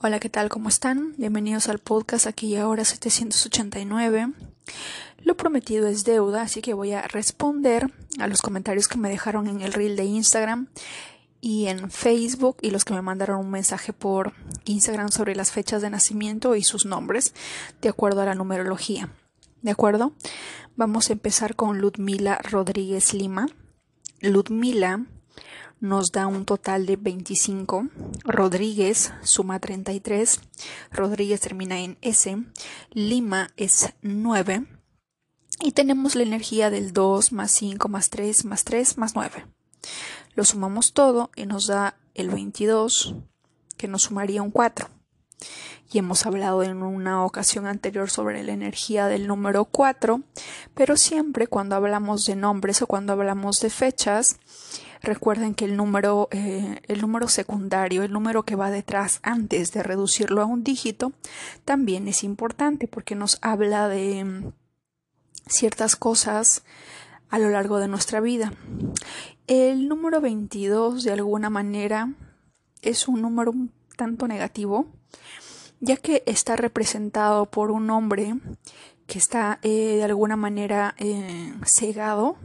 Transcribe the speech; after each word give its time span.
Hola, 0.00 0.20
¿qué 0.20 0.28
tal? 0.28 0.50
¿Cómo 0.50 0.68
están? 0.68 1.14
Bienvenidos 1.16 1.68
al 1.68 1.78
podcast 1.78 2.26
aquí 2.26 2.48
y 2.48 2.56
ahora 2.56 2.84
789. 2.84 4.32
Lo 5.22 5.36
prometido 5.36 5.86
es 5.86 6.04
deuda, 6.04 6.42
así 6.42 6.60
que 6.60 6.74
voy 6.74 6.92
a 6.92 7.02
responder 7.02 7.90
a 8.18 8.26
los 8.26 8.42
comentarios 8.42 8.88
que 8.88 8.98
me 8.98 9.08
dejaron 9.08 9.46
en 9.46 9.62
el 9.62 9.72
reel 9.72 9.96
de 9.96 10.04
Instagram 10.04 10.68
y 11.40 11.68
en 11.68 11.90
Facebook 11.90 12.58
y 12.60 12.70
los 12.70 12.84
que 12.84 12.92
me 12.92 13.00
mandaron 13.00 13.40
un 13.40 13.50
mensaje 13.50 13.94
por 13.94 14.34
Instagram 14.66 15.10
sobre 15.10 15.36
las 15.36 15.52
fechas 15.52 15.80
de 15.80 15.88
nacimiento 15.88 16.54
y 16.54 16.64
sus 16.64 16.84
nombres 16.84 17.32
de 17.80 17.88
acuerdo 17.88 18.20
a 18.20 18.26
la 18.26 18.34
numerología. 18.34 19.08
¿De 19.62 19.70
acuerdo? 19.70 20.12
Vamos 20.76 21.08
a 21.08 21.14
empezar 21.14 21.56
con 21.56 21.78
Ludmila 21.78 22.38
Rodríguez 22.42 23.14
Lima. 23.14 23.46
Ludmila 24.20 25.06
nos 25.84 26.12
da 26.12 26.26
un 26.26 26.46
total 26.46 26.86
de 26.86 26.96
25. 26.96 27.88
Rodríguez 28.24 29.12
suma 29.22 29.60
33. 29.60 30.40
Rodríguez 30.90 31.40
termina 31.40 31.78
en 31.78 31.98
S. 32.00 32.36
Lima 32.90 33.50
es 33.56 33.92
9. 34.00 34.66
Y 35.60 35.72
tenemos 35.72 36.14
la 36.14 36.22
energía 36.22 36.70
del 36.70 36.94
2 36.94 37.32
más 37.32 37.50
5 37.50 37.88
más 37.88 38.08
3 38.08 38.46
más 38.46 38.64
3 38.64 38.96
más 38.96 39.14
9. 39.14 39.46
Lo 40.34 40.44
sumamos 40.44 40.94
todo 40.94 41.30
y 41.36 41.44
nos 41.44 41.66
da 41.66 41.98
el 42.14 42.30
22, 42.30 43.14
que 43.76 43.86
nos 43.86 44.04
sumaría 44.04 44.42
un 44.42 44.50
4. 44.50 44.88
Y 45.92 45.98
hemos 45.98 46.24
hablado 46.24 46.62
en 46.62 46.82
una 46.82 47.24
ocasión 47.24 47.66
anterior 47.66 48.10
sobre 48.10 48.42
la 48.42 48.52
energía 48.52 49.06
del 49.06 49.26
número 49.26 49.66
4, 49.66 50.22
pero 50.74 50.96
siempre 50.96 51.46
cuando 51.46 51.76
hablamos 51.76 52.24
de 52.24 52.36
nombres 52.36 52.80
o 52.80 52.86
cuando 52.86 53.12
hablamos 53.12 53.60
de 53.60 53.68
fechas, 53.68 54.40
Recuerden 55.04 55.54
que 55.54 55.66
el 55.66 55.76
número, 55.76 56.28
eh, 56.30 56.80
el 56.88 57.02
número 57.02 57.28
secundario, 57.28 58.04
el 58.04 58.12
número 58.12 58.44
que 58.44 58.56
va 58.56 58.70
detrás 58.70 59.20
antes 59.22 59.70
de 59.70 59.82
reducirlo 59.82 60.40
a 60.40 60.46
un 60.46 60.64
dígito, 60.64 61.12
también 61.66 62.08
es 62.08 62.24
importante 62.24 62.88
porque 62.88 63.14
nos 63.14 63.38
habla 63.42 63.88
de 63.88 64.24
mm, 64.24 64.52
ciertas 65.46 65.96
cosas 65.96 66.64
a 67.28 67.38
lo 67.38 67.50
largo 67.50 67.80
de 67.80 67.88
nuestra 67.88 68.20
vida. 68.20 68.54
El 69.46 69.88
número 69.88 70.22
22 70.22 71.04
de 71.04 71.12
alguna 71.12 71.50
manera 71.50 72.14
es 72.80 73.06
un 73.06 73.20
número 73.20 73.50
un 73.50 73.72
tanto 73.98 74.26
negativo, 74.26 74.86
ya 75.80 75.98
que 75.98 76.22
está 76.24 76.56
representado 76.56 77.44
por 77.50 77.70
un 77.70 77.90
hombre 77.90 78.36
que 79.06 79.18
está 79.18 79.58
eh, 79.60 79.96
de 79.96 80.04
alguna 80.04 80.36
manera 80.36 80.94
eh, 80.96 81.52
cegado 81.66 82.36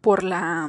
por 0.00 0.24
la 0.24 0.68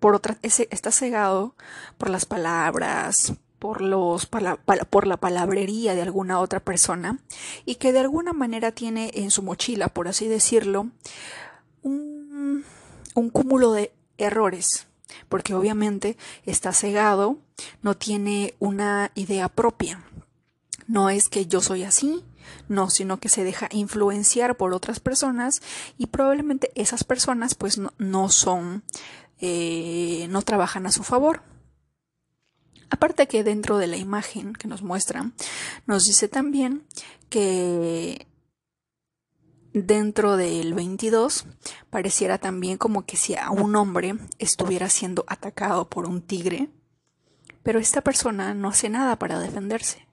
por 0.00 0.14
otra, 0.14 0.38
está 0.42 0.90
cegado 0.90 1.54
por 1.98 2.10
las 2.10 2.24
palabras, 2.24 3.34
por, 3.58 3.82
los, 3.82 4.26
por 4.26 5.06
la 5.06 5.16
palabrería 5.18 5.94
de 5.94 6.02
alguna 6.02 6.40
otra 6.40 6.60
persona 6.60 7.18
y 7.66 7.76
que 7.76 7.92
de 7.92 8.00
alguna 8.00 8.32
manera 8.32 8.72
tiene 8.72 9.10
en 9.14 9.30
su 9.30 9.42
mochila, 9.42 9.88
por 9.88 10.08
así 10.08 10.26
decirlo, 10.26 10.88
un, 11.82 12.64
un 13.14 13.30
cúmulo 13.30 13.72
de 13.72 13.92
errores, 14.16 14.86
porque 15.28 15.54
obviamente 15.54 16.16
está 16.46 16.72
cegado, 16.72 17.38
no 17.82 17.96
tiene 17.96 18.54
una 18.58 19.12
idea 19.14 19.48
propia. 19.48 20.02
No 20.86 21.10
es 21.10 21.28
que 21.28 21.46
yo 21.46 21.60
soy 21.60 21.84
así, 21.84 22.24
no, 22.68 22.90
sino 22.90 23.20
que 23.20 23.28
se 23.28 23.44
deja 23.44 23.68
influenciar 23.70 24.56
por 24.56 24.72
otras 24.72 25.00
personas 25.00 25.60
y 25.98 26.06
probablemente 26.06 26.72
esas 26.74 27.04
personas 27.04 27.54
pues 27.54 27.78
no, 27.78 27.92
no 27.98 28.28
son 28.28 28.82
eh, 29.40 30.26
no 30.28 30.42
trabajan 30.42 30.86
a 30.86 30.92
su 30.92 31.02
favor. 31.02 31.42
Aparte 32.90 33.28
que 33.28 33.44
dentro 33.44 33.78
de 33.78 33.86
la 33.86 33.96
imagen 33.96 34.52
que 34.52 34.68
nos 34.68 34.82
muestra, 34.82 35.30
nos 35.86 36.06
dice 36.06 36.28
también 36.28 36.84
que 37.28 38.26
dentro 39.72 40.36
del 40.36 40.74
22 40.74 41.46
pareciera 41.88 42.38
también 42.38 42.76
como 42.76 43.06
que 43.06 43.16
si 43.16 43.36
a 43.36 43.50
un 43.50 43.76
hombre 43.76 44.16
estuviera 44.38 44.88
siendo 44.88 45.24
atacado 45.28 45.88
por 45.88 46.06
un 46.06 46.22
tigre, 46.22 46.68
pero 47.62 47.78
esta 47.78 48.00
persona 48.00 48.54
no 48.54 48.68
hace 48.68 48.88
nada 48.88 49.18
para 49.18 49.38
defenderse. 49.38 50.09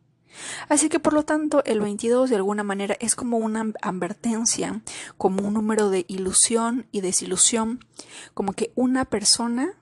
Así 0.70 0.90
que 0.90 1.00
por 1.00 1.14
lo 1.14 1.24
tanto 1.24 1.64
el 1.66 1.80
22 1.82 2.30
de 2.30 2.36
alguna 2.36 2.64
manera 2.64 2.96
es 3.00 3.16
como 3.16 3.38
una 3.38 3.74
advertencia, 3.82 4.82
como 5.18 5.48
un 5.48 5.54
número 5.54 5.90
de 5.90 6.06
ilusión 6.08 6.88
y 6.92 7.02
desilusión, 7.02 7.86
como 8.34 8.54
que 8.54 8.72
una 8.76 9.06
persona 9.06 9.74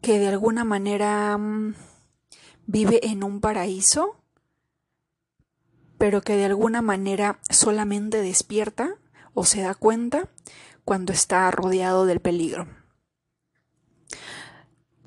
que 0.00 0.18
de 0.18 0.28
alguna 0.28 0.64
manera 0.64 1.36
mm, 1.38 1.74
vive 2.66 3.06
en 3.06 3.24
un 3.24 3.40
paraíso, 3.40 4.20
pero 5.98 6.20
que 6.20 6.36
de 6.36 6.44
alguna 6.44 6.82
manera 6.82 7.40
solamente 7.48 8.20
despierta 8.20 8.96
o 9.32 9.44
se 9.44 9.62
da 9.62 9.74
cuenta 9.74 10.28
cuando 10.84 11.12
está 11.12 11.50
rodeado 11.50 12.06
del 12.06 12.20
peligro. 12.20 12.68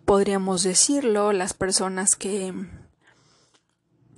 Podríamos 0.05 0.63
decirlo, 0.63 1.33
las 1.33 1.53
personas 1.53 2.15
que 2.15 2.53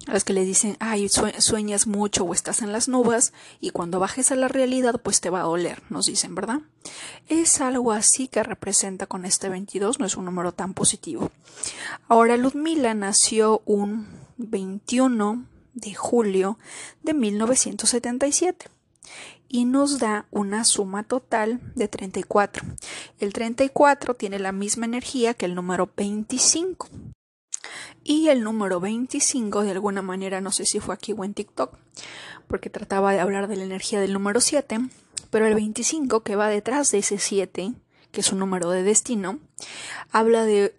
a 0.08 0.14
las 0.14 0.24
que 0.24 0.34
le 0.34 0.46
dicen, 0.46 0.78
ay, 0.80 1.10
sueñas 1.10 1.88
mucho 1.88 2.24
o 2.24 2.34
estás 2.34 2.62
en 2.62 2.72
las 2.72 2.88
nubes 2.88 3.34
y 3.60 3.72
cuando 3.72 4.00
bajes 4.00 4.32
a 4.32 4.36
la 4.36 4.48
realidad 4.48 5.00
pues 5.02 5.22
te 5.22 5.30
va 5.30 5.42
a 5.42 5.44
doler, 5.44 5.82
nos 5.90 6.06
dicen, 6.06 6.36
¿verdad? 6.36 6.62
Es 7.28 7.62
algo 7.62 7.92
así 7.92 8.28
que 8.28 8.44
representa 8.44 9.06
con 9.06 9.26
este 9.26 9.50
22, 9.50 10.00
no 10.00 10.06
es 10.06 10.18
un 10.18 10.26
número 10.26 10.52
tan 10.52 10.74
positivo. 10.74 11.32
Ahora 12.08 12.38
Ludmila 12.38 12.94
nació 12.94 13.62
un 13.66 14.08
21 14.38 15.46
de 15.74 15.94
julio 15.94 16.58
de 17.04 17.14
1977 17.14 18.68
y 19.48 19.66
nos 19.66 20.00
da 20.00 20.28
una 20.32 20.64
suma 20.64 21.04
total 21.04 21.60
de 21.76 21.88
34. 21.88 22.66
El 23.20 23.34
34 23.34 24.14
tiene 24.14 24.40
la 24.40 24.52
misma 24.52 24.86
energía 24.86 25.34
que 25.34 25.46
el 25.46 25.56
número 25.56 25.90
25. 25.98 26.88
Y 28.04 28.30
el 28.30 28.44
número 28.44 28.80
25, 28.80 29.64
de 29.64 29.72
alguna 29.72 30.02
manera, 30.02 30.42
no 30.42 30.52
sé 30.52 30.66
si 30.66 30.80
fue 30.80 30.96
aquí 30.96 31.14
o 31.14 31.24
en 31.24 31.34
TikTok, 31.34 31.78
porque 32.48 32.70
trataba 32.70 33.14
de 33.14 33.20
hablar 33.20 33.48
de 33.48 33.58
la 33.58 33.64
energía 33.64 34.00
del 34.00 34.14
número 34.14 34.42
7, 34.42 34.80
pero 35.30 35.46
el 35.46 35.54
25, 35.54 36.24
que 36.24 36.36
va 36.36 36.48
detrás 36.48 36.92
de 36.92 37.00
ese 37.00 37.20
7, 37.20 37.74
que 38.12 38.22
es 38.22 38.32
un 38.32 38.40
número 38.40 38.70
de 38.70 38.84
destino, 38.84 39.40
habla 40.12 40.44
de 40.44 40.76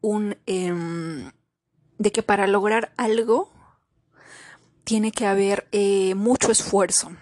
un. 0.00 0.36
Em, 0.46 1.30
de 1.98 2.10
que 2.10 2.22
para 2.22 2.48
lograr 2.48 2.92
algo 2.96 3.52
tiene 4.84 5.12
que 5.12 5.26
haber 5.26 5.68
eh, 5.70 6.14
mucho 6.16 6.50
esfuerzo. 6.50 7.12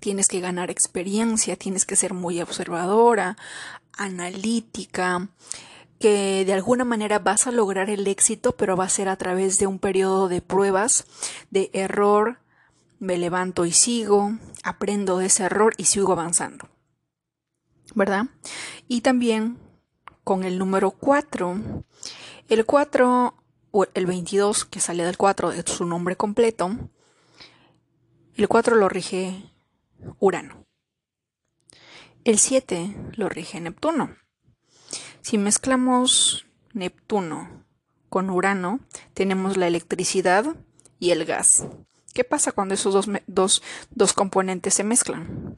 Tienes 0.00 0.28
que 0.28 0.40
ganar 0.40 0.70
experiencia, 0.70 1.56
tienes 1.56 1.86
que 1.86 1.96
ser 1.96 2.12
muy 2.12 2.40
observadora, 2.40 3.36
analítica, 3.96 5.28
que 5.98 6.44
de 6.44 6.52
alguna 6.52 6.84
manera 6.84 7.18
vas 7.18 7.46
a 7.46 7.52
lograr 7.52 7.90
el 7.90 8.06
éxito, 8.06 8.52
pero 8.52 8.76
va 8.76 8.84
a 8.84 8.88
ser 8.88 9.08
a 9.08 9.16
través 9.16 9.58
de 9.58 9.66
un 9.66 9.78
periodo 9.78 10.28
de 10.28 10.40
pruebas, 10.40 11.06
de 11.50 11.70
error, 11.72 12.38
me 13.00 13.16
levanto 13.16 13.64
y 13.64 13.72
sigo, 13.72 14.32
aprendo 14.62 15.18
de 15.18 15.26
ese 15.26 15.44
error 15.44 15.74
y 15.76 15.84
sigo 15.84 16.12
avanzando. 16.12 16.68
¿Verdad? 17.94 18.26
Y 18.86 19.00
también 19.00 19.58
con 20.24 20.44
el 20.44 20.58
número 20.58 20.90
4, 20.90 21.84
el 22.48 22.66
4 22.66 23.34
o 23.70 23.86
el 23.94 24.06
22 24.06 24.64
que 24.66 24.80
sale 24.80 25.04
del 25.04 25.16
4 25.16 25.50
de 25.50 25.62
su 25.66 25.84
nombre 25.84 26.16
completo, 26.16 26.70
el 28.36 28.46
4 28.46 28.76
lo 28.76 28.88
rige 28.88 29.50
Urano. 30.20 30.64
El 32.24 32.38
7 32.38 32.94
lo 33.16 33.28
rige 33.28 33.60
Neptuno. 33.60 34.16
Si 35.22 35.38
mezclamos 35.38 36.46
Neptuno 36.72 37.64
con 38.08 38.30
Urano, 38.30 38.80
tenemos 39.14 39.56
la 39.56 39.66
electricidad 39.66 40.56
y 40.98 41.10
el 41.10 41.24
gas. 41.24 41.66
¿Qué 42.14 42.24
pasa 42.24 42.52
cuando 42.52 42.74
esos 42.74 43.06
dos, 43.26 43.62
dos, 43.90 44.12
componentes 44.12 44.74
se 44.74 44.84
mezclan? 44.84 45.56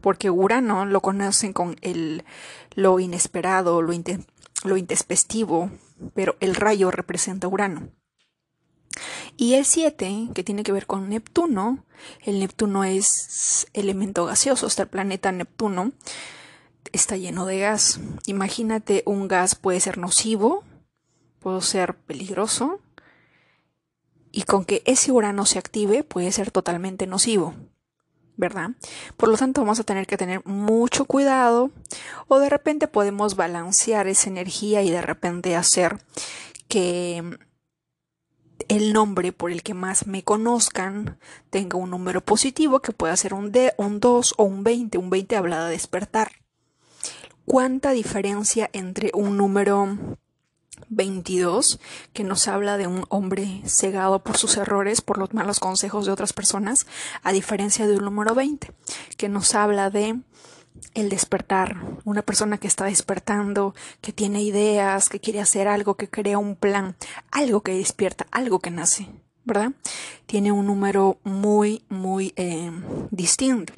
Porque 0.00 0.30
Urano 0.30 0.84
lo 0.86 1.00
conocen 1.00 1.52
con 1.52 1.76
el, 1.80 2.24
lo 2.74 3.00
inesperado, 3.00 3.82
lo, 3.82 3.92
lo 4.64 4.76
intespestivo, 4.76 5.70
pero 6.14 6.36
el 6.40 6.54
rayo 6.54 6.90
representa 6.90 7.48
Urano. 7.48 7.90
Y 9.36 9.54
el 9.54 9.64
7, 9.64 10.28
que 10.34 10.44
tiene 10.44 10.62
que 10.62 10.72
ver 10.72 10.86
con 10.86 11.08
Neptuno, 11.08 11.84
el 12.24 12.40
Neptuno 12.40 12.84
es 12.84 13.66
elemento 13.74 14.24
gaseoso, 14.24 14.66
está 14.66 14.84
el 14.84 14.88
planeta 14.88 15.32
Neptuno, 15.32 15.92
está 16.96 17.16
lleno 17.16 17.46
de 17.46 17.60
gas. 17.60 18.00
Imagínate 18.26 19.02
un 19.06 19.28
gas 19.28 19.54
puede 19.54 19.80
ser 19.80 19.98
nocivo, 19.98 20.64
puede 21.40 21.60
ser 21.60 21.94
peligroso, 21.94 22.80
y 24.36 24.42
con 24.42 24.66
que 24.66 24.82
ese 24.84 25.12
urano 25.12 25.46
se 25.46 25.58
active 25.58 26.04
puede 26.04 26.30
ser 26.30 26.50
totalmente 26.50 27.06
nocivo, 27.06 27.54
¿verdad? 28.36 28.72
Por 29.16 29.30
lo 29.30 29.38
tanto 29.38 29.62
vamos 29.62 29.80
a 29.80 29.84
tener 29.84 30.06
que 30.06 30.18
tener 30.18 30.44
mucho 30.44 31.06
cuidado 31.06 31.70
o 32.28 32.38
de 32.38 32.50
repente 32.50 32.86
podemos 32.86 33.34
balancear 33.34 34.08
esa 34.08 34.28
energía 34.28 34.82
y 34.82 34.90
de 34.90 35.00
repente 35.00 35.56
hacer 35.56 36.02
que 36.68 37.38
el 38.68 38.92
nombre 38.92 39.32
por 39.32 39.50
el 39.50 39.62
que 39.62 39.72
más 39.72 40.06
me 40.06 40.22
conozcan 40.22 41.18
tenga 41.48 41.78
un 41.78 41.90
número 41.90 42.20
positivo 42.20 42.80
que 42.80 42.92
pueda 42.92 43.16
ser 43.16 43.32
un, 43.32 43.52
D, 43.52 43.72
un 43.78 44.00
2 44.00 44.34
o 44.36 44.44
un 44.44 44.64
20. 44.64 44.98
Un 44.98 45.08
20 45.08 45.34
habla 45.36 45.64
de 45.64 45.70
despertar. 45.70 46.45
¿Cuánta 47.46 47.92
diferencia 47.92 48.68
entre 48.72 49.12
un 49.14 49.36
número 49.36 49.96
22 50.88 51.78
que 52.12 52.24
nos 52.24 52.48
habla 52.48 52.76
de 52.76 52.88
un 52.88 53.04
hombre 53.08 53.62
cegado 53.64 54.24
por 54.24 54.36
sus 54.36 54.56
errores, 54.56 55.00
por 55.00 55.16
los 55.16 55.32
malos 55.32 55.60
consejos 55.60 56.06
de 56.06 56.12
otras 56.12 56.32
personas, 56.32 56.88
a 57.22 57.30
diferencia 57.30 57.86
de 57.86 57.98
un 57.98 58.04
número 58.04 58.34
20 58.34 58.72
que 59.16 59.28
nos 59.28 59.54
habla 59.54 59.90
de 59.90 60.20
el 60.94 61.08
despertar, 61.08 61.76
una 62.04 62.22
persona 62.22 62.58
que 62.58 62.66
está 62.66 62.86
despertando, 62.86 63.76
que 64.00 64.12
tiene 64.12 64.42
ideas, 64.42 65.08
que 65.08 65.20
quiere 65.20 65.40
hacer 65.40 65.68
algo, 65.68 65.94
que 65.94 66.10
crea 66.10 66.38
un 66.38 66.56
plan, 66.56 66.96
algo 67.30 67.62
que 67.62 67.74
despierta, 67.74 68.26
algo 68.32 68.58
que 68.58 68.72
nace, 68.72 69.08
¿verdad? 69.46 69.72
Tiene 70.26 70.52
un 70.52 70.66
número 70.66 71.18
muy, 71.24 71.84
muy 71.88 72.34
eh, 72.36 72.70
distinto. 73.10 73.72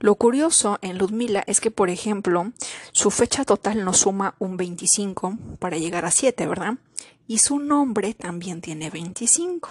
Lo 0.00 0.16
curioso 0.16 0.78
en 0.82 0.98
Ludmila 0.98 1.44
es 1.46 1.60
que, 1.60 1.70
por 1.70 1.90
ejemplo, 1.90 2.52
su 2.90 3.10
fecha 3.10 3.44
total 3.44 3.84
nos 3.84 3.98
suma 3.98 4.34
un 4.38 4.56
25 4.56 5.38
para 5.60 5.76
llegar 5.76 6.06
a 6.06 6.10
7, 6.10 6.46
¿verdad? 6.46 6.74
Y 7.28 7.38
su 7.38 7.58
nombre 7.58 8.14
también 8.14 8.60
tiene 8.60 8.90
25. 8.90 9.68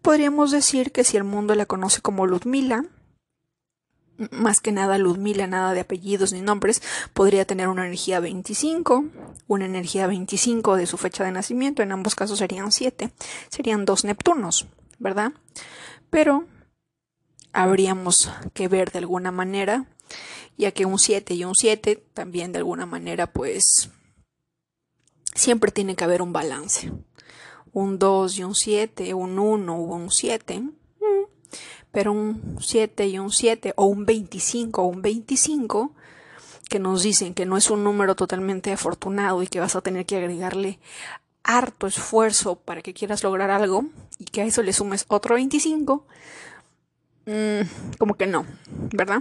Podríamos 0.00 0.52
decir 0.52 0.92
que 0.92 1.04
si 1.04 1.16
el 1.16 1.24
mundo 1.24 1.54
la 1.54 1.66
conoce 1.66 2.00
como 2.00 2.26
Ludmila, 2.26 2.84
más 4.30 4.60
que 4.60 4.72
nada 4.72 4.98
Ludmila, 4.98 5.46
nada 5.46 5.72
de 5.72 5.80
apellidos 5.80 6.32
ni 6.32 6.40
nombres, 6.40 6.82
podría 7.12 7.44
tener 7.44 7.68
una 7.68 7.86
energía 7.86 8.20
25, 8.20 9.06
una 9.46 9.66
energía 9.66 10.06
25 10.06 10.76
de 10.76 10.86
su 10.86 10.96
fecha 10.96 11.24
de 11.24 11.32
nacimiento, 11.32 11.82
en 11.82 11.92
ambos 11.92 12.14
casos 12.14 12.38
serían 12.38 12.72
7, 12.72 13.10
serían 13.48 13.84
dos 13.84 14.04
Neptunos, 14.04 14.66
¿verdad? 14.98 15.32
Pero 16.10 16.46
habríamos 17.52 18.30
que 18.52 18.68
ver 18.68 18.90
de 18.92 18.98
alguna 18.98 19.30
manera, 19.30 19.86
ya 20.56 20.70
que 20.72 20.86
un 20.86 20.98
7 20.98 21.34
y 21.34 21.44
un 21.44 21.54
7 21.54 22.04
también 22.14 22.52
de 22.52 22.58
alguna 22.58 22.86
manera 22.86 23.32
pues 23.32 23.90
siempre 25.34 25.72
tiene 25.72 25.96
que 25.96 26.04
haber 26.04 26.22
un 26.22 26.32
balance 26.32 26.92
un 27.74 27.98
2 27.98 28.38
y 28.38 28.44
un 28.44 28.54
7, 28.54 29.14
un 29.14 29.38
1 29.38 29.76
o 29.76 29.96
un 29.96 30.10
7, 30.10 30.60
mm, 30.60 30.70
pero 31.94 32.12
un 32.12 32.56
7 32.60 33.06
y 33.06 33.18
un 33.18 33.30
7 33.30 33.72
o 33.76 33.86
un 33.86 34.04
25 34.04 34.82
o 34.82 34.86
un 34.86 35.00
25 35.00 35.92
que 36.68 36.80
nos 36.80 37.02
dicen 37.02 37.34
que 37.34 37.46
no 37.46 37.56
es 37.56 37.70
un 37.70 37.84
número 37.84 38.16
totalmente 38.16 38.72
afortunado 38.72 39.42
y 39.42 39.46
que 39.46 39.60
vas 39.60 39.76
a 39.76 39.80
tener 39.80 40.04
que 40.04 40.16
agregarle 40.16 40.80
harto 41.44 41.86
esfuerzo 41.86 42.56
para 42.56 42.82
que 42.82 42.94
quieras 42.94 43.22
lograr 43.22 43.50
algo 43.50 43.86
y 44.18 44.24
que 44.24 44.42
a 44.42 44.44
eso 44.44 44.62
le 44.62 44.72
sumes 44.72 45.04
otro 45.08 45.36
25, 45.36 46.04
mm, 47.26 47.96
como 47.98 48.14
que 48.14 48.26
no, 48.26 48.44
¿verdad? 48.92 49.20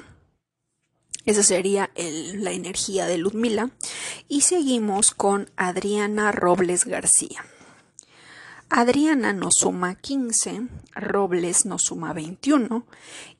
Esa 1.25 1.43
sería 1.43 1.91
la 1.95 2.51
energía 2.51 3.05
de 3.05 3.17
Ludmila. 3.17 3.69
Y 4.27 4.41
seguimos 4.41 5.11
con 5.11 5.49
Adriana 5.55 6.33
Robles 6.33 6.83
García. 6.85 7.45
Adriana 8.75 9.33
nos 9.33 9.57
suma 9.57 9.93
15, 9.93 10.67
Robles 10.95 11.67
nos 11.67 11.83
suma 11.83 12.11
21 12.11 12.87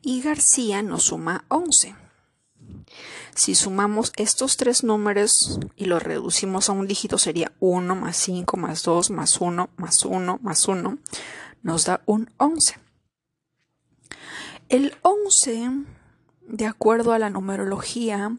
y 0.04 0.22
García 0.22 0.84
nos 0.84 1.06
suma 1.06 1.46
11. 1.48 1.96
Si 3.34 3.56
sumamos 3.56 4.14
estos 4.16 4.58
tres 4.58 4.84
números 4.84 5.60
y 5.76 5.86
los 5.86 6.04
reducimos 6.04 6.70
a 6.70 6.74
un 6.74 6.86
dígito 6.86 7.18
sería 7.18 7.52
1 7.62 7.96
más 7.96 8.16
5 8.18 8.58
más 8.58 8.84
2 8.84 9.10
más 9.10 9.42
1 9.42 9.70
más 9.76 10.06
1 10.06 10.40
más 10.40 10.68
1 10.68 11.00
nos 11.64 11.86
da 11.86 12.04
un 12.06 12.30
11. 12.38 12.78
El 14.70 14.96
11, 15.02 15.72
de 16.48 16.68
acuerdo 16.68 17.12
a 17.12 17.18
la 17.18 17.32
numerología, 17.32 18.38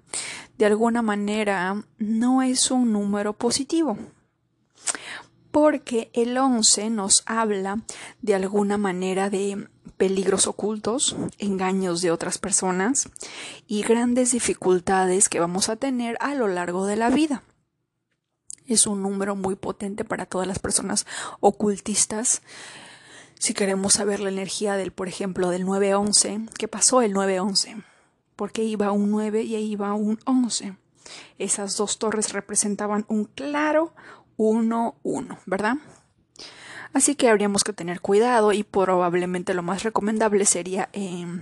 de 0.58 0.66
alguna 0.66 1.02
manera 1.02 1.82
no 1.98 2.42
es 2.42 2.70
un 2.70 2.92
número 2.92 3.32
positivo 3.32 3.98
porque 5.54 6.10
el 6.14 6.36
11 6.36 6.90
nos 6.90 7.22
habla 7.26 7.80
de 8.22 8.34
alguna 8.34 8.76
manera 8.76 9.30
de 9.30 9.68
peligros 9.96 10.48
ocultos, 10.48 11.14
engaños 11.38 12.02
de 12.02 12.10
otras 12.10 12.38
personas 12.38 13.08
y 13.68 13.82
grandes 13.82 14.32
dificultades 14.32 15.28
que 15.28 15.38
vamos 15.38 15.68
a 15.68 15.76
tener 15.76 16.16
a 16.18 16.34
lo 16.34 16.48
largo 16.48 16.86
de 16.86 16.96
la 16.96 17.08
vida. 17.08 17.44
Es 18.66 18.88
un 18.88 19.00
número 19.00 19.36
muy 19.36 19.54
potente 19.54 20.04
para 20.04 20.26
todas 20.26 20.48
las 20.48 20.58
personas 20.58 21.06
ocultistas. 21.38 22.42
Si 23.38 23.54
queremos 23.54 23.92
saber 23.92 24.18
la 24.18 24.30
energía 24.30 24.74
del, 24.74 24.90
por 24.90 25.06
ejemplo, 25.06 25.50
del 25.50 25.66
911, 25.66 26.48
¿qué 26.58 26.66
pasó 26.66 27.00
el 27.00 27.12
911? 27.12 27.76
Porque 28.34 28.64
iba 28.64 28.90
un 28.90 29.12
9 29.12 29.42
y 29.42 29.54
ahí 29.54 29.70
iba 29.70 29.94
un 29.94 30.18
11. 30.24 30.74
Esas 31.38 31.76
dos 31.76 31.98
torres 31.98 32.32
representaban 32.32 33.04
un 33.08 33.26
claro, 33.26 33.92
1, 34.36 34.94
1, 35.02 35.38
¿verdad? 35.46 35.76
Así 36.92 37.16
que 37.16 37.28
habríamos 37.28 37.64
que 37.64 37.72
tener 37.72 38.00
cuidado 38.00 38.52
y 38.52 38.62
probablemente 38.62 39.52
lo 39.52 39.62
más 39.62 39.82
recomendable 39.82 40.44
sería 40.44 40.88
em, 40.92 41.40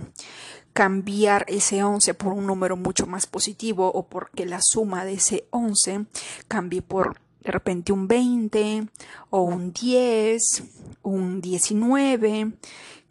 cambiar 0.73 1.45
ese 1.47 1.85
11 1.85 2.15
por 2.15 2.33
un 2.33 2.47
número 2.47 2.77
mucho 2.77 3.07
más 3.07 3.27
positivo 3.27 3.93
o 3.93 4.07
porque 4.07 4.47
la 4.47 4.63
suma 4.63 5.05
de 5.05 5.15
ese 5.15 5.45
11 5.51 6.07
cambie 6.49 6.81
por 6.81 7.21
de 7.43 7.53
repente 7.53 7.93
un 7.93 8.09
20 8.09 8.87
o 9.31 9.43
un 9.43 9.73
10, 9.73 10.63
un 11.03 11.41
19, 11.41 12.53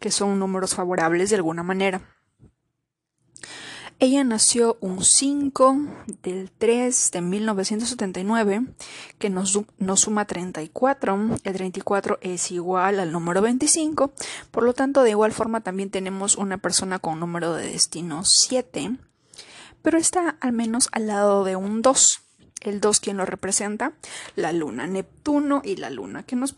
que 0.00 0.10
son 0.10 0.38
números 0.38 0.74
favorables 0.74 1.30
de 1.30 1.36
alguna 1.36 1.62
manera. 1.62 2.00
Ella 4.02 4.24
nació 4.24 4.78
un 4.80 5.04
5 5.04 5.76
del 6.24 6.50
3 6.50 7.10
de 7.12 7.20
1979, 7.20 8.64
que 9.20 9.30
nos, 9.30 9.56
nos, 9.78 10.00
suma 10.00 10.24
34. 10.24 11.36
El 11.44 11.52
34 11.52 12.18
es 12.20 12.50
igual 12.50 12.98
al 12.98 13.12
número 13.12 13.40
25. 13.42 14.12
Por 14.50 14.64
lo 14.64 14.72
tanto, 14.72 15.04
de 15.04 15.10
igual 15.10 15.30
forma 15.30 15.60
también 15.60 15.90
tenemos 15.90 16.34
una 16.36 16.58
persona 16.58 16.98
con 16.98 17.20
número 17.20 17.54
de 17.54 17.70
destino 17.70 18.24
7, 18.24 18.96
pero 19.82 19.98
está 19.98 20.36
al 20.40 20.50
menos 20.50 20.88
al 20.90 21.06
lado 21.06 21.44
de 21.44 21.54
un 21.54 21.80
2 21.80 22.21
el 22.62 22.80
2 22.80 23.00
quien 23.00 23.16
lo 23.16 23.26
representa, 23.26 23.92
la 24.36 24.52
luna, 24.52 24.86
Neptuno 24.86 25.62
y 25.64 25.76
la 25.76 25.90
luna. 25.90 26.22
¿Qué 26.22 26.36
nos, 26.36 26.54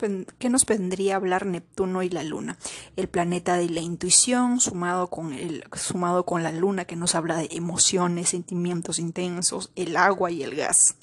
nos 0.50 0.66
vendría 0.66 1.14
a 1.14 1.16
hablar 1.16 1.46
Neptuno 1.46 2.02
y 2.02 2.10
la 2.10 2.22
luna? 2.22 2.58
El 2.96 3.08
planeta 3.08 3.56
de 3.56 3.68
la 3.70 3.80
intuición 3.80 4.60
sumado 4.60 5.08
con, 5.08 5.32
el, 5.32 5.64
sumado 5.72 6.24
con 6.24 6.42
la 6.42 6.52
luna 6.52 6.84
que 6.84 6.96
nos 6.96 7.14
habla 7.14 7.36
de 7.36 7.48
emociones, 7.50 8.30
sentimientos 8.30 8.98
intensos, 8.98 9.70
el 9.76 9.96
agua 9.96 10.30
y 10.30 10.42
el 10.42 10.54
gas. 10.54 10.96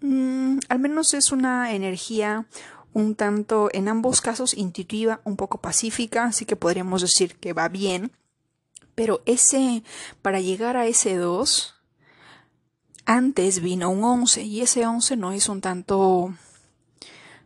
Mm, 0.00 0.58
al 0.68 0.78
menos 0.78 1.14
es 1.14 1.32
una 1.32 1.72
energía 1.72 2.46
un 2.92 3.14
tanto, 3.14 3.68
en 3.72 3.88
ambos 3.88 4.20
casos, 4.20 4.54
intuitiva, 4.54 5.20
un 5.24 5.36
poco 5.36 5.60
pacífica, 5.60 6.24
así 6.24 6.44
que 6.44 6.56
podríamos 6.56 7.02
decir 7.02 7.36
que 7.36 7.52
va 7.52 7.68
bien. 7.68 8.12
Pero 8.94 9.22
ese, 9.26 9.84
para 10.22 10.40
llegar 10.40 10.76
a 10.76 10.86
ese 10.86 11.16
2, 11.16 11.77
antes 13.08 13.62
vino 13.62 13.88
un 13.88 14.04
11 14.04 14.42
y 14.42 14.60
ese 14.60 14.86
11 14.86 15.16
no 15.16 15.32
es 15.32 15.48
un 15.48 15.62
tanto 15.62 16.34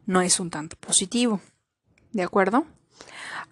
no 0.06 0.20
es 0.20 0.40
un 0.40 0.50
tanto 0.50 0.76
positivo. 0.76 1.40
¿De 2.10 2.24
acuerdo? 2.24 2.66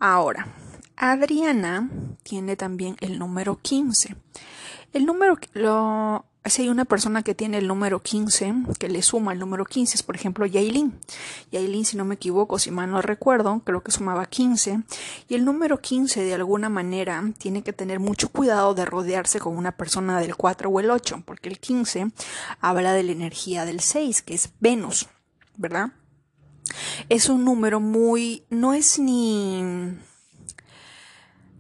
Ahora, 0.01 0.49
Adriana 0.97 1.89
tiene 2.25 2.57
también 2.57 2.97
el 3.01 3.21
número 3.21 3.61
15. 3.63 4.17
El 4.93 5.07
número 5.07 5.39
lo 5.53 6.25
si 6.47 6.63
hay 6.63 6.69
una 6.69 6.87
persona 6.87 7.23
que 7.23 7.35
tiene 7.35 7.59
el 7.59 7.69
número 7.69 8.01
15, 8.01 8.55
que 8.79 8.89
le 8.89 9.03
suma 9.03 9.33
el 9.33 9.39
número 9.39 9.65
15, 9.65 9.95
es 9.95 10.03
por 10.03 10.17
ejemplo 10.17 10.47
Yailin. 10.47 10.99
Yailin, 11.53 11.85
si 11.85 11.97
no 11.97 12.05
me 12.05 12.15
equivoco, 12.15 12.59
si 12.59 12.71
mal 12.71 12.91
no 12.91 13.03
recuerdo, 13.03 13.61
creo 13.65 13.83
que 13.83 13.93
sumaba 13.93 14.25
15. 14.27 14.81
Y 15.29 15.35
el 15.35 15.45
número 15.45 15.81
15, 15.81 16.23
de 16.23 16.35
alguna 16.35 16.71
manera, 16.71 17.23
tiene 17.37 17.63
que 17.63 17.75
tener 17.75 18.01
mucho 18.01 18.31
cuidado 18.31 18.75
de 18.75 18.87
rodearse 18.87 19.39
con 19.39 19.57
una 19.57 19.73
persona 19.73 20.19
del 20.19 20.35
4 20.35 20.71
o 20.71 20.81
el 20.81 20.91
8, 20.91 21.25
porque 21.27 21.51
el 21.51 21.59
15 21.59 22.11
habla 22.61 22.95
de 22.95 23.03
la 23.03 23.13
energía 23.13 23.67
del 23.67 23.81
6, 23.81 24.23
que 24.23 24.35
es 24.35 24.51
Venus, 24.61 25.09
¿verdad? 25.57 25.93
Es 27.09 27.29
un 27.29 27.45
número 27.45 27.81
muy. 27.81 28.45
no 28.49 28.73
es 28.73 28.99
ni 28.99 29.99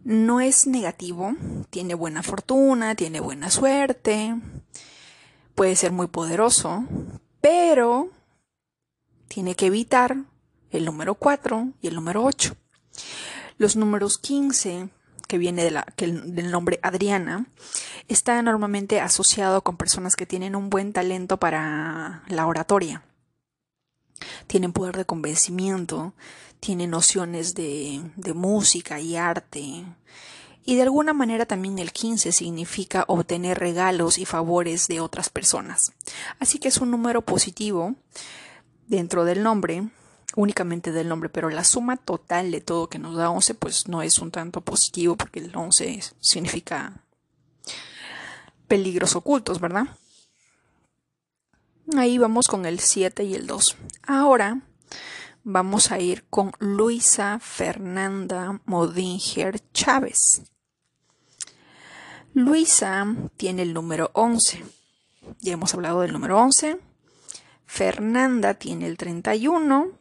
no 0.04 0.40
es 0.40 0.66
negativo, 0.66 1.34
tiene 1.70 1.94
buena 1.94 2.22
fortuna, 2.22 2.94
tiene 2.94 3.20
buena 3.20 3.50
suerte, 3.50 4.34
puede 5.54 5.76
ser 5.76 5.92
muy 5.92 6.06
poderoso, 6.06 6.84
pero 7.40 8.10
tiene 9.28 9.54
que 9.54 9.66
evitar 9.66 10.16
el 10.70 10.84
número 10.84 11.14
4 11.14 11.72
y 11.82 11.88
el 11.88 11.94
número 11.94 12.24
8. 12.24 12.56
Los 13.58 13.76
números 13.76 14.18
15, 14.18 14.88
que 15.28 15.38
viene 15.38 15.64
de 15.64 15.70
la, 15.70 15.86
del 15.96 16.50
nombre 16.50 16.80
Adriana, 16.82 17.46
está 18.08 18.40
normalmente 18.42 19.00
asociado 19.00 19.62
con 19.62 19.76
personas 19.76 20.16
que 20.16 20.26
tienen 20.26 20.56
un 20.56 20.70
buen 20.70 20.92
talento 20.92 21.36
para 21.36 22.24
la 22.28 22.46
oratoria. 22.46 23.04
tienen 24.46 24.72
poder 24.72 24.96
de 24.96 25.04
convencimiento, 25.04 26.14
tienen 26.60 26.90
nociones 26.90 27.54
de, 27.54 28.02
de 28.16 28.34
música 28.34 29.00
y 29.00 29.16
arte. 29.16 29.84
Y 30.64 30.76
de 30.76 30.82
alguna 30.82 31.12
manera 31.12 31.46
también 31.46 31.78
el 31.78 31.92
15 31.92 32.32
significa 32.32 33.04
obtener 33.08 33.58
regalos 33.58 34.18
y 34.18 34.26
favores 34.26 34.86
de 34.88 35.00
otras 35.00 35.30
personas. 35.30 35.92
Así 36.38 36.58
que 36.58 36.68
es 36.68 36.76
un 36.78 36.90
número 36.90 37.22
positivo 37.22 37.96
dentro 38.86 39.24
del 39.24 39.42
nombre, 39.42 39.88
únicamente 40.36 40.92
del 40.92 41.08
nombre, 41.08 41.28
pero 41.28 41.48
la 41.48 41.64
suma 41.64 41.96
total 41.96 42.50
de 42.50 42.60
todo 42.60 42.88
que 42.88 42.98
nos 42.98 43.16
da 43.16 43.30
11 43.30 43.54
pues 43.54 43.88
no 43.88 44.02
es 44.02 44.18
un 44.18 44.30
tanto 44.30 44.60
positivo 44.60 45.16
porque 45.16 45.40
el 45.40 45.56
11 45.56 46.00
significa 46.20 47.02
peligros 48.68 49.16
ocultos, 49.16 49.60
¿verdad? 49.60 49.86
Ahí 51.96 52.18
vamos 52.18 52.46
con 52.46 52.66
el 52.66 52.78
7 52.78 53.24
y 53.24 53.34
el 53.34 53.46
2. 53.46 53.76
Ahora 54.06 54.60
vamos 55.44 55.90
a 55.90 55.98
ir 55.98 56.24
con 56.28 56.52
Luisa 56.58 57.38
Fernanda 57.40 58.60
Modinger 58.64 59.60
Chávez. 59.72 60.42
Luisa 62.32 63.06
tiene 63.36 63.62
el 63.62 63.74
número 63.74 64.10
11. 64.14 64.64
Ya 65.40 65.54
hemos 65.54 65.74
hablado 65.74 66.02
del 66.02 66.12
número 66.12 66.38
11. 66.38 66.78
Fernanda 67.66 68.54
tiene 68.54 68.86
el 68.86 68.96
31. 68.96 69.98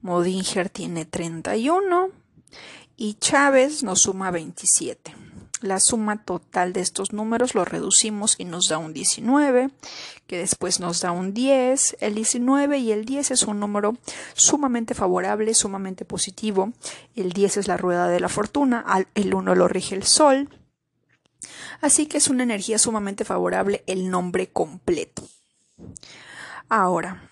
Modinger 0.00 0.70
tiene 0.70 1.04
31. 1.04 2.10
Y 2.96 3.14
Chávez 3.14 3.82
nos 3.82 4.02
suma 4.02 4.30
27. 4.30 5.25
La 5.62 5.80
suma 5.80 6.22
total 6.22 6.74
de 6.74 6.80
estos 6.80 7.14
números 7.14 7.54
lo 7.54 7.64
reducimos 7.64 8.34
y 8.38 8.44
nos 8.44 8.68
da 8.68 8.76
un 8.76 8.92
19, 8.92 9.70
que 10.26 10.36
después 10.36 10.80
nos 10.80 11.00
da 11.00 11.12
un 11.12 11.32
10. 11.32 11.96
El 12.00 12.14
19 12.14 12.76
y 12.78 12.92
el 12.92 13.06
10 13.06 13.30
es 13.30 13.42
un 13.44 13.58
número 13.58 13.96
sumamente 14.34 14.92
favorable, 14.92 15.54
sumamente 15.54 16.04
positivo. 16.04 16.72
El 17.14 17.32
10 17.32 17.56
es 17.56 17.68
la 17.68 17.78
rueda 17.78 18.08
de 18.08 18.20
la 18.20 18.28
fortuna, 18.28 18.84
el 19.14 19.34
1 19.34 19.54
lo 19.54 19.66
rige 19.66 19.94
el 19.94 20.02
sol. 20.02 20.50
Así 21.80 22.06
que 22.06 22.18
es 22.18 22.28
una 22.28 22.42
energía 22.42 22.78
sumamente 22.78 23.24
favorable 23.24 23.82
el 23.86 24.10
nombre 24.10 24.48
completo. 24.48 25.26
Ahora, 26.68 27.30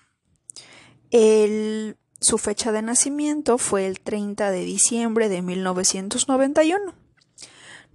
su 1.11 2.37
fecha 2.39 2.71
de 2.71 2.81
nacimiento 2.81 3.59
fue 3.59 3.85
el 3.85 3.99
30 3.99 4.49
de 4.49 4.61
diciembre 4.61 5.29
de 5.29 5.43
1991 5.43 7.04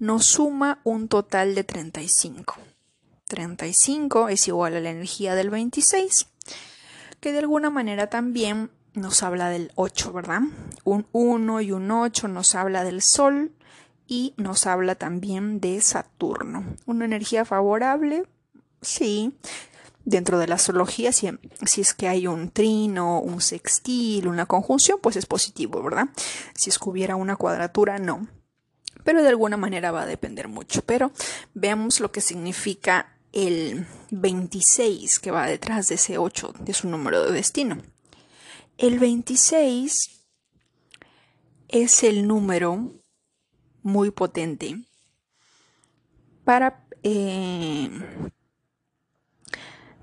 nos 0.00 0.24
suma 0.24 0.80
un 0.82 1.08
total 1.08 1.54
de 1.54 1.62
35. 1.62 2.56
35 3.28 4.28
es 4.30 4.48
igual 4.48 4.74
a 4.74 4.80
la 4.80 4.90
energía 4.90 5.34
del 5.34 5.50
26, 5.50 6.26
que 7.20 7.32
de 7.32 7.38
alguna 7.38 7.70
manera 7.70 8.08
también 8.08 8.70
nos 8.94 9.22
habla 9.22 9.50
del 9.50 9.70
8, 9.76 10.12
¿verdad? 10.12 10.40
Un 10.84 11.06
1 11.12 11.60
y 11.60 11.72
un 11.72 11.90
8 11.90 12.28
nos 12.28 12.54
habla 12.54 12.82
del 12.82 13.02
Sol 13.02 13.52
y 14.08 14.34
nos 14.36 14.66
habla 14.66 14.96
también 14.96 15.60
de 15.60 15.80
Saturno. 15.82 16.64
Una 16.86 17.04
energía 17.04 17.44
favorable, 17.44 18.24
sí. 18.80 19.34
Dentro 20.06 20.38
de 20.38 20.48
la 20.48 20.54
astrología, 20.54 21.12
si, 21.12 21.28
es 21.76 21.94
que 21.94 22.08
hay 22.08 22.26
un 22.26 22.50
trino, 22.50 23.20
un 23.20 23.42
sextil, 23.42 24.26
una 24.26 24.46
conjunción, 24.46 24.98
pues 25.00 25.16
es 25.16 25.26
positivo, 25.26 25.82
¿verdad? 25.82 26.08
Si 26.54 26.70
es 26.70 26.78
que 26.78 26.88
hubiera 26.88 27.16
una 27.16 27.36
cuadratura, 27.36 27.98
no 27.98 28.26
pero 29.10 29.24
de 29.24 29.28
alguna 29.28 29.56
manera 29.56 29.90
va 29.90 30.02
a 30.02 30.06
depender 30.06 30.46
mucho. 30.46 30.82
Pero 30.82 31.10
veamos 31.52 31.98
lo 31.98 32.12
que 32.12 32.20
significa 32.20 33.16
el 33.32 33.84
26 34.12 35.18
que 35.18 35.32
va 35.32 35.48
detrás 35.48 35.88
de 35.88 35.96
ese 35.96 36.16
8, 36.16 36.54
de 36.60 36.72
su 36.72 36.88
número 36.88 37.24
de 37.24 37.32
destino. 37.32 37.78
El 38.78 39.00
26 39.00 40.22
es 41.66 42.04
el 42.04 42.28
número 42.28 42.92
muy 43.82 44.12
potente 44.12 44.78
para, 46.44 46.86
eh, 47.02 47.90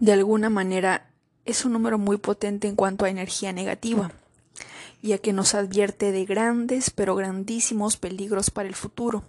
de 0.01 0.11
alguna 0.11 0.49
manera, 0.49 1.13
es 1.45 1.63
un 1.63 1.71
número 1.71 1.97
muy 1.97 2.17
potente 2.17 2.67
en 2.67 2.75
cuanto 2.75 3.05
a 3.05 3.09
energía 3.09 3.53
negativa 3.53 4.11
ya 5.01 5.17
que 5.17 5.33
nos 5.33 5.53
advierte 5.55 6.11
de 6.11 6.25
grandes 6.25 6.89
pero 6.89 7.15
grandísimos 7.15 7.97
peligros 7.97 8.49
para 8.49 8.67
el 8.67 8.75
futuro. 8.75 9.23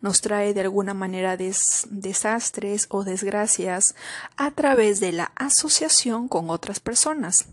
Nos 0.00 0.20
trae 0.20 0.54
de 0.54 0.62
alguna 0.62 0.94
manera 0.94 1.36
desastres 1.36 2.86
o 2.90 3.04
desgracias 3.04 3.94
a 4.36 4.50
través 4.50 5.00
de 5.00 5.12
la 5.12 5.32
asociación 5.36 6.28
con 6.28 6.48
otras 6.48 6.80
personas. 6.80 7.46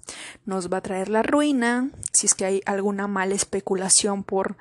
Nos 0.45 0.71
va 0.71 0.77
a 0.77 0.81
traer 0.81 1.09
la 1.09 1.23
ruina 1.23 1.89
si 2.13 2.27
es 2.27 2.35
que 2.35 2.45
hay 2.45 2.61
alguna 2.65 3.07
mala 3.07 3.35
especulación 3.35 4.23
por 4.23 4.55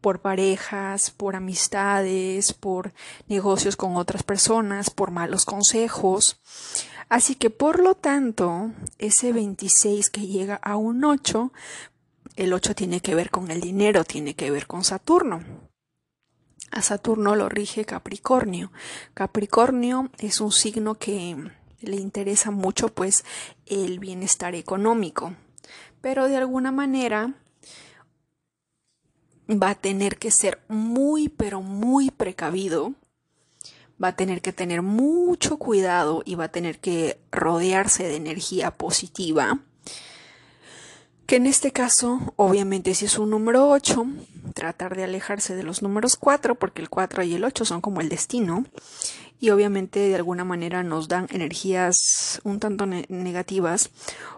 por 0.00 0.20
parejas, 0.20 1.10
por 1.10 1.36
amistades, 1.36 2.54
por 2.54 2.92
negocios 3.28 3.76
con 3.76 3.96
otras 3.96 4.22
personas, 4.22 4.88
por 4.90 5.10
malos 5.10 5.44
consejos. 5.44 6.40
Así 7.10 7.34
que 7.34 7.50
por 7.50 7.80
lo 7.80 7.96
tanto, 7.96 8.70
ese 8.98 9.32
26 9.32 10.10
que 10.10 10.26
llega 10.28 10.54
a 10.54 10.76
un 10.76 11.04
8 11.04 11.52
el 12.40 12.54
8 12.54 12.74
tiene 12.74 13.00
que 13.00 13.14
ver 13.14 13.30
con 13.30 13.50
el 13.50 13.60
dinero, 13.60 14.04
tiene 14.04 14.32
que 14.34 14.50
ver 14.50 14.66
con 14.66 14.82
Saturno. 14.82 15.44
A 16.70 16.80
Saturno 16.80 17.36
lo 17.36 17.50
rige 17.50 17.84
Capricornio. 17.84 18.72
Capricornio 19.12 20.10
es 20.18 20.40
un 20.40 20.50
signo 20.50 20.94
que 20.94 21.36
le 21.82 21.96
interesa 21.96 22.50
mucho 22.50 22.88
pues 22.88 23.26
el 23.66 23.98
bienestar 23.98 24.54
económico, 24.54 25.34
pero 26.00 26.28
de 26.28 26.38
alguna 26.38 26.72
manera 26.72 27.34
va 29.50 29.70
a 29.70 29.74
tener 29.74 30.16
que 30.16 30.30
ser 30.30 30.62
muy 30.68 31.28
pero 31.28 31.60
muy 31.60 32.10
precavido, 32.10 32.94
va 34.02 34.08
a 34.08 34.16
tener 34.16 34.40
que 34.40 34.54
tener 34.54 34.80
mucho 34.80 35.58
cuidado 35.58 36.22
y 36.24 36.36
va 36.36 36.44
a 36.44 36.52
tener 36.52 36.78
que 36.80 37.20
rodearse 37.30 38.04
de 38.04 38.16
energía 38.16 38.70
positiva 38.70 39.60
que 41.30 41.36
en 41.36 41.46
este 41.46 41.70
caso, 41.70 42.34
obviamente 42.34 42.92
si 42.92 43.04
es 43.04 43.16
un 43.16 43.30
número 43.30 43.68
8, 43.70 44.04
tratar 44.52 44.96
de 44.96 45.04
alejarse 45.04 45.54
de 45.54 45.62
los 45.62 45.80
números 45.80 46.16
4, 46.16 46.56
porque 46.56 46.82
el 46.82 46.90
4 46.90 47.22
y 47.22 47.34
el 47.34 47.44
8 47.44 47.64
son 47.64 47.80
como 47.80 48.00
el 48.00 48.08
destino, 48.08 48.66
y 49.38 49.50
obviamente 49.50 50.00
de 50.00 50.16
alguna 50.16 50.42
manera 50.42 50.82
nos 50.82 51.06
dan 51.06 51.28
energías 51.30 52.40
un 52.42 52.58
tanto 52.58 52.84
negativas, 52.84 53.90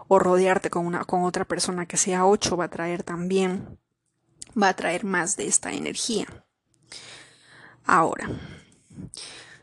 o 0.07 0.19
rodearte 0.19 0.69
con, 0.69 0.85
una, 0.85 1.03
con 1.03 1.23
otra 1.23 1.45
persona 1.45 1.87
que 1.87 1.97
sea 1.97 2.27
8 2.27 2.57
va 2.57 2.65
a 2.65 2.69
traer 2.69 3.01
también, 3.01 3.79
va 4.55 4.69
a 4.69 4.75
traer 4.75 5.03
más 5.03 5.35
de 5.35 5.47
esta 5.47 5.71
energía. 5.73 6.27
Ahora, 7.85 8.29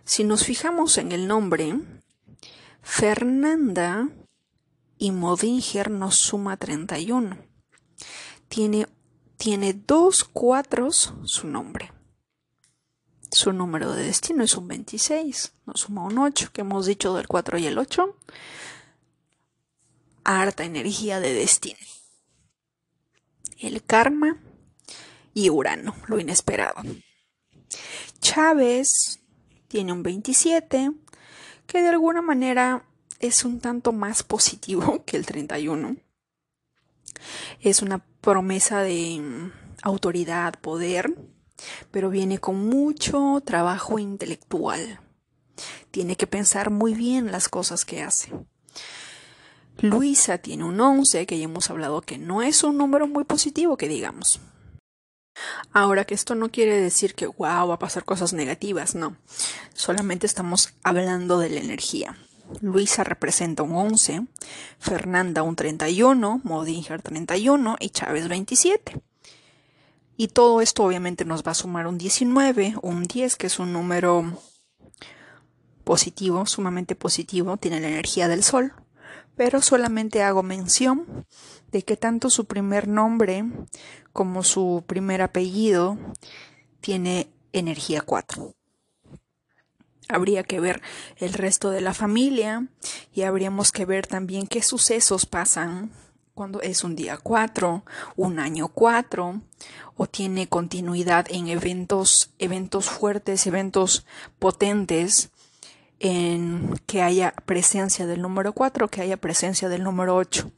si 0.03 0.25
nos 0.25 0.45
fijamos 0.45 0.99
en 0.99 1.13
el 1.13 1.29
nombre, 1.29 1.79
Fernanda 2.83 4.09
y 5.01 5.13
Modinger 5.13 5.91
nos 5.91 6.17
suma 6.17 6.59
31. 6.59 7.39
Tiene, 8.49 8.87
tiene 9.39 9.73
dos 9.73 10.25
cuatros 10.25 11.15
su 11.25 11.49
nombre. 11.49 11.91
Su 13.33 13.53
número 13.53 13.95
de 13.95 14.05
destino 14.05 14.45
es 14.45 14.57
un 14.57 14.69
26, 14.69 15.55
nos 15.65 15.81
suma 15.81 16.05
un 16.05 16.19
8, 16.19 16.51
que 16.53 16.61
hemos 16.61 16.85
dicho 16.85 17.15
del 17.15 17.29
4 17.29 17.59
y 17.59 17.67
el 17.67 17.79
8. 17.79 18.15
Harta 20.25 20.65
energía 20.65 21.19
de 21.19 21.33
destino. 21.33 21.79
El 23.59 23.83
karma 23.83 24.37
y 25.33 25.49
Urano, 25.49 25.95
lo 26.09 26.21
inesperado. 26.21 26.83
Chávez 28.21 29.21
tiene 29.69 29.93
un 29.93 30.03
27, 30.03 30.93
que 31.67 31.81
de 31.81 31.89
alguna 31.89 32.21
manera 32.21 32.85
es 33.21 33.45
un 33.45 33.61
tanto 33.61 33.93
más 33.93 34.23
positivo 34.23 35.05
que 35.07 35.17
el 35.17 35.27
31. 35.27 35.97
Es 37.61 37.83
una 37.83 37.99
promesa 38.21 38.83
de 38.83 39.21
mm, 39.21 39.53
autoridad, 39.83 40.59
poder, 40.61 41.15
pero 41.91 42.11
viene 42.11 42.39
con 42.39 42.67
mucho 42.67 43.41
trabajo 43.45 43.99
intelectual. 43.99 45.01
Tiene 45.91 46.17
que 46.17 46.27
pensar 46.27 46.71
muy 46.71 46.95
bien 46.95 47.31
las 47.31 47.49
cosas 47.49 47.85
que 47.85 48.03
hace. 48.03 48.33
Luisa 49.79 50.39
tiene 50.39 50.65
un 50.65 50.81
11, 50.81 51.27
que 51.27 51.39
ya 51.39 51.45
hemos 51.45 51.71
hablado 51.71 52.01
que 52.03 52.19
no 52.19 52.43
es 52.43 52.65
un 52.65 52.79
número 52.79 53.07
muy 53.07 53.25
positivo, 53.25 53.77
que 53.77 53.89
digamos. 53.89 54.41
Ahora 55.73 56.05
que 56.05 56.15
esto 56.15 56.35
no 56.35 56.51
quiere 56.51 56.81
decir 56.81 57.15
que 57.15 57.27
wow 57.27 57.69
va 57.69 57.75
a 57.75 57.79
pasar 57.79 58.05
cosas 58.05 58.33
negativas, 58.33 58.95
no. 58.95 59.17
Solamente 59.75 60.27
estamos 60.27 60.75
hablando 60.83 61.39
de 61.39 61.51
la 61.51 61.61
energía. 61.61 62.17
Luisa 62.61 63.05
representa 63.05 63.63
un 63.63 63.75
11, 63.75 64.27
Fernanda 64.79 65.43
un 65.43 65.57
31, 65.57 66.41
Modinger 66.45 67.01
31 67.03 67.77
y 67.81 67.91
Chávez 67.91 68.29
27. 68.29 69.01
Y 70.17 70.29
todo 70.29 70.61
esto 70.61 70.85
obviamente 70.85 71.25
nos 71.25 71.43
va 71.43 71.53
a 71.53 71.55
sumar 71.55 71.87
un 71.87 71.97
19, 71.97 72.75
un 72.83 73.05
10, 73.05 73.37
que 73.37 73.47
es 73.47 73.59
un 73.59 73.73
número 73.73 74.39
positivo, 75.85 76.45
sumamente 76.47 76.95
positivo, 76.95 77.57
tiene 77.57 77.81
la 77.81 77.89
energía 77.89 78.29
del 78.29 78.43
Sol, 78.43 78.75
pero 79.35 79.63
solamente 79.63 80.23
hago 80.23 80.43
mención 80.43 81.27
de 81.73 81.83
que 81.83 81.97
tanto 81.97 82.29
su 82.29 82.45
primer 82.45 82.87
nombre 82.87 83.45
como 84.13 84.43
su 84.43 84.85
primer 84.87 85.23
apellido 85.23 85.97
tiene 86.81 87.31
energía 87.53 88.03
4. 88.03 88.55
Habría 90.13 90.43
que 90.43 90.61
ver 90.61 90.83
el 91.17 91.33
resto 91.33 91.71
de 91.71 91.81
la 91.81 91.95
familia 91.95 92.67
y 93.15 93.23
habríamos 93.23 93.73
que 93.73 93.85
ver 93.85 94.07
también 94.07 94.47
qué 94.47 94.63
sucesos 94.63 95.27
pasan 95.27 95.91
cuando 96.35 96.63
es 96.63 96.85
un 96.85 96.97
día 96.97 97.19
4, 97.19 97.85
un 98.17 98.39
año 98.39 98.69
4 98.69 99.43
o 99.97 100.07
tiene 100.07 100.49
continuidad 100.49 101.27
en 101.29 101.49
eventos, 101.49 102.31
eventos 102.39 102.89
fuertes, 102.89 103.47
eventos 103.47 104.07
potentes 104.39 105.31
en 105.99 106.81
que 106.87 107.03
haya 107.03 107.35
presencia 107.45 108.07
del 108.07 108.23
número 108.23 108.55
4, 108.55 108.89
que 108.89 109.03
haya 109.03 109.19
presencia 109.19 109.69
del 109.69 109.85
número 109.85 110.17
8. 110.17 110.51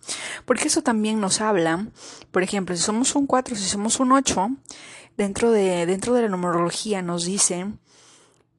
Porque 0.45 0.69
eso 0.69 0.83
también 0.83 1.21
nos 1.21 1.41
habla, 1.41 1.89
por 2.31 2.45
ejemplo, 2.45 2.77
si 2.77 2.83
somos 2.83 3.17
un 3.17 3.27
4, 3.27 3.57
si 3.57 3.65
somos 3.65 3.99
un 3.99 4.13
8, 4.13 4.51
dentro 5.17 5.51
de, 5.51 5.85
dentro 5.87 6.15
de 6.15 6.23
la 6.23 6.29
numerología 6.29 7.03
nos 7.03 7.25
dice 7.25 7.67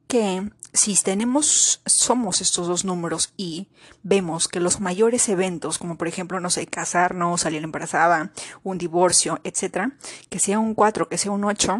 que 0.06 0.50
si 0.74 0.96
tenemos, 0.96 1.80
somos 1.86 2.40
estos 2.40 2.66
dos 2.66 2.84
números 2.84 3.32
y 3.36 3.68
vemos 4.02 4.48
que 4.48 4.58
los 4.58 4.80
mayores 4.80 5.28
eventos, 5.28 5.78
como 5.78 5.96
por 5.96 6.08
ejemplo, 6.08 6.40
no 6.40 6.50
sé, 6.50 6.66
casarnos, 6.66 7.42
salir 7.42 7.62
embarazada, 7.62 8.32
un 8.64 8.76
divorcio, 8.76 9.40
etcétera, 9.44 9.96
que 10.28 10.40
sea 10.40 10.58
un 10.58 10.74
4, 10.74 11.08
que 11.08 11.16
sea 11.16 11.30
un 11.30 11.44
8, 11.44 11.78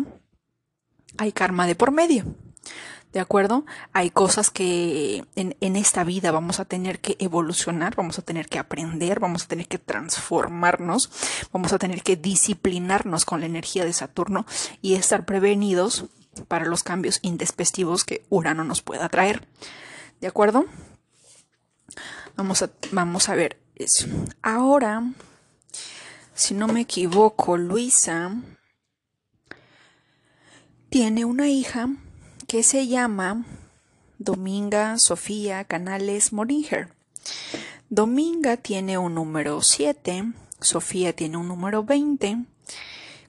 hay 1.18 1.32
karma 1.32 1.66
de 1.66 1.74
por 1.74 1.90
medio. 1.90 2.24
¿De 3.12 3.20
acuerdo? 3.20 3.64
Hay 3.92 4.10
cosas 4.10 4.50
que 4.50 5.24
en, 5.36 5.56
en, 5.60 5.76
esta 5.76 6.02
vida 6.02 6.32
vamos 6.32 6.58
a 6.58 6.64
tener 6.64 7.00
que 7.00 7.16
evolucionar, 7.20 7.94
vamos 7.94 8.18
a 8.18 8.22
tener 8.22 8.48
que 8.48 8.58
aprender, 8.58 9.20
vamos 9.20 9.44
a 9.44 9.48
tener 9.48 9.68
que 9.68 9.78
transformarnos, 9.78 11.10
vamos 11.52 11.72
a 11.72 11.78
tener 11.78 12.02
que 12.02 12.16
disciplinarnos 12.16 13.24
con 13.24 13.38
la 13.38 13.46
energía 13.46 13.84
de 13.84 13.92
Saturno 13.92 14.46
y 14.82 14.94
estar 14.94 15.24
prevenidos 15.26 16.06
para 16.48 16.66
los 16.66 16.82
cambios 16.82 17.18
indespectivos 17.22 18.04
que 18.04 18.24
Urano 18.30 18.64
nos 18.64 18.82
pueda 18.82 19.08
traer. 19.08 19.46
¿De 20.20 20.26
acuerdo? 20.26 20.66
Vamos 22.36 22.62
a, 22.62 22.70
vamos 22.92 23.28
a 23.28 23.34
ver 23.34 23.60
eso. 23.74 24.06
Ahora, 24.42 25.02
si 26.34 26.54
no 26.54 26.66
me 26.68 26.80
equivoco, 26.82 27.56
Luisa 27.56 28.34
tiene 30.88 31.24
una 31.24 31.48
hija 31.48 31.88
que 32.46 32.62
se 32.62 32.86
llama 32.86 33.44
Dominga 34.18 34.98
Sofía 34.98 35.64
Canales 35.64 36.32
Moringer. 36.32 36.88
Dominga 37.88 38.56
tiene 38.56 38.98
un 38.98 39.14
número 39.14 39.60
7, 39.60 40.32
Sofía 40.60 41.14
tiene 41.14 41.36
un 41.36 41.48
número 41.48 41.84
20, 41.84 42.44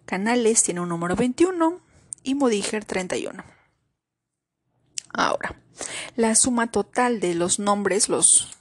Canales 0.05 0.63
tiene 0.63 0.81
un 0.81 0.89
número 0.89 1.15
21 1.15 1.84
y 2.25 2.35
Modiger 2.35 2.83
31. 2.83 3.43
Ahora, 5.13 5.61
la 6.17 6.35
suma 6.35 6.71
total 6.71 7.21
de 7.21 7.35
los 7.35 7.59
nombres, 7.59 8.09
los 8.09 8.57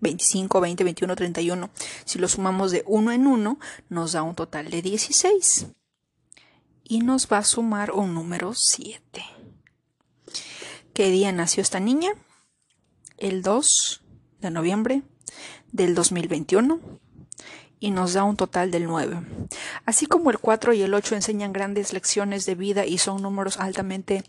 25, 0.00 0.60
20, 0.60 0.84
21, 0.84 1.16
31, 1.16 1.70
si 2.04 2.18
lo 2.18 2.28
sumamos 2.28 2.70
de 2.70 2.84
uno 2.86 3.12
en 3.12 3.26
uno, 3.26 3.58
nos 3.88 4.12
da 4.12 4.22
un 4.22 4.34
total 4.34 4.70
de 4.70 4.80
16 4.80 5.66
y 6.84 7.00
nos 7.00 7.30
va 7.30 7.38
a 7.38 7.44
sumar 7.44 7.90
un 7.90 8.14
número 8.14 8.52
7. 8.54 9.00
¿Qué 10.94 11.10
día 11.10 11.32
nació 11.32 11.62
esta 11.62 11.80
niña? 11.80 12.10
El 13.18 13.42
2 13.42 14.02
de 14.40 14.50
noviembre 14.50 15.02
del 15.72 15.94
2021 15.94 16.80
y 17.78 17.90
nos 17.90 18.14
da 18.14 18.24
un 18.24 18.36
total 18.36 18.70
del 18.70 18.86
9. 18.86 19.20
Así 19.84 20.06
como 20.06 20.30
el 20.30 20.38
4 20.38 20.72
y 20.72 20.82
el 20.82 20.94
8 20.94 21.14
enseñan 21.14 21.52
grandes 21.52 21.92
lecciones 21.92 22.46
de 22.46 22.54
vida 22.54 22.86
y 22.86 22.98
son 22.98 23.22
números 23.22 23.58
altamente 23.58 24.24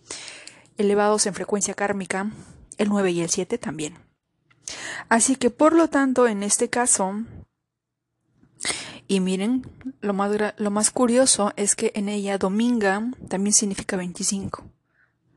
elevados 0.77 1.25
en 1.25 1.33
frecuencia 1.33 1.73
kármica, 1.73 2.31
el 2.77 2.89
9 2.89 3.11
y 3.11 3.21
el 3.21 3.29
7 3.29 3.57
también. 3.57 3.97
Así 5.09 5.35
que 5.35 5.49
por 5.49 5.73
lo 5.73 5.87
tanto, 5.87 6.27
en 6.27 6.43
este 6.43 6.69
caso, 6.69 7.13
y 9.07 9.19
miren, 9.21 9.65
lo 10.01 10.13
más, 10.13 10.31
lo 10.57 10.71
más 10.71 10.91
curioso 10.91 11.53
es 11.55 11.75
que 11.75 11.91
en 11.95 12.09
ella 12.09 12.37
Dominga 12.37 13.11
también 13.29 13.53
significa 13.53 13.95
25. 13.95 14.65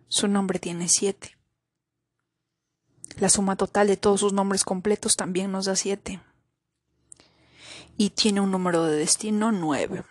Su 0.08 0.26
nombre 0.26 0.58
tiene 0.58 0.88
7. 0.88 1.36
La 3.18 3.28
suma 3.28 3.56
total 3.56 3.86
de 3.86 3.96
todos 3.96 4.20
sus 4.20 4.32
nombres 4.32 4.64
completos 4.64 5.14
también 5.14 5.52
nos 5.52 5.66
da 5.66 5.76
7. 5.76 6.20
Y 8.00 8.08
tiene 8.08 8.40
un 8.40 8.50
número 8.50 8.86
de 8.86 8.96
destino 8.96 9.52
9. 9.52 10.04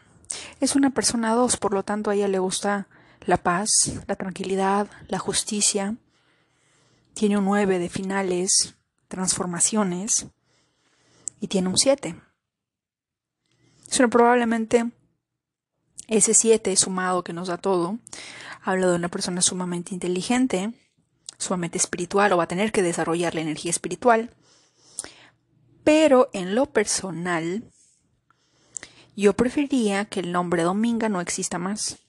Es 0.59 0.75
una 0.75 0.91
persona 0.91 1.33
2, 1.33 1.57
por 1.57 1.73
lo 1.73 1.81
tanto 1.81 2.11
a 2.11 2.13
ella 2.13 2.27
le 2.27 2.37
gusta 2.37 2.87
la 3.25 3.37
paz, 3.37 3.93
la 4.05 4.15
tranquilidad, 4.15 4.87
la 5.07 5.17
justicia. 5.17 5.95
Tiene 7.15 7.39
un 7.39 7.45
9 7.45 7.79
de 7.79 7.89
finales, 7.89 8.75
transformaciones. 9.07 10.27
Y 11.41 11.47
tiene 11.47 11.69
un 11.69 11.79
7 11.79 12.15
probablemente 14.11 14.91
ese 16.07 16.35
7 16.35 16.75
sumado 16.75 17.23
que 17.23 17.33
nos 17.33 17.47
da 17.47 17.57
todo 17.57 17.97
habla 18.61 18.85
de 18.85 18.95
una 18.97 19.09
persona 19.09 19.41
sumamente 19.41 19.95
inteligente, 19.95 20.73
sumamente 21.39 21.79
espiritual 21.79 22.31
o 22.33 22.37
va 22.37 22.43
a 22.43 22.47
tener 22.47 22.71
que 22.71 22.83
desarrollar 22.83 23.33
la 23.33 23.41
energía 23.41 23.71
espiritual. 23.71 24.29
Pero 25.83 26.29
en 26.33 26.53
lo 26.53 26.67
personal, 26.67 27.63
yo 29.15 29.33
preferiría 29.33 30.05
que 30.05 30.19
el 30.19 30.31
nombre 30.31 30.63
Dominga 30.63 31.09
no 31.09 31.21
exista 31.21 31.57
más. 31.57 31.99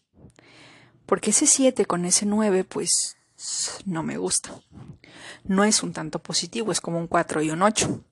Porque 1.06 1.30
ese 1.30 1.46
7 1.46 1.86
con 1.86 2.04
ese 2.04 2.26
9, 2.26 2.64
pues 2.64 3.16
no 3.84 4.02
me 4.02 4.16
gusta. 4.16 4.60
No 5.44 5.64
es 5.64 5.82
un 5.82 5.92
tanto 5.92 6.20
positivo, 6.20 6.72
es 6.72 6.80
como 6.80 6.98
un 6.98 7.06
4 7.06 7.42
y 7.42 7.50
un 7.50 7.62
8. 7.62 8.04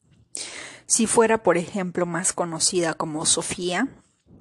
Si 0.86 1.06
fuera, 1.06 1.42
por 1.42 1.58
ejemplo, 1.58 2.06
más 2.06 2.32
conocida 2.32 2.94
como 2.94 3.26
Sofía, 3.26 3.88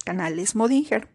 Canales 0.05 0.55
Modinger. 0.55 1.09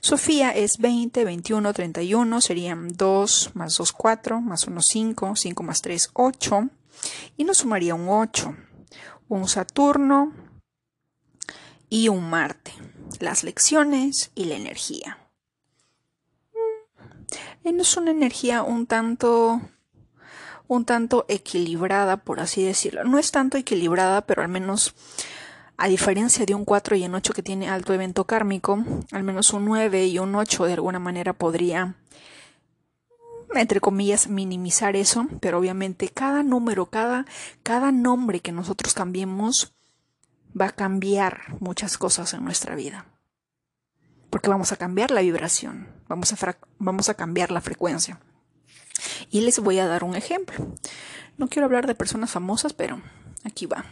Sofía 0.00 0.50
es 0.50 0.78
20, 0.78 1.24
21, 1.24 1.72
31, 1.74 2.40
serían 2.40 2.88
2 2.96 3.50
más 3.54 3.76
2, 3.76 3.92
4, 3.92 4.40
más 4.40 4.66
1, 4.66 4.80
5, 4.80 5.36
5 5.36 5.62
más 5.62 5.82
3, 5.82 6.10
8, 6.14 6.70
y 7.36 7.44
nos 7.44 7.58
sumaría 7.58 7.94
un 7.94 8.08
8, 8.08 8.56
un 9.28 9.46
Saturno 9.46 10.32
y 11.90 12.08
un 12.08 12.30
Marte, 12.30 12.72
las 13.18 13.44
lecciones 13.44 14.30
y 14.34 14.44
la 14.46 14.54
energía. 14.54 15.18
Mm, 17.64 17.80
es 17.80 17.96
una 17.96 18.12
energía 18.12 18.62
un 18.62 18.86
tanto 18.86 19.60
un 20.68 20.84
tanto 20.84 21.26
equilibrada, 21.28 22.18
por 22.18 22.38
así 22.38 22.62
decirlo. 22.62 23.02
No 23.02 23.18
es 23.18 23.32
tanto 23.32 23.58
equilibrada, 23.58 24.20
pero 24.20 24.42
al 24.42 24.48
menos 24.48 24.94
a 25.76 25.88
diferencia 25.88 26.46
de 26.46 26.54
un 26.54 26.64
4 26.64 26.94
y 26.94 27.06
un 27.06 27.14
8 27.16 27.32
que 27.32 27.42
tiene 27.42 27.68
alto 27.68 27.92
evento 27.92 28.24
kármico, 28.24 28.84
al 29.10 29.24
menos 29.24 29.52
un 29.52 29.64
9 29.64 30.06
y 30.06 30.20
un 30.20 30.34
8 30.36 30.66
de 30.66 30.74
alguna 30.74 31.00
manera 31.00 31.32
podría, 31.32 31.96
entre 33.52 33.80
comillas, 33.80 34.28
minimizar 34.28 34.94
eso, 34.94 35.26
pero 35.40 35.58
obviamente 35.58 36.08
cada 36.08 36.44
número, 36.44 36.86
cada, 36.86 37.26
cada 37.64 37.90
nombre 37.90 38.38
que 38.38 38.52
nosotros 38.52 38.94
cambiemos 38.94 39.72
va 40.58 40.66
a 40.66 40.72
cambiar 40.72 41.56
muchas 41.60 41.98
cosas 41.98 42.34
en 42.34 42.44
nuestra 42.44 42.74
vida. 42.74 43.06
Porque 44.30 44.48
vamos 44.48 44.72
a 44.72 44.76
cambiar 44.76 45.10
la 45.10 45.22
vibración, 45.22 45.88
vamos 46.08 46.32
a, 46.32 46.56
vamos 46.78 47.08
a 47.08 47.14
cambiar 47.14 47.50
la 47.50 47.60
frecuencia. 47.60 48.20
Y 49.30 49.40
les 49.40 49.58
voy 49.58 49.78
a 49.78 49.86
dar 49.86 50.04
un 50.04 50.14
ejemplo. 50.14 50.66
No 51.36 51.48
quiero 51.48 51.66
hablar 51.66 51.86
de 51.86 51.94
personas 51.94 52.30
famosas, 52.30 52.72
pero 52.72 53.00
aquí 53.44 53.66
va. 53.66 53.84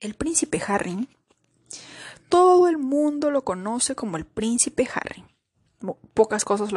El 0.00 0.14
príncipe 0.14 0.62
Harry. 0.66 1.08
Todo 2.28 2.68
el 2.68 2.78
mundo 2.78 3.30
lo 3.30 3.44
conoce 3.44 3.94
como 3.94 4.16
el 4.16 4.24
príncipe 4.24 4.88
Harry. 4.94 5.24
Pocas 6.14 6.44
cosas 6.44 6.70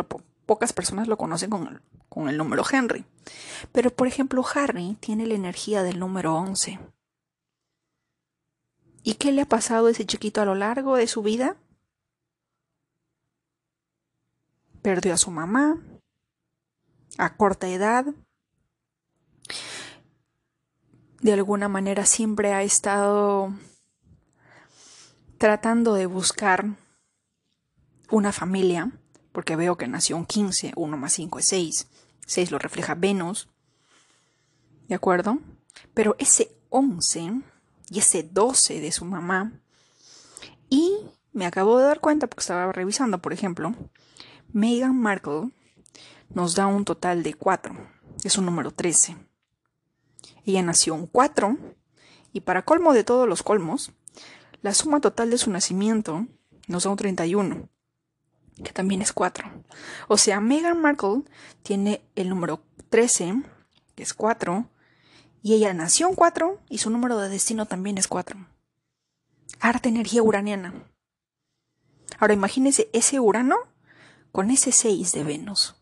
pocas 0.45 0.73
personas 0.73 1.07
lo 1.07 1.17
conocen 1.17 1.49
con 1.49 1.67
el, 1.67 1.81
con 2.09 2.29
el 2.29 2.37
número 2.37 2.63
Henry. 2.69 3.05
Pero 3.71 3.91
por 3.91 4.07
ejemplo, 4.07 4.43
Harry 4.55 4.97
tiene 4.99 5.25
la 5.25 5.35
energía 5.35 5.83
del 5.83 5.99
número 5.99 6.35
11. 6.35 6.79
¿Y 9.03 9.15
qué 9.15 9.33
le 9.33 9.41
ha 9.41 9.45
pasado 9.45 9.87
a 9.87 9.91
ese 9.91 10.05
chiquito 10.05 10.41
a 10.41 10.45
lo 10.45 10.55
largo 10.55 10.95
de 10.95 11.07
su 11.07 11.21
vida? 11.21 11.57
Perdió 14.81 15.13
a 15.13 15.17
su 15.17 15.29
mamá, 15.29 15.81
a 17.17 17.35
corta 17.35 17.67
edad. 17.67 18.05
De 21.21 21.33
alguna 21.33 21.67
manera 21.67 22.05
siempre 22.05 22.53
ha 22.53 22.63
estado 22.63 23.53
tratando 25.37 25.93
de 25.95 26.05
buscar 26.05 26.65
una 28.09 28.31
familia, 28.31 28.91
porque 29.33 29.57
veo 29.57 29.75
que 29.75 29.87
nació 29.87 30.15
un 30.15 30.25
15, 30.25 30.71
1 30.75 30.97
más 30.97 31.13
5 31.13 31.39
es 31.39 31.45
6, 31.45 31.87
6 32.25 32.51
lo 32.51 32.59
refleja 32.59 32.95
Venus, 32.95 33.49
¿de 34.87 34.95
acuerdo? 34.95 35.39
Pero 35.93 36.15
ese 36.19 36.55
11 36.69 37.41
y 37.89 37.99
ese 37.99 38.23
12 38.23 38.79
de 38.79 38.91
su 38.91 39.05
mamá. 39.05 39.53
Y 40.69 40.97
me 41.31 41.45
acabo 41.45 41.77
de 41.77 41.85
dar 41.85 41.99
cuenta, 41.99 42.27
porque 42.27 42.41
estaba 42.41 42.71
revisando, 42.71 43.19
por 43.19 43.33
ejemplo, 43.33 43.75
Meghan 44.51 44.99
Markle 44.99 45.51
nos 46.29 46.55
da 46.55 46.67
un 46.67 46.85
total 46.85 47.23
de 47.23 47.33
4, 47.33 47.75
es 48.23 48.37
un 48.37 48.45
número 48.45 48.71
13. 48.71 49.17
Ella 50.45 50.61
nació 50.61 50.93
un 50.95 51.07
4 51.07 51.57
y 52.33 52.41
para 52.41 52.63
colmo 52.63 52.93
de 52.93 53.03
todos 53.03 53.27
los 53.27 53.43
colmos, 53.43 53.91
la 54.61 54.73
suma 54.73 54.99
total 55.01 55.29
de 55.29 55.37
su 55.37 55.51
nacimiento 55.51 56.27
nos 56.67 56.83
da 56.83 56.89
un 56.89 56.97
31, 56.97 57.69
que 58.63 58.71
también 58.71 59.01
es 59.01 59.13
4. 59.13 59.49
O 60.07 60.17
sea, 60.17 60.39
Meghan 60.39 60.81
Markle 60.81 61.23
tiene 61.63 62.01
el 62.15 62.29
número 62.29 62.63
13, 62.89 63.43
que 63.95 64.03
es 64.03 64.13
4, 64.13 64.69
y 65.43 65.53
ella 65.53 65.73
nació 65.73 66.07
en 66.07 66.15
4 66.15 66.61
y 66.69 66.77
su 66.77 66.89
número 66.89 67.19
de 67.19 67.27
destino 67.27 67.65
también 67.65 67.97
es 67.97 68.07
4. 68.07 68.47
Arte 69.59 69.89
energía 69.89 70.23
uraniana. 70.23 70.73
Ahora 72.17 72.33
imagínese 72.33 72.89
ese 72.93 73.19
Urano 73.19 73.57
con 74.31 74.49
ese 74.49 74.71
6 74.71 75.11
de 75.11 75.23
Venus. 75.25 75.75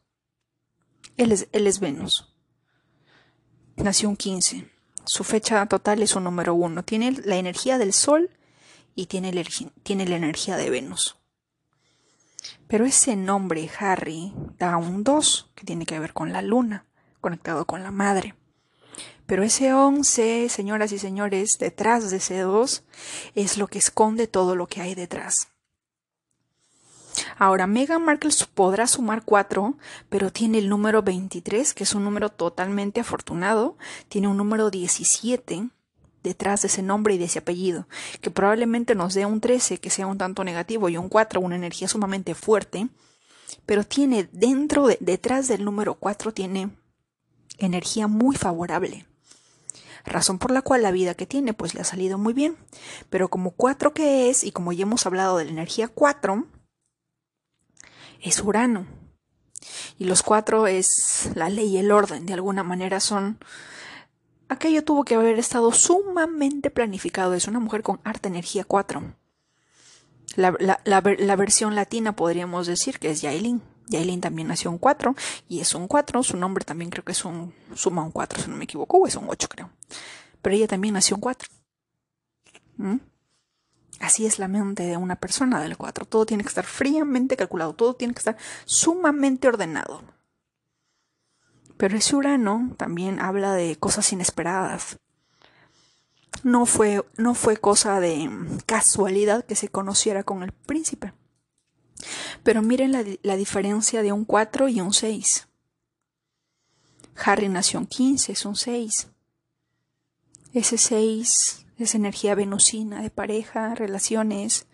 Él 1.15 1.32
es, 1.32 1.47
él 1.52 1.67
es 1.67 1.80
Venus. 1.80 2.34
Nació 3.76 4.10
un 4.10 4.17
15. 4.17 4.67
Su 5.06 5.24
fecha 5.24 5.63
total 5.67 6.02
es 6.02 6.15
un 6.15 6.24
número 6.24 6.56
1. 6.56 6.84
Tiene 6.84 7.12
la 7.12 7.36
energía 7.36 7.78
del 7.78 7.93
Sol 7.93 8.32
y 8.95 9.06
tiene, 9.06 9.45
tiene 9.84 10.08
la 10.08 10.15
energía 10.15 10.58
de 10.58 10.71
Venus. 10.71 11.17
Pero 12.67 12.86
ese 12.86 13.15
nombre, 13.15 13.69
Harry, 13.80 14.34
da 14.58 14.78
un 14.78 15.04
2, 15.04 15.52
que 15.54 15.65
tiene 15.65 15.86
que 15.86 16.00
ver 16.00 16.13
con 16.13 16.34
la 16.34 16.41
luna, 16.41 16.88
conectado 17.19 17.65
con 17.65 17.84
la 17.84 17.91
madre. 17.91 18.36
Pero 19.32 19.44
ese 19.44 19.74
11, 19.74 20.50
señoras 20.50 20.91
y 20.91 21.00
señores, 21.00 21.58
detrás 21.58 22.12
de 22.12 22.17
ese 22.17 22.39
2, 22.39 22.84
es 23.34 23.58
lo 23.58 23.67
que 23.67 23.80
esconde 23.80 24.28
todo 24.28 24.58
lo 24.58 24.67
que 24.67 24.82
hay 24.82 24.94
detrás. 24.94 25.48
Ahora, 27.38 27.65
Meghan 27.65 28.04
Markle 28.04 28.34
podrá 28.54 28.88
sumar 28.88 29.24
4, 29.24 29.78
pero 30.10 30.34
tiene 30.34 30.58
el 30.58 30.67
número 30.67 31.02
23, 31.02 31.74
que 31.74 31.86
es 31.86 31.96
un 31.96 32.04
número 32.04 32.28
totalmente 32.28 33.00
afortunado, 33.00 33.78
tiene 34.10 34.28
un 34.28 34.36
número 34.36 34.70
17 34.70 35.70
detrás 36.24 36.63
de 36.63 36.67
ese 36.67 36.82
nombre 36.82 37.13
y 37.13 37.17
de 37.17 37.24
ese 37.24 37.39
apellido, 37.39 37.88
que 38.20 38.32
probablemente 38.32 38.96
nos 38.96 39.13
dé 39.13 39.26
un 39.26 39.39
13 39.39 39.78
que 39.78 39.89
sea 39.89 40.08
un 40.08 40.17
tanto 40.17 40.44
negativo 40.44 40.89
y 40.89 40.98
un 40.98 41.08
4 41.08 41.39
una 41.39 41.56
energía 41.56 41.88
sumamente 41.88 42.36
fuerte, 42.36 42.89
pero 43.65 43.86
tiene 43.86 44.28
dentro, 44.34 44.88
de, 44.88 44.98
detrás 45.00 45.48
del 45.48 45.63
número 45.63 45.94
4 45.94 46.34
tiene 46.34 46.72
energía 47.60 48.08
muy 48.08 48.36
favorable. 48.36 49.06
Razón 50.06 50.40
por 50.40 50.52
la 50.52 50.62
cual 50.62 50.82
la 50.82 50.92
vida 50.92 51.14
que 51.14 51.26
tiene 51.26 51.54
pues 51.54 51.74
le 51.74 51.82
ha 51.82 51.86
salido 51.86 52.18
muy 52.18 52.34
bien. 52.34 52.58
Pero 53.10 53.30
como 53.30 53.52
4 53.52 53.94
que 53.94 54.30
es, 54.30 54.44
y 54.44 54.52
como 54.52 54.72
ya 54.72 54.84
hemos 54.84 55.06
hablado 55.06 55.38
de 55.38 55.46
la 55.46 55.52
energía 55.52 55.88
4, 55.88 56.46
es 58.22 58.40
Urano. 58.42 58.86
Y 59.98 60.06
los 60.06 60.24
cuatro 60.24 60.68
es 60.68 61.30
la 61.36 61.50
ley 61.50 61.68
y 61.68 61.78
el 61.78 61.92
orden, 61.92 62.26
de 62.26 62.34
alguna 62.34 62.64
manera 62.64 63.00
son... 63.00 63.38
Aquello 64.50 64.84
tuvo 64.84 65.06
que 65.06 65.16
haber 65.16 65.40
estado 65.40 65.72
sumamente 65.72 66.72
planificado. 66.72 67.34
Es 67.36 67.48
una 67.48 67.60
mujer 67.60 67.84
con 67.84 68.02
harta 68.04 68.28
energía 68.28 68.66
4. 68.66 69.16
La, 70.36 70.82
la, 70.84 71.36
versión 71.36 71.76
latina 71.76 72.16
podríamos 72.16 72.68
decir 72.68 73.00
que 73.00 73.12
es 73.12 73.22
Yailin. 73.22 73.62
Yailin 73.88 74.22
también 74.22 74.48
nació 74.48 74.72
en 74.72 74.78
4 74.78 75.15
y 75.50 75.60
es 75.60 75.76
un 75.76 75.88
4. 75.88 76.24
Su 76.24 76.38
nombre 76.38 76.63
también 76.65 76.89
creo 76.89 77.04
que 77.04 77.12
es 77.12 77.26
un 77.26 77.54
suma 77.76 78.04
un 78.04 78.12
4, 78.12 78.44
si 78.44 78.50
no 78.50 78.56
me 78.56 78.63
equivoco, 78.63 78.98
o 78.98 79.08
es 79.08 79.15
un 79.15 79.26
8 79.28 79.48
creo. 79.50 79.70
Pero 80.41 80.56
ella 80.56 80.67
también 80.67 80.94
nació 80.94 81.15
en 81.15 81.22
4. 81.22 81.50
Así 84.00 84.26
es 84.26 84.39
la 84.39 84.48
mente 84.48 84.84
de 84.84 84.98
una 84.98 85.15
persona 85.15 85.62
del 85.62 85.78
4. 85.78 86.06
Todo 86.06 86.26
tiene 86.26 86.44
que 86.44 86.50
estar 86.50 86.65
fríamente 86.65 87.38
calculado, 87.38 87.74
todo 87.74 87.94
tiene 87.96 88.13
que 88.13 88.20
estar 88.20 88.38
sumamente 88.65 89.48
ordenado. 89.48 90.02
Pero 91.78 91.98
ese 91.98 92.15
Urano 92.15 92.74
también 92.78 93.20
habla 93.20 93.54
de 93.54 93.76
cosas 93.76 94.12
inesperadas. 94.13 95.00
No 96.44 96.65
fue, 96.65 97.06
no 97.17 97.36
fue 97.36 97.58
cosa 97.58 98.00
de 98.00 98.30
casualidad 98.65 99.46
que 99.46 99.56
se 99.56 99.70
conociera 99.70 100.24
con 100.24 100.44
el 100.44 100.52
príncipe. 100.52 101.13
Pero 102.44 102.62
miren 102.62 102.92
la, 102.92 103.04
la 103.24 103.36
diferencia 103.36 104.02
de 104.02 104.12
un 104.12 104.26
4 104.26 104.68
y 104.68 104.82
un 104.82 104.94
6. 104.94 105.48
Harry 107.24 107.50
nació 107.50 107.80
en 107.80 107.88
15, 107.88 108.32
es 108.32 108.46
un 108.46 108.56
6. 108.56 109.10
Ese 110.54 110.78
6 110.78 111.62
es 111.84 111.96
energía 111.96 112.36
venusina 112.36 113.02
de 113.02 113.10
pareja, 113.10 113.76
relaciones. 113.76 114.68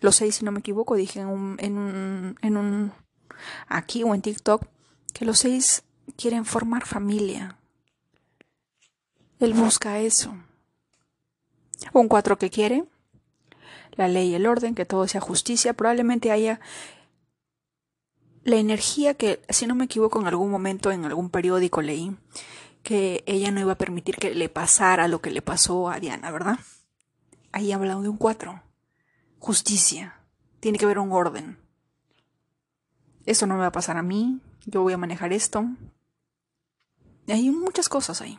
Los 0.00 0.16
seis, 0.16 0.36
si 0.36 0.44
no 0.44 0.52
me 0.52 0.60
equivoco, 0.60 0.94
dije 0.94 1.20
en 1.20 1.28
un, 1.28 1.56
en 1.58 1.78
un, 1.78 2.36
en 2.42 2.56
un 2.56 2.92
aquí 3.68 4.02
o 4.02 4.14
en 4.14 4.22
TikTok 4.22 4.66
que 5.12 5.24
los 5.24 5.40
seis 5.40 5.84
quieren 6.16 6.44
formar 6.44 6.86
familia. 6.86 7.58
Él 9.38 9.54
busca 9.54 9.98
eso. 9.98 10.34
Un 11.92 12.08
cuatro 12.08 12.38
que 12.38 12.50
quiere 12.50 12.84
la 14.00 14.08
ley 14.08 14.30
y 14.30 14.34
el 14.34 14.46
orden, 14.46 14.74
que 14.74 14.84
todo 14.84 15.06
sea 15.06 15.20
justicia. 15.20 15.74
Probablemente 15.74 16.32
haya 16.32 16.60
la 18.44 18.56
energía 18.56 19.14
que, 19.14 19.42
si 19.48 19.66
no 19.66 19.74
me 19.74 19.84
equivoco, 19.84 20.20
en 20.20 20.26
algún 20.26 20.50
momento 20.50 20.90
en 20.90 21.04
algún 21.04 21.30
periódico 21.30 21.82
leí 21.82 22.16
que 22.82 23.22
ella 23.26 23.50
no 23.50 23.60
iba 23.60 23.72
a 23.72 23.78
permitir 23.78 24.16
que 24.16 24.34
le 24.34 24.48
pasara 24.48 25.08
lo 25.08 25.20
que 25.20 25.30
le 25.30 25.42
pasó 25.42 25.90
a 25.90 26.00
Diana, 26.00 26.30
¿verdad? 26.30 26.58
Ahí 27.52 27.72
hablado 27.72 28.02
de 28.02 28.08
un 28.08 28.16
cuatro. 28.16 28.62
Justicia. 29.38 30.16
Tiene 30.60 30.78
que 30.78 30.84
haber 30.84 30.98
un 30.98 31.12
orden. 31.12 31.58
Esto 33.26 33.46
no 33.46 33.54
me 33.54 33.60
va 33.60 33.66
a 33.66 33.72
pasar 33.72 33.96
a 33.96 34.02
mí. 34.02 34.40
Yo 34.66 34.82
voy 34.82 34.92
a 34.92 34.98
manejar 34.98 35.32
esto. 35.32 35.66
hay 37.28 37.50
muchas 37.50 37.88
cosas 37.88 38.20
ahí. 38.20 38.38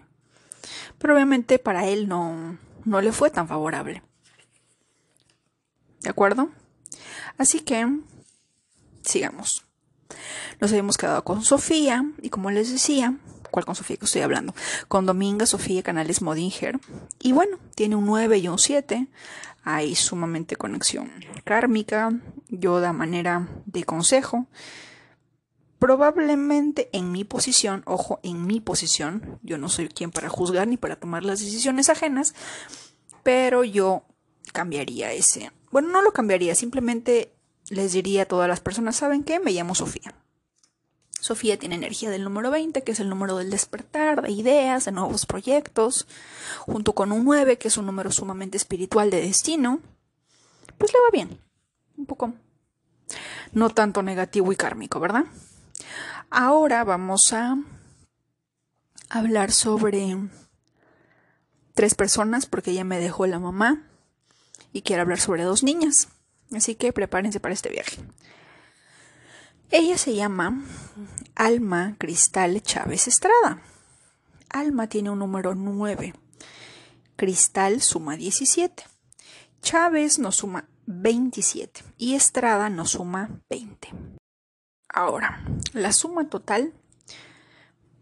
Pero 0.97 1.13
obviamente 1.13 1.59
para 1.59 1.87
él 1.87 2.07
no, 2.07 2.57
no 2.85 3.01
le 3.01 3.11
fue 3.11 3.29
tan 3.29 3.47
favorable. 3.47 4.03
¿De 6.01 6.09
acuerdo? 6.09 6.49
Así 7.37 7.61
que, 7.61 7.87
sigamos. 9.03 9.65
Nos 10.59 10.71
habíamos 10.71 10.97
quedado 10.97 11.23
con 11.23 11.43
Sofía 11.43 12.05
y 12.21 12.29
como 12.29 12.51
les 12.51 12.71
decía, 12.71 13.17
¿Cuál 13.51 13.65
con 13.65 13.75
Sofía 13.75 13.97
que 13.97 14.05
estoy 14.05 14.21
hablando? 14.21 14.55
Con 14.87 15.05
Dominga, 15.05 15.45
Sofía, 15.45 15.83
Canales 15.83 16.21
Modinger. 16.21 16.79
Y 17.19 17.33
bueno, 17.33 17.57
tiene 17.75 17.97
un 17.97 18.05
9 18.05 18.37
y 18.37 18.47
un 18.47 18.57
7. 18.57 19.07
Hay 19.63 19.93
sumamente 19.95 20.55
conexión 20.55 21.11
kármica. 21.43 22.13
Yo 22.47 22.79
da 22.79 22.93
manera 22.93 23.49
de 23.65 23.83
consejo. 23.83 24.47
Probablemente 25.79 26.89
en 26.93 27.11
mi 27.11 27.23
posición, 27.25 27.83
ojo, 27.85 28.19
en 28.23 28.45
mi 28.45 28.61
posición, 28.61 29.39
yo 29.41 29.57
no 29.57 29.67
soy 29.67 29.89
quien 29.89 30.11
para 30.11 30.29
juzgar 30.29 30.67
ni 30.67 30.77
para 30.77 30.95
tomar 30.95 31.25
las 31.25 31.39
decisiones 31.39 31.89
ajenas, 31.89 32.35
pero 33.23 33.63
yo 33.63 34.03
cambiaría 34.51 35.11
ese. 35.13 35.51
Bueno, 35.71 35.89
no 35.89 36.01
lo 36.01 36.13
cambiaría, 36.13 36.55
simplemente 36.55 37.31
les 37.69 37.93
diría 37.93 38.23
a 38.23 38.25
todas 38.25 38.49
las 38.49 38.59
personas, 38.59 38.95
¿saben 38.97 39.23
qué? 39.23 39.39
Me 39.39 39.51
llamo 39.51 39.75
Sofía. 39.75 40.13
Sofía 41.21 41.57
tiene 41.59 41.75
energía 41.75 42.09
del 42.09 42.23
número 42.23 42.49
20, 42.49 42.83
que 42.83 42.91
es 42.91 42.99
el 42.99 43.07
número 43.07 43.37
del 43.37 43.51
despertar, 43.51 44.23
de 44.23 44.31
ideas, 44.31 44.85
de 44.85 44.91
nuevos 44.91 45.27
proyectos, 45.27 46.07
junto 46.61 46.93
con 46.93 47.11
un 47.11 47.23
9, 47.23 47.59
que 47.59 47.67
es 47.67 47.77
un 47.77 47.85
número 47.85 48.11
sumamente 48.11 48.57
espiritual 48.57 49.11
de 49.11 49.21
destino. 49.21 49.79
Pues 50.79 50.91
le 50.91 50.99
va 50.99 51.09
bien. 51.13 51.39
Un 51.95 52.07
poco. 52.07 52.33
No 53.53 53.69
tanto 53.69 54.01
negativo 54.01 54.51
y 54.51 54.55
kármico, 54.55 54.99
¿verdad? 54.99 55.25
Ahora 56.31 56.83
vamos 56.83 57.31
a 57.33 57.55
hablar 59.09 59.51
sobre 59.51 60.17
tres 61.75 61.93
personas, 61.93 62.47
porque 62.47 62.73
ya 62.73 62.83
me 62.83 62.99
dejó 62.99 63.27
la 63.27 63.37
mamá 63.37 63.90
y 64.73 64.81
quiero 64.81 65.03
hablar 65.03 65.19
sobre 65.19 65.43
dos 65.43 65.63
niñas. 65.63 66.09
Así 66.53 66.75
que 66.75 66.93
prepárense 66.93 67.39
para 67.39 67.53
este 67.53 67.69
viaje. 67.69 67.97
Ella 69.69 69.97
se 69.97 70.15
llama 70.15 70.63
Alma 71.35 71.95
Cristal 71.97 72.61
Chávez 72.61 73.07
Estrada. 73.07 73.61
Alma 74.49 74.87
tiene 74.87 75.09
un 75.09 75.19
número 75.19 75.55
9. 75.55 76.13
Cristal 77.15 77.81
suma 77.81 78.17
17. 78.17 78.83
Chávez 79.61 80.19
nos 80.19 80.37
suma 80.37 80.67
27 80.87 81.83
y 81.97 82.15
Estrada 82.15 82.69
nos 82.69 82.91
suma 82.91 83.29
20. 83.49 83.89
Ahora, 84.89 85.41
la 85.71 85.93
suma 85.93 86.27
total, 86.27 86.73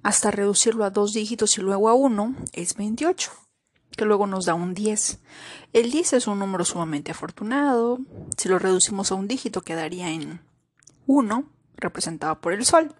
hasta 0.01 0.31
reducirlo 0.31 0.85
a 0.85 0.89
dos 0.89 1.13
dígitos 1.13 1.57
y 1.57 1.61
luego 1.61 1.89
a 1.89 1.93
uno, 1.93 2.35
es 2.53 2.75
28, 2.75 3.31
que 3.95 4.05
luego 4.05 4.27
nos 4.27 4.45
da 4.45 4.53
un 4.53 4.73
10. 4.73 5.19
El 5.73 5.91
10 5.91 6.13
es 6.13 6.27
un 6.27 6.39
número 6.39 6.65
sumamente 6.65 7.11
afortunado. 7.11 7.99
Si 8.37 8.49
lo 8.49 8.59
reducimos 8.59 9.11
a 9.11 9.15
un 9.15 9.27
dígito, 9.27 9.61
quedaría 9.61 10.09
en 10.09 10.41
1 11.07 11.43
representado 11.77 12.39
por 12.39 12.53
el 12.53 12.65
sol. 12.65 12.93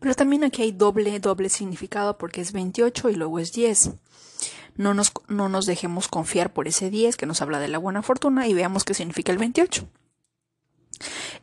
Pero 0.00 0.14
también 0.14 0.44
aquí 0.44 0.62
hay 0.62 0.72
doble, 0.72 1.18
doble 1.20 1.48
significado 1.48 2.18
porque 2.18 2.40
es 2.40 2.52
28 2.52 3.10
y 3.10 3.14
luego 3.14 3.38
es 3.38 3.52
10. 3.52 3.92
no 4.76 4.94
nos, 4.94 5.12
no 5.28 5.48
nos 5.48 5.66
dejemos 5.66 6.08
confiar 6.08 6.52
por 6.52 6.66
ese 6.66 6.90
10 6.90 7.16
que 7.16 7.26
nos 7.26 7.42
habla 7.42 7.60
de 7.60 7.68
la 7.68 7.78
buena 7.78 8.02
fortuna 8.02 8.46
y 8.48 8.54
veamos 8.54 8.84
qué 8.84 8.94
significa 8.94 9.32
el 9.32 9.38
28. 9.38 9.86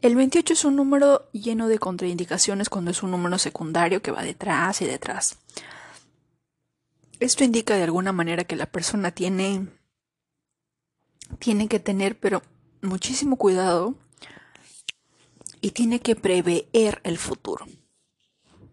El 0.01 0.15
28 0.15 0.53
es 0.53 0.65
un 0.65 0.75
número 0.75 1.29
lleno 1.31 1.67
de 1.67 1.79
contraindicaciones 1.79 2.69
cuando 2.69 2.91
es 2.91 3.03
un 3.03 3.11
número 3.11 3.37
secundario 3.37 4.01
que 4.01 4.11
va 4.11 4.23
detrás 4.23 4.81
y 4.81 4.85
detrás. 4.85 5.37
Esto 7.19 7.43
indica 7.43 7.75
de 7.75 7.83
alguna 7.83 8.13
manera 8.13 8.45
que 8.45 8.55
la 8.55 8.65
persona 8.65 9.11
tiene 9.11 9.67
tiene 11.37 11.67
que 11.67 11.79
tener 11.79 12.19
pero 12.19 12.41
muchísimo 12.81 13.35
cuidado 13.35 13.95
y 15.61 15.71
tiene 15.71 15.99
que 15.99 16.15
prever 16.15 16.67
el 17.03 17.17
futuro. 17.17 17.65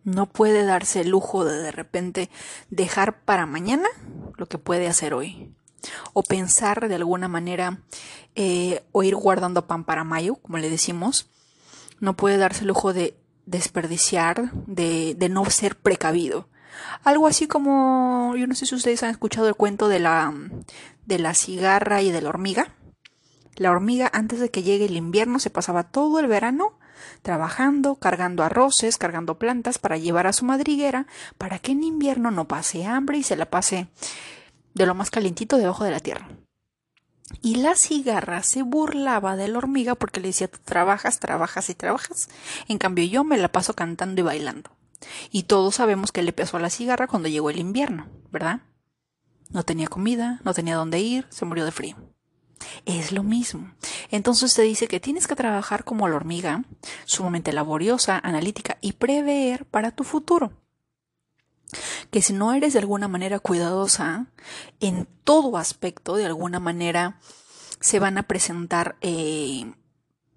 No 0.04 0.26
puede 0.26 0.64
darse 0.64 1.00
el 1.00 1.08
lujo 1.08 1.44
de 1.44 1.60
de 1.60 1.72
repente 1.72 2.30
dejar 2.70 3.24
para 3.24 3.46
mañana 3.46 3.88
lo 4.36 4.46
que 4.46 4.58
puede 4.58 4.86
hacer 4.86 5.12
hoy. 5.12 5.52
O 6.12 6.22
pensar 6.22 6.88
de 6.88 6.94
alguna 6.94 7.28
manera 7.28 7.82
eh, 8.36 8.84
o 8.92 9.02
ir 9.02 9.16
guardando 9.16 9.66
pan 9.66 9.84
para 9.84 10.04
mayo, 10.04 10.36
como 10.36 10.58
le 10.58 10.70
decimos. 10.70 11.28
No 11.98 12.16
puede 12.16 12.36
darse 12.36 12.60
el 12.60 12.68
lujo 12.68 12.92
de 12.92 13.18
desperdiciar, 13.46 14.52
de, 14.66 15.14
de 15.16 15.28
no 15.28 15.44
ser 15.50 15.76
precavido. 15.76 16.48
Algo 17.04 17.26
así 17.26 17.46
como, 17.46 18.34
yo 18.36 18.46
no 18.46 18.54
sé 18.54 18.66
si 18.66 18.74
ustedes 18.74 19.02
han 19.02 19.10
escuchado 19.10 19.48
el 19.48 19.54
cuento 19.54 19.88
de 19.88 19.98
la, 19.98 20.32
de 21.04 21.18
la 21.18 21.34
cigarra 21.34 22.02
y 22.02 22.10
de 22.10 22.20
la 22.20 22.28
hormiga. 22.28 22.72
La 23.56 23.70
hormiga 23.70 24.10
antes 24.12 24.40
de 24.40 24.50
que 24.50 24.62
llegue 24.62 24.84
el 24.86 24.96
invierno 24.96 25.38
se 25.38 25.50
pasaba 25.50 25.84
todo 25.84 26.18
el 26.18 26.26
verano 26.26 26.78
trabajando, 27.22 27.96
cargando 27.96 28.42
arroces, 28.42 28.98
cargando 28.98 29.38
plantas 29.38 29.78
para 29.78 29.96
llevar 29.96 30.26
a 30.26 30.32
su 30.32 30.44
madriguera, 30.44 31.06
para 31.38 31.58
que 31.58 31.72
en 31.72 31.84
invierno 31.84 32.30
no 32.30 32.48
pase 32.48 32.86
hambre 32.86 33.18
y 33.18 33.22
se 33.22 33.36
la 33.36 33.46
pase 33.46 33.88
de 34.74 34.86
lo 34.86 34.94
más 34.94 35.10
calientito 35.10 35.56
debajo 35.56 35.84
de 35.84 35.90
la 35.90 36.00
tierra. 36.00 36.28
Y 37.42 37.56
la 37.56 37.74
cigarra 37.74 38.42
se 38.42 38.62
burlaba 38.62 39.36
de 39.36 39.48
la 39.48 39.58
hormiga 39.58 39.94
porque 39.94 40.20
le 40.20 40.28
decía, 40.28 40.48
trabajas, 40.48 41.18
trabajas 41.18 41.70
y 41.70 41.74
trabajas. 41.74 42.28
En 42.68 42.78
cambio 42.78 43.04
yo 43.04 43.24
me 43.24 43.36
la 43.36 43.48
paso 43.48 43.74
cantando 43.74 44.20
y 44.20 44.24
bailando. 44.24 44.70
Y 45.30 45.44
todos 45.44 45.76
sabemos 45.76 46.12
que 46.12 46.22
le 46.22 46.32
pesó 46.32 46.56
a 46.56 46.60
la 46.60 46.70
cigarra 46.70 47.06
cuando 47.06 47.28
llegó 47.28 47.50
el 47.50 47.58
invierno, 47.58 48.08
¿verdad? 48.30 48.62
No 49.50 49.62
tenía 49.62 49.88
comida, 49.88 50.40
no 50.44 50.54
tenía 50.54 50.76
dónde 50.76 51.00
ir, 51.00 51.26
se 51.30 51.44
murió 51.44 51.64
de 51.64 51.72
frío. 51.72 51.96
Es 52.84 53.12
lo 53.12 53.22
mismo. 53.22 53.72
Entonces 54.10 54.54
te 54.54 54.62
dice 54.62 54.88
que 54.88 55.00
tienes 55.00 55.26
que 55.26 55.36
trabajar 55.36 55.84
como 55.84 56.08
la 56.08 56.16
hormiga, 56.16 56.64
sumamente 57.04 57.52
laboriosa, 57.52 58.20
analítica 58.22 58.78
y 58.80 58.92
prever 58.92 59.66
para 59.66 59.90
tu 59.90 60.04
futuro. 60.04 60.52
Que 62.10 62.22
si 62.22 62.32
no 62.32 62.52
eres 62.52 62.72
de 62.72 62.78
alguna 62.78 63.08
manera 63.08 63.38
cuidadosa, 63.40 64.26
en 64.80 65.06
todo 65.24 65.56
aspecto, 65.56 66.16
de 66.16 66.26
alguna 66.26 66.60
manera, 66.60 67.20
se 67.80 67.98
van 67.98 68.18
a 68.18 68.22
presentar 68.22 68.96
eh, 69.00 69.72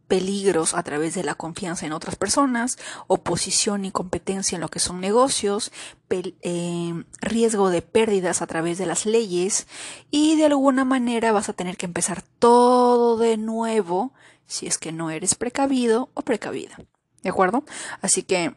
peligros 0.09 0.73
a 0.73 0.81
través 0.83 1.13
de 1.13 1.23
la 1.23 1.35
confianza 1.35 1.85
en 1.85 1.93
otras 1.93 2.15
personas, 2.17 2.77
oposición 3.07 3.85
y 3.85 3.91
competencia 3.91 4.55
en 4.55 4.61
lo 4.61 4.67
que 4.67 4.79
son 4.79 4.99
negocios, 4.99 5.71
eh, 6.09 7.03
riesgo 7.21 7.69
de 7.69 7.83
pérdidas 7.83 8.41
a 8.41 8.47
través 8.47 8.79
de 8.79 8.87
las 8.87 9.05
leyes 9.05 9.67
y 10.09 10.35
de 10.35 10.47
alguna 10.47 10.83
manera 10.83 11.31
vas 11.31 11.47
a 11.47 11.53
tener 11.53 11.77
que 11.77 11.85
empezar 11.85 12.23
todo 12.39 13.17
de 13.17 13.37
nuevo 13.37 14.11
si 14.47 14.65
es 14.65 14.79
que 14.79 14.91
no 14.91 15.11
eres 15.11 15.35
precavido 15.35 16.09
o 16.15 16.23
precavida. 16.23 16.75
¿De 17.21 17.29
acuerdo? 17.29 17.63
Así 18.01 18.23
que 18.23 18.55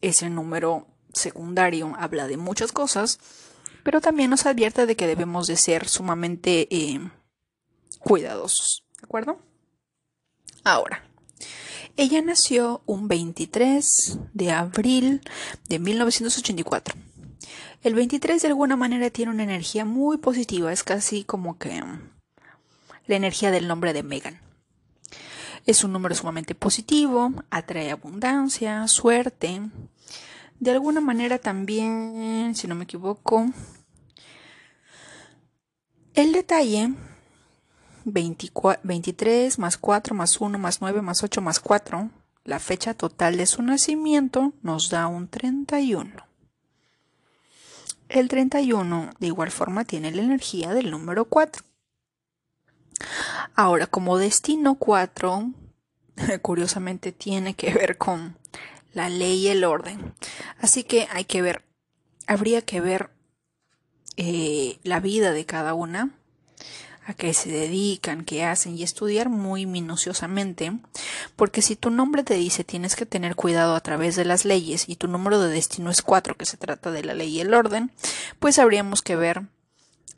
ese 0.00 0.30
número 0.30 0.86
secundario 1.12 1.94
habla 1.98 2.26
de 2.26 2.38
muchas 2.38 2.72
cosas, 2.72 3.20
pero 3.82 4.00
también 4.00 4.30
nos 4.30 4.46
advierte 4.46 4.86
de 4.86 4.96
que 4.96 5.06
debemos 5.06 5.46
de 5.46 5.56
ser 5.56 5.86
sumamente 5.86 6.66
eh, 6.74 7.00
cuidadosos. 7.98 8.84
¿De 8.98 9.04
acuerdo? 9.04 9.47
Ahora, 10.64 11.04
ella 11.96 12.22
nació 12.22 12.82
un 12.86 13.08
23 13.08 14.18
de 14.32 14.52
abril 14.52 15.20
de 15.68 15.78
1984. 15.78 16.94
El 17.82 17.94
23 17.94 18.42
de 18.42 18.48
alguna 18.48 18.76
manera 18.76 19.10
tiene 19.10 19.32
una 19.32 19.44
energía 19.44 19.84
muy 19.84 20.18
positiva, 20.18 20.72
es 20.72 20.84
casi 20.84 21.24
como 21.24 21.58
que 21.58 21.82
la 23.06 23.16
energía 23.16 23.50
del 23.50 23.68
nombre 23.68 23.92
de 23.92 24.02
Megan. 24.02 24.40
Es 25.66 25.84
un 25.84 25.92
número 25.92 26.14
sumamente 26.14 26.54
positivo, 26.54 27.32
atrae 27.50 27.90
abundancia, 27.90 28.86
suerte. 28.88 29.60
De 30.60 30.70
alguna 30.70 31.00
manera 31.00 31.38
también, 31.38 32.54
si 32.54 32.66
no 32.66 32.74
me 32.74 32.84
equivoco, 32.84 33.46
el 36.14 36.32
detalle 36.32 36.94
23 38.12 39.58
más 39.58 39.76
4 39.78 40.14
más 40.14 40.40
1 40.40 40.58
más 40.58 40.80
9 40.80 41.02
más 41.02 41.22
8 41.22 41.40
más 41.40 41.60
4, 41.60 42.10
la 42.44 42.58
fecha 42.58 42.94
total 42.94 43.36
de 43.36 43.46
su 43.46 43.62
nacimiento 43.62 44.52
nos 44.62 44.90
da 44.90 45.06
un 45.06 45.28
31. 45.28 46.26
El 48.08 48.28
31 48.28 49.10
de 49.18 49.26
igual 49.26 49.50
forma 49.50 49.84
tiene 49.84 50.10
la 50.10 50.22
energía 50.22 50.72
del 50.72 50.90
número 50.90 51.26
4. 51.26 51.62
Ahora, 53.54 53.86
como 53.86 54.18
destino 54.18 54.76
4, 54.76 55.52
curiosamente 56.42 57.12
tiene 57.12 57.54
que 57.54 57.72
ver 57.72 57.98
con 57.98 58.36
la 58.92 59.08
ley 59.08 59.46
y 59.46 59.48
el 59.48 59.64
orden. 59.64 60.14
Así 60.58 60.84
que 60.84 61.06
hay 61.10 61.24
que 61.24 61.42
ver, 61.42 61.64
habría 62.26 62.62
que 62.62 62.80
ver 62.80 63.10
eh, 64.16 64.78
la 64.82 65.00
vida 65.00 65.32
de 65.32 65.44
cada 65.44 65.74
una 65.74 66.18
a 67.08 67.14
qué 67.14 67.32
se 67.32 67.50
dedican, 67.50 68.22
qué 68.22 68.44
hacen 68.44 68.76
y 68.76 68.82
estudiar 68.82 69.30
muy 69.30 69.64
minuciosamente, 69.64 70.78
porque 71.36 71.62
si 71.62 71.74
tu 71.74 71.88
nombre 71.88 72.22
te 72.22 72.34
dice 72.34 72.64
tienes 72.64 72.96
que 72.96 73.06
tener 73.06 73.34
cuidado 73.34 73.74
a 73.74 73.80
través 73.80 74.14
de 74.14 74.26
las 74.26 74.44
leyes 74.44 74.90
y 74.90 74.96
tu 74.96 75.08
número 75.08 75.40
de 75.40 75.50
destino 75.50 75.90
es 75.90 76.02
4, 76.02 76.36
que 76.36 76.44
se 76.44 76.58
trata 76.58 76.90
de 76.90 77.02
la 77.02 77.14
ley 77.14 77.30
y 77.30 77.40
el 77.40 77.54
orden, 77.54 77.90
pues 78.38 78.58
habríamos 78.58 79.00
que 79.00 79.16
ver 79.16 79.46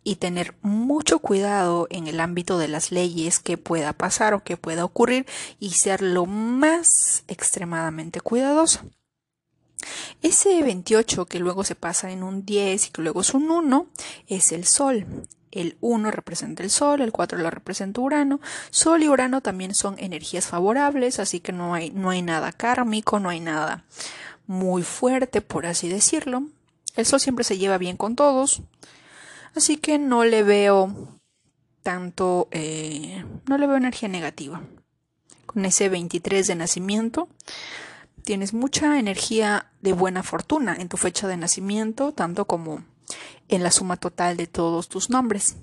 y 0.03 0.17
tener 0.17 0.57
mucho 0.63 1.21
cuidado 1.21 1.87
en 1.91 2.09
el 2.09 2.19
ámbito 2.19 2.59
de 2.59 2.67
las 2.67 2.91
leyes 2.91 3.39
que 3.39 3.57
pueda 3.57 3.93
pasar 3.93 4.35
o 4.35 4.43
que 4.43 4.57
pueda 4.57 4.85
ocurrir 4.85 5.27
y 5.61 5.71
ser 5.71 6.03
lo 6.03 6.27
más 6.27 7.23
extremadamente 7.29 8.21
cuidadoso. 8.21 8.81
Ese 10.23 10.63
28 10.63 11.27
que 11.27 11.39
luego 11.39 11.65
se 11.65 11.75
pasa 11.75 12.11
en 12.11 12.23
un 12.23 12.45
10 12.45 12.87
y 12.87 12.91
que 12.91 13.03
luego 13.03 13.21
es 13.21 13.35
un 13.35 13.51
1 13.51 13.87
es 14.29 14.53
el 14.53 14.65
Sol. 14.65 15.07
El 15.51 15.77
1 15.81 16.11
representa 16.11 16.63
el 16.63 16.71
Sol, 16.71 17.01
el 17.01 17.13
4 17.13 17.39
lo 17.39 17.51
representa 17.51 18.01
Urano. 18.01 18.41
Sol 18.71 19.03
y 19.03 19.09
Urano 19.09 19.41
también 19.41 19.75
son 19.75 19.97
energías 19.99 20.47
favorables, 20.47 21.19
así 21.19 21.41
que 21.41 21.53
no 21.53 21.75
hay, 21.75 21.91
no 21.91 22.11
hay 22.11 22.23
nada 22.23 22.53
kármico, 22.53 23.19
no 23.19 23.31
hay 23.31 23.41
nada 23.41 23.85
muy 24.47 24.83
fuerte, 24.83 25.41
por 25.41 25.67
así 25.67 25.89
decirlo. 25.89 26.45
El 26.97 27.07
Sol 27.07 27.21
siempre 27.21 27.45
se 27.45 27.59
lleva 27.59 27.79
bien 27.79 27.97
con 27.97 28.17
todos, 28.17 28.63
así 29.55 29.77
que 29.77 29.99
no 29.99 30.25
le 30.25 30.43
veo 30.43 31.19
tanto, 31.83 32.49
eh, 32.51 33.25
no 33.47 33.59
le 33.59 33.67
veo 33.67 33.77
energía 33.77 34.09
negativa. 34.09 34.63
Con 35.47 35.65
ese 35.65 35.89
23 35.89 36.47
de 36.47 36.55
nacimiento, 36.55 37.29
tienes 38.25 38.53
mucha 38.53 38.99
energía 38.99 39.71
de 39.81 39.93
buena 39.93 40.23
fortuna 40.23 40.77
en 40.79 40.89
tu 40.89 40.97
fecha 40.97 41.29
de 41.29 41.37
nacimiento, 41.37 42.13
tanto 42.13 42.45
como 42.47 42.85
en 43.49 43.63
la 43.63 43.71
suma 43.71 43.97
total 43.97 44.37
de 44.37 44.47
todos 44.47 44.89
tus 44.89 45.11
nombres. 45.11 45.57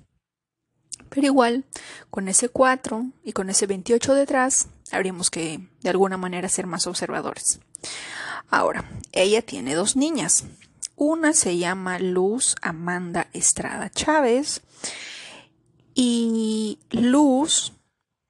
Pero 1.10 1.28
igual, 1.28 1.66
con 2.10 2.28
ese 2.28 2.50
4 2.50 3.06
y 3.24 3.32
con 3.32 3.50
ese 3.50 3.68
28 3.68 4.14
detrás, 4.14 4.68
habríamos 4.92 5.30
que 5.30 5.68
de 5.82 5.90
alguna 5.90 6.18
manera 6.18 6.50
ser 6.50 6.68
más 6.68 6.88
observadores. 6.88 7.60
Ahora, 8.50 8.90
ella 9.12 9.42
tiene 9.42 9.76
dos 9.76 9.96
niñas. 9.96 10.46
Una 10.96 11.34
se 11.34 11.58
llama 11.58 12.00
Luz 12.00 12.56
Amanda 12.62 13.28
Estrada 13.34 13.90
Chávez 13.90 14.62
y 15.94 16.80
Luz 16.90 17.74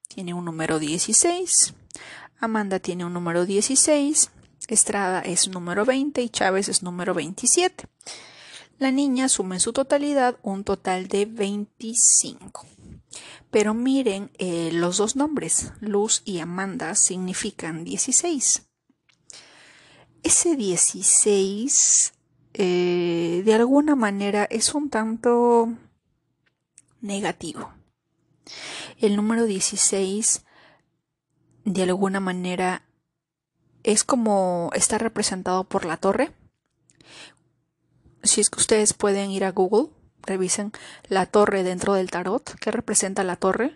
tiene 0.07 0.33
un 0.33 0.45
número 0.45 0.79
16, 0.79 1.73
Amanda 2.39 2.79
tiene 2.79 3.05
un 3.05 3.13
número 3.13 3.45
16, 3.45 4.31
Estrada 4.67 5.21
es 5.21 5.47
número 5.47 5.85
20 5.85 6.21
y 6.21 6.29
Chávez 6.29 6.67
es 6.67 6.83
número 6.83 7.13
27. 7.13 7.85
La 8.79 8.91
niña 8.91 9.29
suma 9.29 9.55
en 9.55 9.61
su 9.61 9.71
totalidad 9.71 10.37
un 10.43 10.63
total 10.63 11.07
de 11.07 11.25
25. 11.25 12.65
Pero 13.49 13.73
miren, 13.73 14.29
eh, 14.37 14.71
los 14.73 14.97
dos 14.97 15.15
nombres, 15.15 15.71
Luz 15.79 16.21
y 16.25 16.39
Amanda, 16.39 16.95
significan 16.95 17.85
16. 17.85 18.63
Ese 20.21 20.55
16, 20.57 22.13
eh, 22.53 23.41
de 23.45 23.53
alguna 23.53 23.95
manera, 23.95 24.43
es 24.43 24.75
un 24.75 24.89
tanto 24.89 25.69
negativo. 26.99 27.71
El 28.99 29.15
número 29.15 29.45
16, 29.45 30.43
de 31.73 31.83
alguna 31.83 32.19
manera, 32.19 32.83
es 33.83 34.03
como 34.03 34.71
está 34.73 34.97
representado 34.97 35.63
por 35.63 35.85
la 35.85 35.97
torre 35.97 36.31
si 38.27 38.41
es 38.41 38.49
que 38.49 38.59
ustedes 38.59 38.93
pueden 38.93 39.31
ir 39.31 39.45
a 39.45 39.51
Google, 39.51 39.89
revisen 40.23 40.71
la 41.07 41.25
torre 41.25 41.63
dentro 41.63 41.93
del 41.93 42.11
tarot. 42.11 42.55
¿Qué 42.59 42.71
representa 42.71 43.23
la 43.23 43.35
torre? 43.35 43.75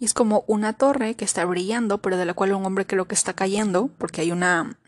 Y 0.00 0.04
es 0.04 0.14
como 0.14 0.44
una 0.46 0.72
torre 0.72 1.14
que 1.14 1.24
está 1.24 1.44
brillando, 1.44 1.98
pero 1.98 2.16
de 2.16 2.24
la 2.24 2.34
cual 2.34 2.52
un 2.54 2.64
hombre 2.64 2.86
creo 2.86 3.06
que 3.06 3.14
está 3.14 3.34
cayendo, 3.34 3.88
porque 3.98 4.22
hay 4.22 4.32
una. 4.32 4.78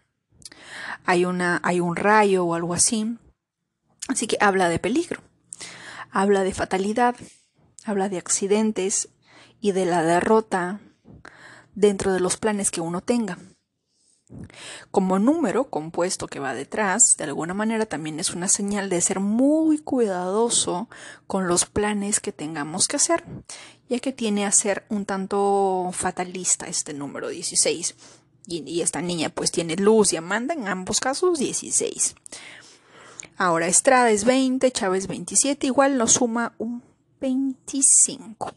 hay 1.04 1.24
una. 1.24 1.60
hay 1.62 1.80
un 1.80 1.96
rayo 1.96 2.44
o 2.44 2.54
algo 2.54 2.74
así. 2.74 3.16
Así 4.08 4.26
que 4.26 4.38
habla 4.40 4.68
de 4.68 4.78
peligro. 4.78 5.20
Habla 6.10 6.42
de 6.42 6.54
fatalidad. 6.54 7.16
Habla 7.84 8.08
de 8.08 8.18
accidentes 8.18 9.08
y 9.60 9.72
de 9.72 9.84
la 9.84 10.02
derrota 10.02 10.80
dentro 11.74 12.12
de 12.12 12.20
los 12.20 12.36
planes 12.36 12.70
que 12.70 12.80
uno 12.80 13.00
tenga. 13.00 13.38
Como 14.90 15.18
número 15.18 15.68
compuesto 15.70 16.26
que 16.28 16.40
va 16.40 16.54
detrás, 16.54 17.16
de 17.16 17.24
alguna 17.24 17.54
manera 17.54 17.86
también 17.86 18.18
es 18.18 18.30
una 18.30 18.48
señal 18.48 18.88
de 18.88 19.00
ser 19.00 19.20
muy 19.20 19.78
cuidadoso 19.78 20.88
con 21.26 21.46
los 21.46 21.66
planes 21.66 22.20
que 22.20 22.32
tengamos 22.32 22.88
que 22.88 22.96
hacer, 22.96 23.24
ya 23.88 23.98
que 23.98 24.12
tiene 24.12 24.46
a 24.46 24.52
ser 24.52 24.86
un 24.88 25.04
tanto 25.04 25.90
fatalista 25.92 26.66
este 26.66 26.94
número 26.94 27.28
16. 27.28 27.94
Y, 28.46 28.82
esta 28.82 29.00
niña 29.00 29.30
pues 29.30 29.50
tiene 29.50 29.76
luz 29.76 30.12
y 30.12 30.16
Amanda 30.16 30.54
en 30.54 30.68
ambos 30.68 31.00
casos 31.00 31.38
16. 31.38 32.14
Ahora 33.36 33.66
Estrada 33.66 34.10
es 34.10 34.24
20, 34.24 34.70
Chávez 34.70 35.06
27, 35.06 35.66
igual 35.66 35.98
nos 35.98 36.12
suma 36.12 36.54
un 36.58 36.82
25. 37.20 38.54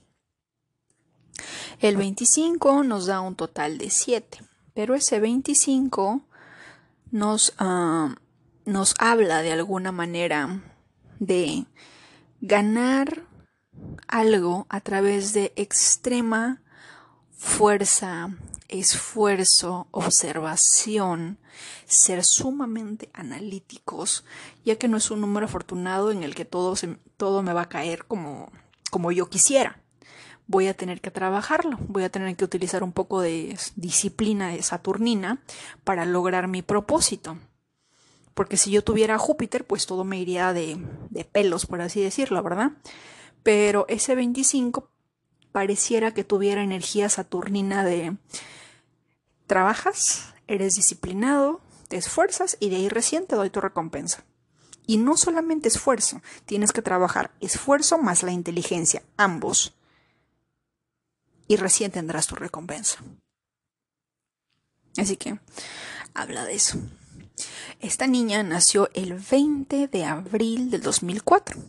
El 1.79 1.97
25 1.97 2.83
nos 2.83 3.05
da 3.05 3.21
un 3.21 3.35
total 3.35 3.77
de 3.77 3.89
7. 3.89 4.43
Pero 4.73 4.95
ese 4.95 5.19
25 5.19 6.21
nos, 7.11 7.53
ah, 7.57 8.15
nos 8.65 8.95
habla 8.99 9.41
de 9.41 9.51
alguna 9.51 9.91
manera 9.91 10.61
de 11.19 11.65
ganar 12.41 13.23
algo 14.07 14.65
a 14.69 14.81
través 14.81 15.33
de 15.33 15.53
extrema 15.55 16.61
fuerza, 17.31 18.35
esfuerzo, 18.67 19.87
observación, 19.91 21.39
ser 21.85 22.23
sumamente 22.23 23.09
analíticos, 23.13 24.25
ya 24.65 24.75
que 24.75 24.87
no 24.87 24.97
es 24.97 25.11
un 25.11 25.21
número 25.21 25.45
afortunado 25.45 26.11
en 26.11 26.23
el 26.23 26.35
que 26.35 26.45
todo, 26.45 26.75
todo 27.17 27.41
me 27.41 27.53
va 27.53 27.63
a 27.63 27.69
caer 27.69 28.05
como, 28.05 28.51
como 28.91 29.11
yo 29.11 29.29
quisiera 29.29 29.81
voy 30.47 30.67
a 30.67 30.73
tener 30.73 31.01
que 31.01 31.11
trabajarlo, 31.11 31.77
voy 31.87 32.03
a 32.03 32.09
tener 32.09 32.35
que 32.35 32.45
utilizar 32.45 32.83
un 32.83 32.93
poco 32.93 33.21
de 33.21 33.57
disciplina 33.75 34.49
de 34.49 34.63
Saturnina 34.63 35.41
para 35.83 36.05
lograr 36.05 36.47
mi 36.47 36.61
propósito. 36.61 37.37
Porque 38.33 38.57
si 38.57 38.71
yo 38.71 38.83
tuviera 38.83 39.17
Júpiter, 39.17 39.65
pues 39.65 39.85
todo 39.85 40.03
me 40.03 40.19
iría 40.19 40.53
de, 40.53 40.77
de 41.09 41.25
pelos, 41.25 41.65
por 41.65 41.81
así 41.81 42.01
decirlo, 42.01 42.41
¿verdad? 42.43 42.71
Pero 43.43 43.85
ese 43.89 44.15
25 44.15 44.89
pareciera 45.51 46.13
que 46.13 46.23
tuviera 46.23 46.63
energía 46.63 47.09
saturnina 47.09 47.83
de 47.83 48.15
trabajas, 49.47 50.33
eres 50.47 50.75
disciplinado, 50.75 51.61
te 51.87 51.97
esfuerzas 51.97 52.57
y 52.59 52.69
de 52.69 52.77
ahí 52.77 52.89
recién 52.89 53.25
te 53.25 53.35
doy 53.35 53.49
tu 53.49 53.59
recompensa. 53.59 54.23
Y 54.85 54.97
no 54.97 55.17
solamente 55.17 55.67
esfuerzo, 55.67 56.21
tienes 56.45 56.71
que 56.71 56.81
trabajar 56.81 57.31
esfuerzo 57.41 57.97
más 57.97 58.23
la 58.23 58.31
inteligencia, 58.31 59.03
ambos 59.17 59.73
y 61.47 61.55
recién 61.55 61.91
tendrás 61.91 62.27
tu 62.27 62.35
recompensa. 62.35 62.97
Así 64.97 65.17
que 65.17 65.39
habla 66.13 66.45
de 66.45 66.55
eso. 66.55 66.79
Esta 67.79 68.07
niña 68.07 68.41
nació 68.43 68.89
el 68.93 69.13
20 69.13 69.87
de 69.87 70.05
abril 70.05 70.71
del 70.71 70.81
2004. 70.81 71.59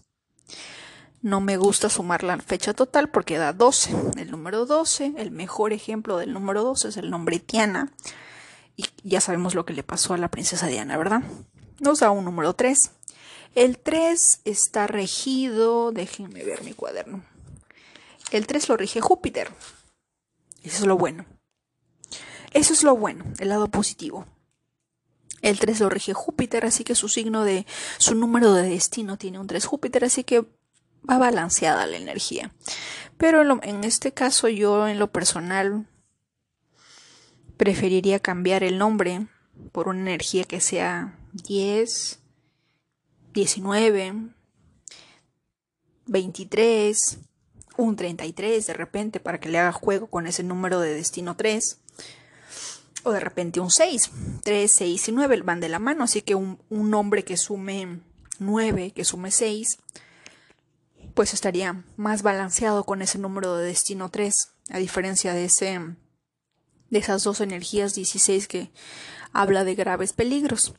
No 1.21 1.41
me 1.41 1.57
gusta 1.57 1.91
sumar 1.91 2.23
la 2.23 2.39
fecha 2.39 2.73
total 2.75 3.11
porque 3.11 3.39
da 3.39 3.53
12. 3.53 3.91
El 4.17 4.31
número 4.31 4.67
12, 4.67 5.15
el 5.19 5.31
mejor 5.31 5.73
ejemplo 5.73 6.17
del 6.17 6.33
número 6.33 6.63
12 6.63 6.89
es 6.89 6.97
el 6.97 7.11
nombre 7.11 7.41
Tiana. 7.41 7.93
Y 8.77 8.87
ya 9.03 9.21
sabemos 9.21 9.55
lo 9.55 9.67
que 9.67 9.73
le 9.73 9.83
pasó 9.83 10.15
a 10.15 10.19
la 10.19 10.31
princesa 10.31 10.69
Diana, 10.69 10.97
¿verdad? 10.97 11.23
Nos 11.81 12.01
da 12.01 12.11
un 12.11 12.25
número 12.25 12.55
3. 12.55 12.93
El 13.55 13.79
3 13.79 14.41
está 14.45 14.87
regido, 14.87 15.91
déjenme 15.91 16.45
ver 16.45 16.63
mi 16.63 16.73
cuaderno. 16.73 17.25
El 18.31 18.47
3 18.47 18.69
lo 18.69 18.77
rige 18.77 19.01
Júpiter. 19.01 19.51
Eso 20.63 20.83
es 20.83 20.87
lo 20.87 20.97
bueno. 20.97 21.25
Eso 22.53 22.73
es 22.73 22.83
lo 22.83 22.97
bueno, 22.97 23.25
el 23.39 23.49
lado 23.49 23.69
positivo. 23.69 24.27
El 25.43 25.59
3 25.59 25.81
lo 25.81 25.89
rige 25.89 26.15
Júpiter, 26.15 26.65
así 26.65 26.85
que 26.85 26.95
su 26.95 27.09
signo 27.09 27.45
de 27.45 27.67
su 27.99 28.15
número 28.15 28.53
de 28.53 28.69
destino 28.69 29.17
tiene 29.17 29.39
un 29.39 29.47
3 29.47 29.65
Júpiter, 29.65 30.05
así 30.05 30.25
que 30.25 30.41
va 31.09 31.19
balanceada 31.19 31.87
la 31.87 31.97
energía. 31.97 32.53
Pero 33.17 33.43
en, 33.43 33.61
en 33.63 33.85
este 33.85 34.13
caso 34.13 34.49
yo 34.49 34.89
en 34.89 34.99
lo 34.99 35.13
personal 35.13 35.87
preferiría 37.57 38.21
cambiar 38.21 38.63
el 38.63 38.79
nombre 38.79 39.27
por 39.73 39.89
una 39.89 40.01
energía 40.01 40.45
que 40.45 40.61
sea 40.61 41.19
10, 41.33 42.21
19, 43.33 44.15
23, 46.07 47.19
un 47.79 47.95
33 47.95 48.67
de 48.67 48.75
repente 48.75 49.21
para 49.21 49.39
que 49.39 49.49
le 49.49 49.59
haga 49.59 49.73
juego 49.73 50.09
con 50.09 50.27
ese 50.27 50.43
número 50.43 50.81
de 50.81 50.93
destino 50.93 51.37
3. 51.37 51.79
O 53.05 53.13
de 53.13 53.21
repente 53.21 53.61
un 53.61 53.71
6. 53.71 54.11
3, 54.43 54.71
6 54.71 55.09
y 55.09 55.13
9 55.13 55.41
van 55.43 55.61
de 55.61 55.69
la 55.69 55.79
mano. 55.79 56.05
Así 56.05 56.21
que 56.21 56.35
un, 56.35 56.61
un 56.69 56.91
nombre 56.91 57.25
que 57.25 57.37
sume 57.37 58.01
9, 58.41 58.91
que 58.91 59.05
sume 59.05 59.31
6, 59.31 59.79
pues 61.15 61.33
estaría 61.33 61.85
más 61.97 62.23
balanceado 62.23 62.85
con 62.85 63.01
ese 63.01 63.19
número 63.19 63.57
de 63.57 63.67
destino 63.67 64.11
3. 64.11 64.35
A 64.71 64.79
diferencia 64.79 65.33
de 65.33 65.45
ese 65.45 65.81
de 66.91 66.99
esas 66.99 67.23
dos 67.23 67.41
energías 67.41 67.95
16 67.95 68.49
que 68.49 68.73
habla 69.33 69.63
de 69.63 69.77
graves 69.77 70.13
peligros. 70.13 70.75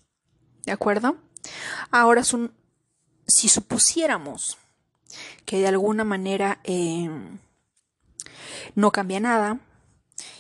¿De 0.66 0.74
acuerdo? 0.74 1.18
Ahora 1.92 2.24
son, 2.24 2.54
si 3.28 3.48
supusiéramos 3.48 4.58
que 5.46 5.60
de 5.60 5.68
alguna 5.68 6.04
manera 6.04 6.60
em, 6.64 7.40
no 8.76 8.92
cambia 8.92 9.20
nada. 9.20 9.60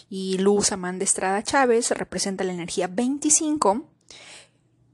Y 0.09 0.39
Luz 0.39 0.71
Amanda 0.71 1.03
Estrada 1.03 1.43
Chávez 1.43 1.91
representa 1.91 2.43
la 2.43 2.53
energía 2.53 2.87
25 2.87 3.85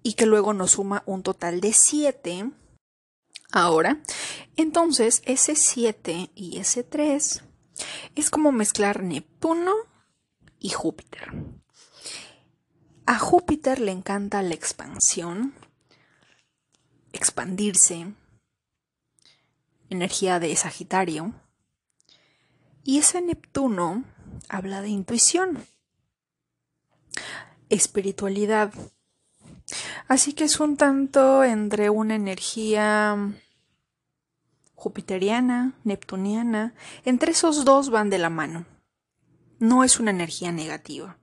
y 0.04 0.14
que 0.14 0.26
luego 0.26 0.54
nos 0.54 0.72
suma 0.72 1.04
un 1.06 1.24
total 1.24 1.62
de 1.62 1.74
7. 1.74 2.52
Ahora, 3.52 4.02
entonces 4.58 5.22
ese 5.26 5.56
7 5.56 6.30
y 6.36 6.60
ese 6.60 6.84
3 6.84 7.44
es 8.16 8.30
como 8.30 8.52
mezclar 8.52 9.04
Neptuno 9.04 9.74
y 10.60 10.70
Júpiter. 10.70 11.32
A 13.06 13.20
Júpiter 13.20 13.80
le 13.80 13.92
encanta 13.92 14.42
la 14.42 14.56
expansión, 14.56 15.54
expandirse, 17.14 18.14
energía 19.90 20.40
de 20.40 20.56
Sagitario. 20.56 21.34
Y 22.84 23.00
ese 23.00 23.22
Neptuno 23.22 24.04
habla 24.50 24.82
de 24.82 24.90
intuición, 24.90 25.66
espiritualidad. 27.70 28.74
Así 30.08 30.34
que 30.34 30.44
es 30.44 30.60
un 30.60 30.78
tanto 30.78 31.44
entre 31.44 31.90
una 31.90 32.16
energía 32.16 33.18
jupiteriana, 34.76 35.74
neptuniana. 35.84 36.76
Entre 37.06 37.32
esos 37.32 37.66
dos 37.66 37.90
van 37.90 38.10
de 38.10 38.20
la 38.20 38.30
mano. 38.30 38.66
No 39.58 39.84
es 39.84 40.00
una 40.00 40.12
energía 40.12 40.52
negativa, 40.52 41.18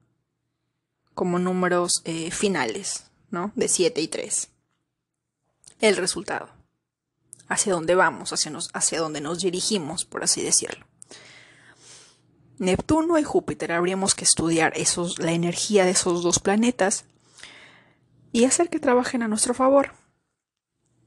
como 1.14 1.38
números 1.38 2.02
eh, 2.06 2.30
finales, 2.30 3.10
¿no? 3.30 3.52
De 3.54 3.68
7 3.68 4.00
y 4.00 4.08
3. 4.08 4.50
El 5.80 5.96
resultado 5.96 6.61
hacia 7.48 7.72
dónde 7.72 7.94
vamos, 7.94 8.32
hacia, 8.32 8.52
hacia 8.72 9.00
dónde 9.00 9.20
nos 9.20 9.40
dirigimos, 9.40 10.04
por 10.04 10.24
así 10.24 10.42
decirlo. 10.42 10.86
Neptuno 12.58 13.18
y 13.18 13.24
Júpiter 13.24 13.72
habríamos 13.72 14.14
que 14.14 14.24
estudiar 14.24 14.72
esos, 14.76 15.18
la 15.18 15.32
energía 15.32 15.84
de 15.84 15.90
esos 15.90 16.22
dos 16.22 16.38
planetas 16.38 17.04
y 18.32 18.44
hacer 18.44 18.70
que 18.70 18.78
trabajen 18.78 19.22
a 19.22 19.28
nuestro 19.28 19.52
favor. 19.52 19.92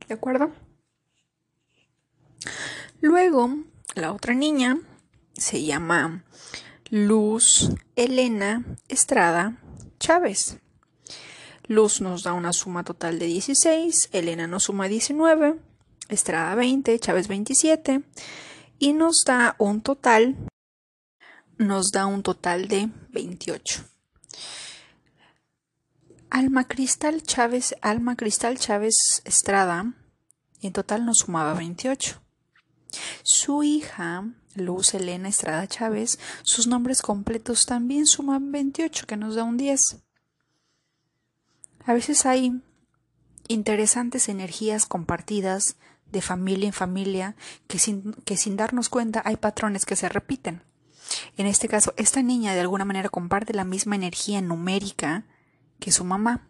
¿De 0.07 0.13
acuerdo? 0.13 0.51
Luego, 3.01 3.49
la 3.95 4.11
otra 4.11 4.33
niña 4.33 4.79
se 5.33 5.63
llama 5.63 6.23
Luz 6.89 7.71
Elena 7.95 8.63
Estrada 8.87 9.57
Chávez. 9.99 10.57
Luz 11.67 12.01
nos 12.01 12.23
da 12.23 12.33
una 12.33 12.53
suma 12.53 12.83
total 12.83 13.17
de 13.17 13.25
16, 13.27 14.09
Elena 14.11 14.45
nos 14.47 14.63
suma 14.63 14.87
19 14.87 15.59
Estrada 16.09 16.55
20, 16.55 16.99
Chávez 16.99 17.27
27 17.27 18.03
y 18.79 18.93
nos 18.93 19.23
da 19.25 19.55
un 19.59 19.81
total 19.81 20.35
nos 21.57 21.91
da 21.91 22.05
un 22.05 22.21
total 22.21 22.67
de 22.67 22.89
28. 23.09 23.85
Alma 26.29 26.67
Cristal 26.67 27.23
Chávez, 27.23 27.75
Alma 27.81 28.15
Cristal 28.17 28.57
Chávez 28.59 29.21
Estrada 29.23 29.93
en 30.61 30.73
total 30.73 31.05
nos 31.05 31.19
sumaba 31.19 31.53
28. 31.53 32.21
Su 33.23 33.63
hija, 33.63 34.25
Luz 34.55 34.93
Elena 34.93 35.29
Estrada 35.29 35.67
Chávez, 35.67 36.19
sus 36.43 36.67
nombres 36.67 37.01
completos 37.01 37.65
también 37.65 38.05
suman 38.05 38.51
28, 38.51 39.05
que 39.05 39.17
nos 39.17 39.35
da 39.35 39.43
un 39.43 39.57
10. 39.57 39.97
A 41.85 41.93
veces 41.93 42.25
hay 42.25 42.61
interesantes 43.47 44.29
energías 44.29 44.85
compartidas 44.85 45.75
de 46.15 46.21
familia 46.21 46.67
en 46.67 46.73
familia 46.73 47.35
que 47.67 47.77
sin, 47.77 48.13
que 48.25 48.37
sin 48.37 48.55
darnos 48.55 48.87
cuenta 48.89 49.21
hay 49.25 49.35
patrones 49.35 49.85
que 49.85 49.97
se 49.97 50.07
repiten. 50.07 50.63
En 51.37 51.45
este 51.45 51.67
caso, 51.67 51.93
esta 51.97 52.21
niña 52.21 52.53
de 52.53 52.61
alguna 52.61 52.85
manera 52.85 53.09
comparte 53.09 53.53
la 53.53 53.65
misma 53.65 53.95
energía 53.95 54.41
numérica 54.41 55.25
que 55.79 55.91
su 55.91 56.05
mamá. 56.05 56.47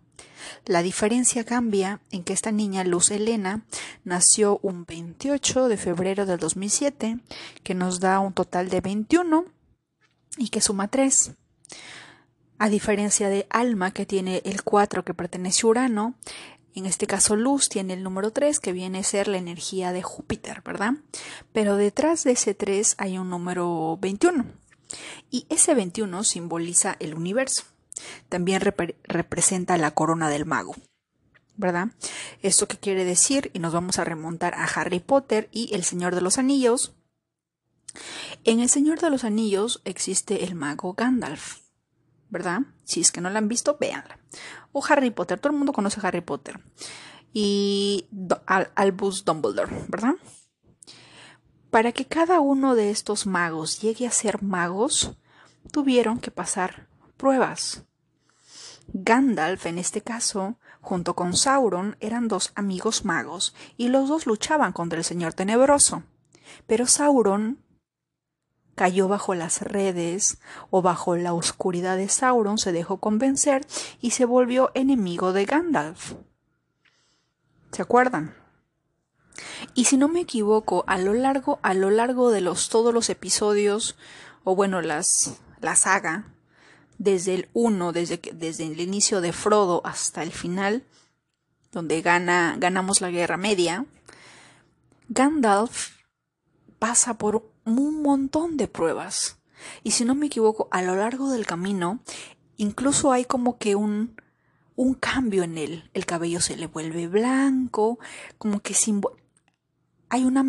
La 0.66 0.84
diferencia 0.84 1.44
cambia 1.44 2.00
en 2.12 2.24
que 2.24 2.34
esta 2.34 2.52
niña, 2.52 2.84
Luz 2.84 3.10
Elena, 3.10 3.66
nació 4.04 4.60
un 4.62 4.86
28 4.86 5.68
de 5.68 5.78
febrero 5.78 6.26
del 6.28 6.40
2007, 6.40 7.20
que 7.64 7.74
nos 7.74 8.00
da 8.00 8.20
un 8.20 8.34
total 8.34 8.70
de 8.70 8.82
21 8.82 9.46
y 10.38 10.50
que 10.50 10.62
suma 10.62 10.88
3. 10.88 11.32
A 12.58 12.70
diferencia 12.70 13.28
de 13.28 13.48
Alma, 13.50 13.92
que 13.92 14.06
tiene 14.06 14.42
el 14.46 14.64
4 14.64 15.04
que 15.04 15.14
pertenece 15.14 15.66
a 15.66 15.70
Urano, 15.70 16.14
en 16.76 16.86
este 16.86 17.08
caso 17.08 17.36
Luz 17.36 17.70
tiene 17.70 17.94
el 17.94 18.04
número 18.04 18.32
3 18.32 18.60
que 18.60 18.74
viene 18.74 19.00
a 19.00 19.04
ser 19.04 19.28
la 19.28 19.38
energía 19.38 19.92
de 19.92 20.04
Júpiter, 20.04 20.62
¿verdad? 20.64 20.94
Pero 21.54 21.78
detrás 21.78 22.24
de 22.24 22.32
ese 22.32 22.54
3 22.54 22.96
hay 22.98 23.18
un 23.18 23.30
número 23.30 23.98
21 24.02 24.46
y 25.32 25.46
ese 25.50 25.74
21 25.74 26.24
simboliza 26.24 26.96
el 27.00 27.14
universo 27.16 27.64
también 28.30 28.62
representa 28.62 29.78
la 29.78 29.92
corona 29.92 30.30
del 30.30 30.46
mago. 30.46 30.76
¿Verdad? 31.58 31.90
¿Esto 32.42 32.68
qué 32.68 32.78
quiere 32.78 33.06
decir? 33.06 33.50
Y 33.54 33.60
nos 33.60 33.74
vamos 33.74 33.98
a 33.98 34.04
remontar 34.04 34.54
a 34.56 34.66
Harry 34.66 35.00
Potter 35.00 35.48
y 35.52 35.74
El 35.74 35.86
Señor 35.86 36.14
de 36.14 36.22
los 36.22 36.38
Anillos. 36.38 36.94
En 38.44 38.60
El 38.60 38.70
Señor 38.70 39.00
de 39.00 39.10
los 39.10 39.24
Anillos 39.24 39.82
existe 39.86 40.44
el 40.44 40.56
mago 40.56 40.94
Gandalf. 40.94 41.65
¿Verdad? 42.36 42.64
Si 42.84 43.00
es 43.00 43.14
que 43.14 43.22
no 43.22 43.30
la 43.30 43.38
han 43.38 43.48
visto, 43.48 43.78
véanla. 43.80 44.20
O 44.74 44.84
Harry 44.90 45.10
Potter, 45.10 45.40
todo 45.40 45.54
el 45.54 45.58
mundo 45.58 45.72
conoce 45.72 46.02
a 46.02 46.08
Harry 46.10 46.20
Potter. 46.20 46.60
Y 47.32 48.10
Albus 48.76 49.24
Dumbledore, 49.24 49.74
¿verdad? 49.88 50.16
Para 51.70 51.94
que 51.94 52.06
cada 52.06 52.42
uno 52.42 52.76
de 52.76 52.90
estos 52.90 53.26
magos 53.26 53.80
llegue 53.80 54.06
a 54.06 54.12
ser 54.12 54.44
magos, 54.44 55.16
tuvieron 55.72 56.20
que 56.20 56.30
pasar 56.30 56.90
pruebas. 57.16 57.86
Gandalf, 58.88 59.66
en 59.66 59.78
este 59.78 60.02
caso, 60.02 60.58
junto 60.82 61.16
con 61.16 61.38
Sauron, 61.38 61.96
eran 62.02 62.28
dos 62.28 62.52
amigos 62.56 63.06
magos, 63.06 63.56
y 63.78 63.88
los 63.88 64.10
dos 64.10 64.26
luchaban 64.26 64.74
contra 64.74 65.00
el 65.00 65.06
Señor 65.06 65.34
Tenebroso. 65.36 66.04
Pero 66.68 66.86
Sauron 66.86 67.64
cayó 68.76 69.08
bajo 69.08 69.34
las 69.34 69.62
redes 69.62 70.38
o 70.70 70.82
bajo 70.82 71.16
la 71.16 71.34
oscuridad 71.34 71.98
de 71.98 72.10
Sauron, 72.10 72.58
se 72.58 72.72
dejó 72.72 72.98
convencer 72.98 73.66
y 74.02 74.12
se 74.12 74.26
volvió 74.26 74.72
enemigo 74.74 75.34
de 75.34 75.46
Gandalf. 75.46 76.14
¿Se 77.72 77.82
acuerdan? 77.82 78.36
Y 79.74 79.86
si 79.86 79.98
no 79.98 80.08
me 80.08 80.22
equivoco, 80.22 80.84
a 80.88 80.98
lo 80.98 81.14
largo, 81.14 81.60
a 81.62 81.74
lo 81.74 81.90
largo 81.90 82.32
de 82.32 82.42
los 82.42 82.70
todos 82.70 82.94
los 82.94 83.10
episodios, 83.10 83.98
o 84.44 84.56
bueno, 84.56 84.82
las, 84.82 85.38
la 85.60 85.76
saga, 85.76 86.32
desde 86.98 87.36
el 87.36 87.50
1, 87.54 87.92
desde, 87.92 88.22
desde 88.34 88.66
el 88.66 88.80
inicio 88.80 89.20
de 89.20 89.34
Frodo 89.34 89.82
hasta 89.84 90.24
el 90.24 90.32
final, 90.32 90.84
donde 91.72 92.02
gana, 92.02 92.56
ganamos 92.58 93.02
la 93.02 93.12
Guerra 93.12 93.36
Media, 93.36 93.86
Gandalf 95.10 95.96
pasa 96.80 97.18
por 97.18 97.55
un 97.66 98.02
montón 98.02 98.58
de 98.58 98.68
pruebas. 98.68 99.40
Y 99.84 99.92
si 99.92 100.06
no 100.06 100.16
me 100.16 100.28
equivoco, 100.28 100.68
a 100.72 100.82
lo 100.82 100.96
largo 100.96 101.32
del 101.32 101.46
camino, 101.46 102.00
incluso 102.58 103.12
hay 103.12 103.26
como 103.26 103.58
que 103.58 103.76
un, 103.76 104.20
un 104.76 104.94
cambio 104.94 105.44
en 105.44 105.58
él. 105.58 105.90
El 105.94 106.06
cabello 106.06 106.42
se 106.42 106.58
le 106.58 106.68
vuelve 106.68 107.08
blanco, 107.08 108.00
como 108.38 108.60
que 108.60 108.76
hay 110.10 110.24
una, 110.24 110.46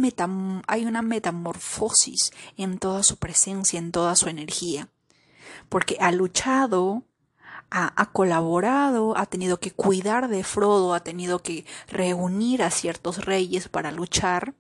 hay 0.67 0.85
una 0.85 1.03
metamorfosis 1.03 2.33
en 2.57 2.79
toda 2.79 3.03
su 3.03 3.17
presencia, 3.17 3.79
en 3.79 3.93
toda 3.93 4.15
su 4.17 4.29
energía 4.29 4.89
porque 5.69 5.97
ha 6.01 6.13
luchado, 6.13 7.05
ha, 7.71 8.13
colaborado, 8.13 9.17
ha 9.19 9.27
tenido 9.27 9.59
que 9.59 9.71
cuidar 9.71 10.29
de 10.29 10.45
Frodo, 10.45 10.95
ha 10.95 11.01
tenido 11.01 11.41
que 11.41 11.65
reunir 11.89 12.63
a 12.63 12.71
ciertos 12.71 13.25
reyes 13.25 13.69
para 13.69 13.91
luchar, 13.91 14.55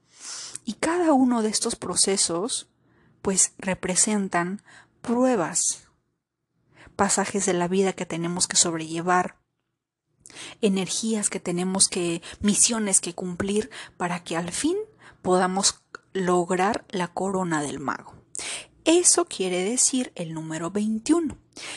y 0.66 0.74
cada 0.74 1.14
uno 1.14 1.40
de 1.40 1.48
estos 1.48 1.76
procesos 1.76 2.68
pues 3.22 3.54
representan 3.56 4.62
pruebas, 5.00 5.88
pasajes 6.96 7.46
de 7.46 7.54
la 7.54 7.68
vida 7.68 7.92
que 7.94 8.04
tenemos 8.04 8.48
que 8.48 8.56
sobrellevar, 8.56 9.38
energías 10.60 11.30
que 11.30 11.40
tenemos 11.40 11.88
que, 11.88 12.20
misiones 12.40 13.00
que 13.00 13.14
cumplir 13.14 13.70
para 13.96 14.24
que 14.24 14.36
al 14.36 14.50
fin 14.50 14.76
podamos 15.22 15.82
lograr 16.12 16.84
la 16.90 17.08
corona 17.08 17.62
del 17.62 17.78
mago. 17.78 18.14
Eso 18.84 19.24
quiere 19.24 19.64
decir 19.64 20.12
el 20.14 20.34
número 20.34 20.70
21, 20.70 21.36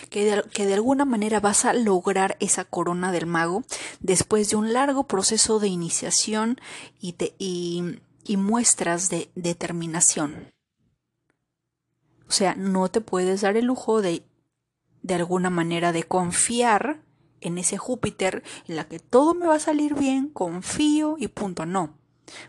que 0.09 0.25
de, 0.25 0.43
que 0.51 0.65
de, 0.65 0.75
alguna 0.75 1.05
manera 1.05 1.39
vas 1.39 1.65
a 1.65 1.73
lograr 1.73 2.37
esa 2.39 2.65
corona 2.65 3.11
del 3.11 3.25
mago 3.25 3.63
después 3.99 4.49
de 4.49 4.55
un 4.55 4.73
largo 4.73 5.07
proceso 5.07 5.59
de 5.59 5.67
iniciación 5.67 6.59
y, 6.99 7.15
y 7.39 7.99
muestras 8.37 9.09
de 9.09 9.29
determinación. 9.35 10.51
O 12.27 12.31
sea, 12.31 12.55
no 12.55 12.89
te 12.89 13.01
puedes 13.01 13.41
dar 13.41 13.57
el 13.57 13.65
lujo 13.65 14.01
de, 14.01 14.23
de 15.01 15.15
alguna 15.15 15.49
manera, 15.49 15.91
de 15.91 16.03
confiar 16.03 17.01
en 17.41 17.57
ese 17.57 17.77
Júpiter 17.77 18.43
en 18.67 18.75
la 18.75 18.87
que 18.87 18.99
todo 18.99 19.33
me 19.33 19.47
va 19.47 19.55
a 19.55 19.59
salir 19.59 19.95
bien, 19.95 20.29
confío 20.29 21.15
y 21.17 21.27
punto. 21.27 21.65
No 21.65 21.99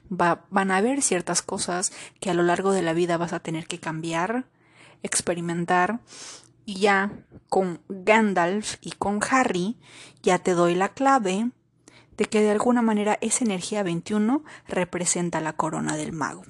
van 0.09 0.71
a 0.71 0.77
haber 0.77 1.03
ciertas 1.03 1.43
cosas 1.43 1.93
que 2.21 2.31
a 2.31 2.35
lo 2.35 2.43
largo 2.43 2.73
de 2.73 2.83
la 2.83 2.93
vida 2.93 3.17
vas 3.17 3.33
a 3.33 3.41
tener 3.41 3.67
que 3.67 3.79
cambiar, 3.79 4.47
experimentar. 5.03 6.01
Y 6.67 6.81
ya 6.81 7.13
con 7.49 7.81
Gandalf 7.89 8.77
y 8.81 8.93
con 8.93 9.21
Harry 9.29 9.79
ya 10.23 10.39
te 10.39 10.53
doy 10.53 10.75
la 10.75 10.91
clave 10.91 11.51
de 12.21 12.27
que 12.27 12.43
de 12.43 12.51
alguna 12.51 12.83
manera 12.83 13.17
esa 13.23 13.45
energía 13.45 13.83
21 13.83 14.45
representa 14.69 15.41
la 15.41 15.55
corona 15.55 15.97
del 15.97 16.13
mago. 16.13 16.45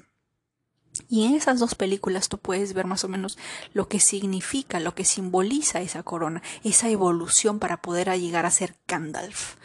Y 1.07 1.25
en 1.25 1.35
esas 1.35 1.59
dos 1.59 1.75
películas 1.75 2.27
tú 2.27 2.39
puedes 2.39 2.73
ver 2.73 2.85
más 2.85 3.05
o 3.05 3.07
menos 3.07 3.37
lo 3.73 3.87
que 3.87 4.01
significa, 4.01 4.81
lo 4.81 4.93
que 4.93 5.05
simboliza 5.05 5.79
esa 5.79 6.03
corona, 6.03 6.43
esa 6.65 6.89
evolución 6.89 7.59
para 7.59 7.81
poder 7.81 8.09
llegar 8.19 8.45
a 8.45 8.51
ser 8.51 8.75
Gandalf, 8.85 9.55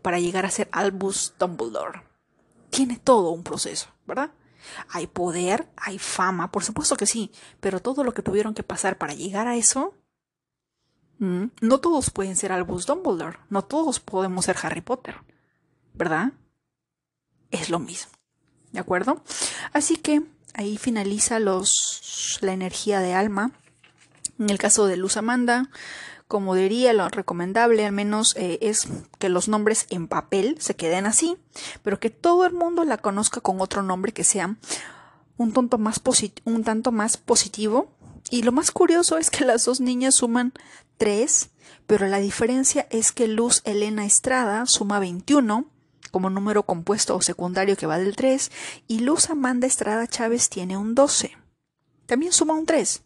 para 0.00 0.18
llegar 0.18 0.46
a 0.46 0.50
ser 0.50 0.70
Albus 0.72 1.34
Dumbledore 1.38 2.14
tiene 2.70 2.98
todo 2.98 3.28
un 3.30 3.44
proceso, 3.44 3.88
¿verdad? 4.06 4.30
Hay 4.88 5.06
poder, 5.06 5.68
hay 5.76 5.98
fama, 5.98 6.50
por 6.50 6.64
supuesto 6.64 6.96
que 6.96 7.04
sí, 7.04 7.30
pero 7.60 7.80
todo 7.80 8.02
lo 8.02 8.14
que 8.14 8.22
tuvieron 8.22 8.54
que 8.54 8.62
pasar 8.62 8.96
para 8.96 9.12
llegar 9.12 9.46
a 9.46 9.56
eso, 9.56 9.94
mm, 11.18 11.44
no 11.60 11.80
todos 11.80 12.08
pueden 12.08 12.34
ser 12.34 12.50
Albus 12.50 12.86
Dumbledore, 12.86 13.40
no 13.50 13.62
todos 13.62 14.00
podemos 14.00 14.46
ser 14.46 14.56
Harry 14.62 14.80
Potter, 14.80 15.16
¿verdad? 15.94 16.32
Es 17.50 17.70
lo 17.70 17.78
mismo, 17.78 18.12
¿de 18.72 18.80
acuerdo? 18.80 19.22
Así 19.72 19.96
que 19.96 20.22
ahí 20.54 20.76
finaliza 20.76 21.38
los, 21.38 22.38
la 22.40 22.52
energía 22.52 23.00
de 23.00 23.14
alma. 23.14 23.52
En 24.38 24.50
el 24.50 24.58
caso 24.58 24.86
de 24.86 24.96
Luz 24.96 25.16
Amanda, 25.16 25.70
como 26.26 26.54
diría 26.54 26.92
lo 26.92 27.08
recomendable 27.08 27.86
al 27.86 27.92
menos 27.92 28.34
eh, 28.36 28.58
es 28.62 28.88
que 29.18 29.28
los 29.28 29.46
nombres 29.46 29.86
en 29.90 30.08
papel 30.08 30.56
se 30.58 30.74
queden 30.74 31.06
así, 31.06 31.36
pero 31.82 32.00
que 32.00 32.10
todo 32.10 32.44
el 32.44 32.52
mundo 32.52 32.84
la 32.84 32.98
conozca 32.98 33.40
con 33.40 33.60
otro 33.60 33.82
nombre 33.82 34.12
que 34.12 34.24
sea 34.24 34.56
un, 35.36 35.52
tonto 35.52 35.78
más 35.78 36.00
un 36.44 36.64
tanto 36.64 36.92
más 36.92 37.16
positivo. 37.16 37.92
Y 38.30 38.42
lo 38.42 38.52
más 38.52 38.70
curioso 38.70 39.18
es 39.18 39.30
que 39.30 39.44
las 39.44 39.66
dos 39.66 39.80
niñas 39.80 40.14
suman 40.14 40.54
3, 40.96 41.50
pero 41.86 42.06
la 42.06 42.18
diferencia 42.18 42.86
es 42.90 43.12
que 43.12 43.28
Luz 43.28 43.60
Elena 43.64 44.06
Estrada 44.06 44.64
suma 44.66 44.98
21 44.98 45.66
como 46.14 46.30
número 46.30 46.62
compuesto 46.62 47.16
o 47.16 47.20
secundario 47.22 47.76
que 47.76 47.88
va 47.88 47.98
del 47.98 48.14
3 48.14 48.52
y 48.86 49.00
Luz 49.00 49.30
Amanda 49.30 49.66
Estrada 49.66 50.06
Chávez 50.06 50.48
tiene 50.48 50.76
un 50.76 50.94
12. 50.94 51.36
También 52.06 52.32
suma 52.32 52.54
un 52.54 52.66
3, 52.66 53.02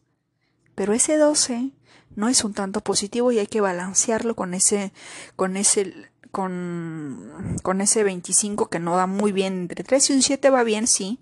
pero 0.74 0.92
ese 0.92 1.16
12 1.16 1.70
no 2.16 2.28
es 2.28 2.44
un 2.44 2.52
tanto 2.52 2.82
positivo 2.82 3.32
y 3.32 3.38
hay 3.38 3.46
que 3.46 3.62
balancearlo 3.62 4.36
con 4.36 4.52
ese, 4.52 4.92
con 5.36 5.56
ese, 5.56 6.10
con, 6.32 7.56
con 7.62 7.80
ese 7.80 8.04
25 8.04 8.68
que 8.68 8.78
no 8.78 8.94
da 8.94 9.06
muy 9.06 9.32
bien. 9.32 9.62
Entre 9.62 9.84
3 9.84 10.10
y 10.10 10.12
un 10.12 10.20
7 10.20 10.50
va 10.50 10.62
bien, 10.62 10.86
sí, 10.86 11.18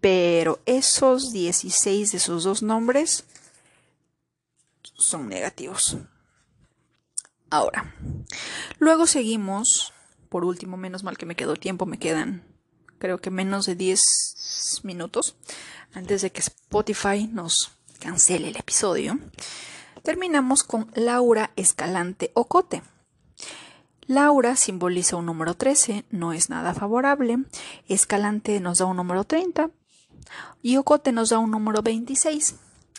pero 0.00 0.58
esos 0.66 1.32
16 1.32 2.10
de 2.10 2.18
sus 2.18 2.42
dos 2.42 2.64
nombres 2.64 3.26
son 4.82 5.28
negativos. 5.28 5.98
Ahora, 7.48 7.94
luego 8.80 9.06
seguimos, 9.06 9.92
por 10.32 10.46
último, 10.46 10.78
menos 10.78 11.04
mal 11.04 11.18
que 11.18 11.26
me 11.26 11.36
quedó 11.36 11.56
tiempo, 11.56 11.84
me 11.84 11.98
quedan 11.98 12.42
creo 12.98 13.18
que 13.18 13.30
menos 13.30 13.66
de 13.66 13.74
10 13.74 14.80
minutos, 14.82 15.36
antes 15.92 16.22
de 16.22 16.32
que 16.32 16.40
Spotify 16.40 17.28
nos 17.30 17.72
cancele 18.00 18.48
el 18.48 18.56
episodio, 18.56 19.18
terminamos 20.02 20.64
con 20.64 20.90
Laura 20.94 21.50
Escalante 21.56 22.32
Ocote. 22.32 22.82
Laura 24.06 24.56
simboliza 24.56 25.16
un 25.16 25.26
número 25.26 25.52
13, 25.52 26.06
no 26.08 26.32
es 26.32 26.48
nada 26.48 26.72
favorable. 26.72 27.36
Escalante 27.86 28.58
nos 28.58 28.78
da 28.78 28.86
un 28.86 28.96
número 28.96 29.24
30 29.24 29.70
y 30.62 30.78
Ocote 30.78 31.12
nos 31.12 31.28
da 31.28 31.40
un 31.40 31.50
número 31.50 31.82
26. 31.82 32.54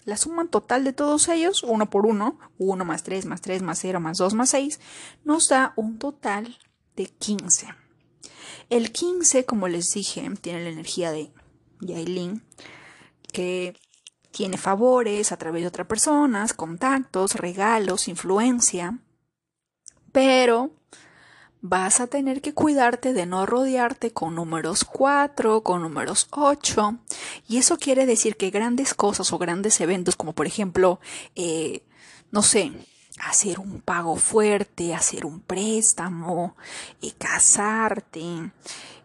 La 0.05 0.17
suma 0.17 0.45
total 0.49 0.84
de 0.84 0.93
todos 0.93 1.27
ellos, 1.29 1.63
uno 1.63 1.89
por 1.89 2.05
uno, 2.05 2.38
1 2.59 2.86
más 2.86 3.01
3 3.01 3.25
más 3.25 3.41
3 3.41 3.63
más 3.63 3.79
0 3.79 3.99
más 3.99 4.19
2 4.19 4.36
más 4.36 4.51
6, 4.51 4.79
nos 5.23 5.49
da 5.49 5.73
un 5.77 5.97
total 5.97 6.59
de 6.95 7.07
15. 7.07 7.67
El 8.69 8.91
15, 8.91 9.45
como 9.45 9.67
les 9.67 9.93
dije, 9.93 10.29
tiene 10.41 10.63
la 10.63 10.69
energía 10.69 11.11
de 11.11 11.31
Yailin, 11.81 12.43
que 13.31 13.75
tiene 14.31 14.57
favores 14.57 15.31
a 15.31 15.37
través 15.37 15.61
de 15.61 15.67
otras 15.67 15.87
personas, 15.87 16.53
contactos, 16.53 17.35
regalos, 17.35 18.07
influencia, 18.07 18.99
pero 20.11 20.71
vas 21.61 22.01
a 22.01 22.07
tener 22.07 22.41
que 22.41 22.53
cuidarte 22.53 23.13
de 23.13 23.25
no 23.25 23.45
rodearte 23.45 24.11
con 24.11 24.35
números 24.35 24.83
4, 24.83 25.63
con 25.63 25.81
números 25.81 26.27
8. 26.31 26.99
Y 27.47 27.57
eso 27.57 27.77
quiere 27.77 28.05
decir 28.05 28.35
que 28.35 28.49
grandes 28.49 28.93
cosas 28.93 29.31
o 29.31 29.37
grandes 29.37 29.79
eventos, 29.79 30.15
como 30.17 30.33
por 30.33 30.45
ejemplo, 30.45 30.99
eh, 31.35 31.85
no 32.31 32.41
sé, 32.41 32.73
hacer 33.20 33.59
un 33.59 33.82
pago 33.82 34.16
fuerte, 34.16 34.93
hacer 34.93 35.26
un 35.26 35.39
préstamo, 35.39 36.55
casarte, 37.18 38.51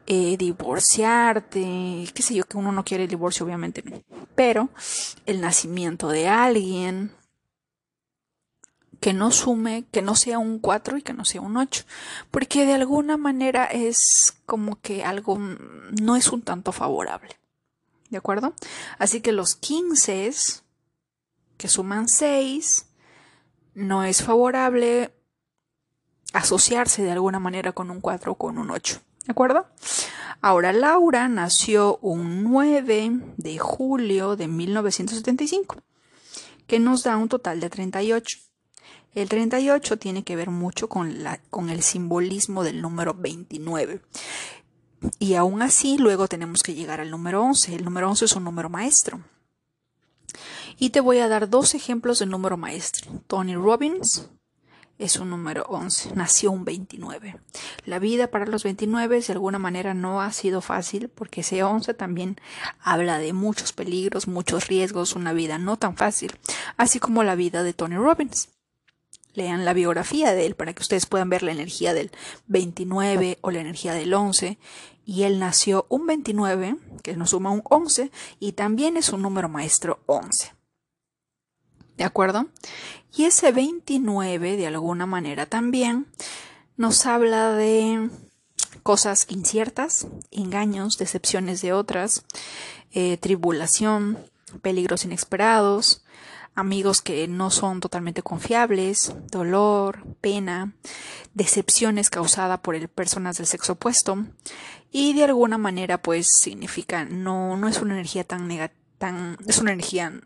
eh, 0.06 0.36
divorciarte, 0.36 2.06
qué 2.14 2.22
sé 2.22 2.34
yo, 2.34 2.44
que 2.44 2.56
uno 2.56 2.72
no 2.72 2.84
quiere 2.84 3.04
el 3.04 3.10
divorcio, 3.10 3.44
obviamente, 3.44 3.84
pero 4.34 4.70
el 5.26 5.40
nacimiento 5.40 6.08
de 6.08 6.28
alguien, 6.28 7.12
que 9.00 9.12
no 9.12 9.30
sume, 9.30 9.84
que 9.92 10.02
no 10.02 10.16
sea 10.16 10.38
un 10.38 10.58
4 10.58 10.96
y 10.98 11.02
que 11.02 11.12
no 11.12 11.24
sea 11.24 11.40
un 11.40 11.56
8, 11.56 11.84
porque 12.30 12.66
de 12.66 12.74
alguna 12.74 13.16
manera 13.16 13.66
es 13.66 14.34
como 14.46 14.80
que 14.80 15.04
algo 15.04 15.38
no 15.38 16.16
es 16.16 16.32
un 16.32 16.42
tanto 16.42 16.72
favorable. 16.72 17.38
¿De 18.10 18.16
acuerdo? 18.16 18.54
Así 18.98 19.20
que 19.20 19.32
los 19.32 19.54
15 19.54 20.32
que 21.58 21.68
suman 21.68 22.08
6 22.08 22.87
no 23.78 24.04
es 24.04 24.22
favorable 24.22 25.14
asociarse 26.32 27.02
de 27.02 27.12
alguna 27.12 27.38
manera 27.38 27.72
con 27.72 27.90
un 27.90 28.00
4 28.00 28.32
o 28.32 28.34
con 28.34 28.58
un 28.58 28.70
8. 28.70 29.00
¿De 29.24 29.32
acuerdo? 29.32 29.66
Ahora, 30.40 30.72
Laura 30.72 31.28
nació 31.28 31.98
un 31.98 32.44
9 32.44 33.20
de 33.36 33.58
julio 33.58 34.36
de 34.36 34.48
1975, 34.48 35.76
que 36.66 36.78
nos 36.78 37.02
da 37.04 37.16
un 37.16 37.28
total 37.28 37.60
de 37.60 37.70
38. 37.70 38.38
El 39.14 39.28
38 39.28 39.98
tiene 39.98 40.22
que 40.22 40.36
ver 40.36 40.50
mucho 40.50 40.88
con, 40.88 41.22
la, 41.22 41.40
con 41.50 41.70
el 41.70 41.82
simbolismo 41.82 42.62
del 42.62 42.82
número 42.82 43.14
29. 43.14 44.00
Y 45.18 45.34
aún 45.34 45.62
así, 45.62 45.98
luego 45.98 46.28
tenemos 46.28 46.62
que 46.62 46.74
llegar 46.74 47.00
al 47.00 47.10
número 47.10 47.42
11. 47.42 47.74
El 47.74 47.84
número 47.84 48.08
11 48.10 48.24
es 48.24 48.36
un 48.36 48.44
número 48.44 48.68
maestro. 48.68 49.20
Y 50.78 50.90
te 50.90 51.00
voy 51.00 51.18
a 51.18 51.28
dar 51.28 51.50
dos 51.50 51.74
ejemplos 51.74 52.20
de 52.20 52.26
número 52.26 52.56
maestro. 52.56 53.10
Tony 53.26 53.56
Robbins 53.56 54.28
es 54.98 55.16
un 55.16 55.30
número 55.30 55.64
11, 55.68 56.14
nació 56.14 56.52
un 56.52 56.64
29. 56.64 57.40
La 57.84 57.98
vida 57.98 58.28
para 58.28 58.46
los 58.46 58.62
29 58.62 59.20
de 59.20 59.32
alguna 59.32 59.58
manera 59.58 59.94
no 59.94 60.20
ha 60.20 60.32
sido 60.32 60.60
fácil 60.60 61.08
porque 61.08 61.40
ese 61.40 61.62
11 61.62 61.94
también 61.94 62.36
habla 62.80 63.18
de 63.18 63.32
muchos 63.32 63.72
peligros, 63.72 64.28
muchos 64.28 64.68
riesgos, 64.68 65.16
una 65.16 65.32
vida 65.32 65.58
no 65.58 65.76
tan 65.78 65.96
fácil, 65.96 66.36
así 66.76 67.00
como 67.00 67.24
la 67.24 67.34
vida 67.34 67.62
de 67.62 67.72
Tony 67.72 67.96
Robbins 67.96 68.48
lean 69.34 69.64
la 69.64 69.72
biografía 69.72 70.32
de 70.32 70.46
él 70.46 70.56
para 70.56 70.72
que 70.74 70.82
ustedes 70.82 71.06
puedan 71.06 71.30
ver 71.30 71.42
la 71.42 71.52
energía 71.52 71.94
del 71.94 72.10
29 72.48 73.38
o 73.40 73.50
la 73.50 73.60
energía 73.60 73.94
del 73.94 74.12
11. 74.12 74.58
Y 75.06 75.22
él 75.22 75.38
nació 75.38 75.86
un 75.88 76.06
29, 76.06 76.76
que 77.02 77.16
nos 77.16 77.30
suma 77.30 77.50
un 77.50 77.62
11, 77.64 78.10
y 78.40 78.52
también 78.52 78.96
es 78.98 79.08
un 79.10 79.22
número 79.22 79.48
maestro 79.48 80.00
11. 80.06 80.57
¿De 81.98 82.04
acuerdo? 82.04 82.46
Y 83.12 83.24
ese 83.24 83.50
29, 83.50 84.56
de 84.56 84.66
alguna 84.68 85.04
manera 85.04 85.46
también, 85.46 86.06
nos 86.76 87.06
habla 87.06 87.52
de 87.52 88.08
cosas 88.84 89.26
inciertas, 89.28 90.06
engaños, 90.30 90.96
decepciones 90.96 91.60
de 91.60 91.72
otras, 91.72 92.24
eh, 92.92 93.16
tribulación, 93.16 94.16
peligros 94.62 95.04
inesperados, 95.04 96.04
amigos 96.54 97.02
que 97.02 97.26
no 97.26 97.50
son 97.50 97.80
totalmente 97.80 98.22
confiables, 98.22 99.12
dolor, 99.32 100.04
pena, 100.20 100.74
decepciones 101.34 102.10
causadas 102.10 102.60
por 102.60 102.76
el 102.76 102.86
personas 102.86 103.38
del 103.38 103.46
sexo 103.46 103.72
opuesto 103.72 104.24
y 104.92 105.14
de 105.14 105.24
alguna 105.24 105.58
manera 105.58 106.00
pues 106.00 106.28
significa 106.40 107.04
no 107.04 107.56
no 107.56 107.68
es 107.68 107.82
una 107.82 107.94
energía 107.94 108.24
tan 108.24 108.48
negativa 108.48 108.78
tan 108.98 109.36
es 109.46 109.58
una 109.58 109.72
energía 109.72 110.20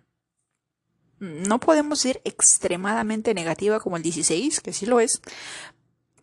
no 1.22 1.60
podemos 1.60 2.02
decir 2.02 2.20
extremadamente 2.24 3.32
negativa 3.32 3.78
como 3.78 3.96
el 3.96 4.02
16, 4.02 4.60
que 4.60 4.72
sí 4.72 4.86
lo 4.86 4.98
es, 4.98 5.22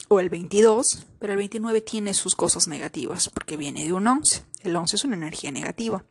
o 0.09 0.19
el 0.19 0.29
22, 0.29 1.07
pero 1.19 1.31
el 1.33 1.37
29 1.37 1.79
tiene 1.79 2.13
sus 2.13 2.35
cosas 2.35 2.67
negativas 2.67 3.29
porque 3.29 3.55
viene 3.55 3.85
de 3.85 3.93
un 3.93 4.05
11. 4.05 4.43
El 4.63 4.75
11 4.75 4.97
es 4.97 5.03
una 5.05 5.15
energía 5.15 5.51
negativa. 5.51 6.03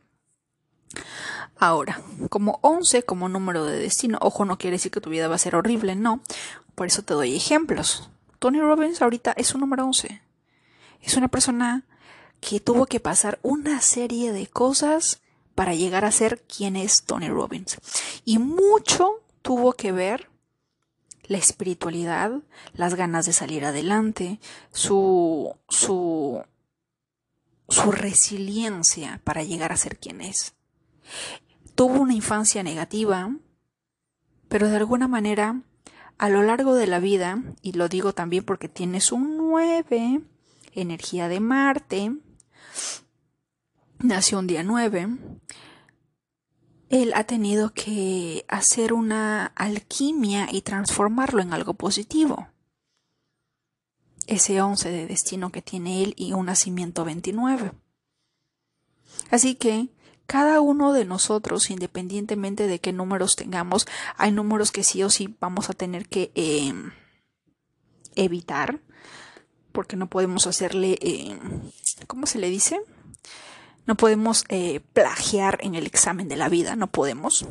Ahora, 1.55 2.01
como 2.31 2.57
11 2.63 3.03
como 3.03 3.29
número 3.29 3.65
de 3.65 3.77
destino, 3.77 4.17
ojo, 4.21 4.43
no 4.43 4.57
quiere 4.57 4.77
decir 4.77 4.91
que 4.91 5.01
tu 5.01 5.11
vida 5.11 5.27
va 5.27 5.35
a 5.35 5.39
ser 5.39 5.55
horrible, 5.55 5.95
no. 5.95 6.21
Por 6.73 6.87
eso 6.87 7.03
te 7.03 7.13
doy 7.13 7.35
ejemplos. 7.35 8.09
Tony 8.39 8.59
Robbins 8.59 9.03
ahorita 9.03 9.33
es 9.37 9.53
un 9.53 9.61
número 9.61 9.85
11. 9.85 10.19
Es 11.01 11.15
una 11.15 11.27
persona 11.27 11.85
que 12.39 12.59
tuvo 12.59 12.87
que 12.87 12.99
pasar 12.99 13.37
una 13.43 13.81
serie 13.81 14.31
de 14.31 14.47
cosas 14.47 15.21
para 15.59 15.75
llegar 15.75 16.05
a 16.05 16.11
ser 16.13 16.41
quien 16.43 16.77
es 16.77 17.03
Tony 17.03 17.27
Robbins. 17.27 17.75
Y 18.23 18.37
mucho 18.37 19.21
tuvo 19.41 19.73
que 19.73 19.91
ver 19.91 20.29
la 21.23 21.37
espiritualidad, 21.37 22.31
las 22.71 22.95
ganas 22.95 23.25
de 23.25 23.33
salir 23.33 23.65
adelante, 23.65 24.39
su, 24.71 25.53
su, 25.67 26.41
su 27.67 27.91
resiliencia 27.91 29.19
para 29.25 29.43
llegar 29.43 29.73
a 29.73 29.75
ser 29.75 29.99
quien 29.99 30.21
es 30.21 30.53
tuvo 31.75 32.01
una 32.01 32.13
infancia 32.13 32.63
negativa, 32.63 33.35
pero 34.47 34.69
de 34.69 34.77
alguna 34.77 35.09
manera, 35.09 35.61
a 36.17 36.29
lo 36.29 36.41
largo 36.41 36.75
de 36.75 36.87
la 36.87 36.99
vida, 36.99 37.41
y 37.61 37.73
lo 37.73 37.89
digo 37.89 38.13
también 38.13 38.45
porque 38.45 38.69
tienes 38.69 39.11
un 39.11 39.35
9, 39.35 40.21
energía 40.73 41.27
de 41.27 41.39
Marte, 41.41 42.13
nació 43.99 44.39
un 44.39 44.47
día 44.47 44.63
9, 44.63 45.07
él 46.89 47.13
ha 47.13 47.23
tenido 47.25 47.71
que 47.73 48.45
hacer 48.47 48.93
una 48.93 49.47
alquimia 49.47 50.47
y 50.51 50.61
transformarlo 50.61 51.41
en 51.41 51.53
algo 51.53 51.75
positivo. 51.75 52.47
Ese 54.25 54.61
11 54.61 54.89
de 54.89 55.07
destino 55.07 55.51
que 55.51 55.61
tiene 55.61 56.03
él 56.03 56.13
y 56.17 56.33
un 56.33 56.47
nacimiento 56.47 57.05
29. 57.05 57.73
Así 59.31 59.55
que 59.55 59.89
cada 60.25 60.61
uno 60.61 60.93
de 60.93 61.05
nosotros, 61.05 61.69
independientemente 61.69 62.67
de 62.67 62.79
qué 62.79 62.93
números 62.93 63.35
tengamos, 63.35 63.87
hay 64.15 64.31
números 64.31 64.71
que 64.71 64.83
sí 64.83 65.01
o 65.03 65.09
sí 65.09 65.35
vamos 65.39 65.69
a 65.69 65.73
tener 65.73 66.07
que 66.07 66.31
em, 66.35 66.91
evitar, 68.15 68.79
porque 69.71 69.95
no 69.95 70.09
podemos 70.09 70.45
hacerle, 70.45 70.97
em, 71.01 71.39
¿cómo 72.07 72.27
se 72.27 72.37
le 72.37 72.49
dice? 72.49 72.79
No 73.89 73.97
podemos 73.97 74.45
eh, 74.49 74.81
plagiar 74.93 75.57
en 75.63 75.73
el 75.73 75.87
examen 75.87 76.27
de 76.27 76.35
la 76.35 76.47
vida, 76.47 76.75
no 76.75 76.85
podemos. 76.85 77.47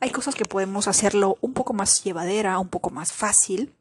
Hay 0.00 0.10
cosas 0.10 0.34
que 0.34 0.44
podemos 0.44 0.88
hacerlo 0.88 1.38
un 1.40 1.52
poco 1.52 1.72
más 1.72 2.02
llevadera, 2.02 2.58
un 2.58 2.66
poco 2.66 2.90
más 2.90 3.12
fácil. 3.12 3.72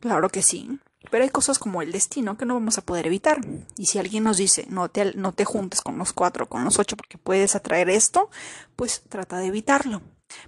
Claro 0.00 0.28
que 0.28 0.42
sí. 0.42 0.80
Pero 1.08 1.22
hay 1.22 1.30
cosas 1.30 1.60
como 1.60 1.82
el 1.82 1.92
destino 1.92 2.36
que 2.36 2.46
no 2.46 2.54
vamos 2.54 2.78
a 2.78 2.84
poder 2.84 3.06
evitar. 3.06 3.40
Y 3.76 3.86
si 3.86 4.00
alguien 4.00 4.24
nos 4.24 4.38
dice, 4.38 4.66
no 4.70 4.88
te, 4.88 5.14
no 5.14 5.30
te 5.30 5.44
juntes 5.44 5.82
con 5.82 5.98
los 5.98 6.12
cuatro, 6.12 6.48
con 6.48 6.64
los 6.64 6.80
ocho, 6.80 6.96
porque 6.96 7.16
puedes 7.16 7.54
atraer 7.54 7.90
esto, 7.90 8.28
pues 8.74 9.02
trata 9.08 9.36
de 9.36 9.46
evitarlo. 9.46 10.02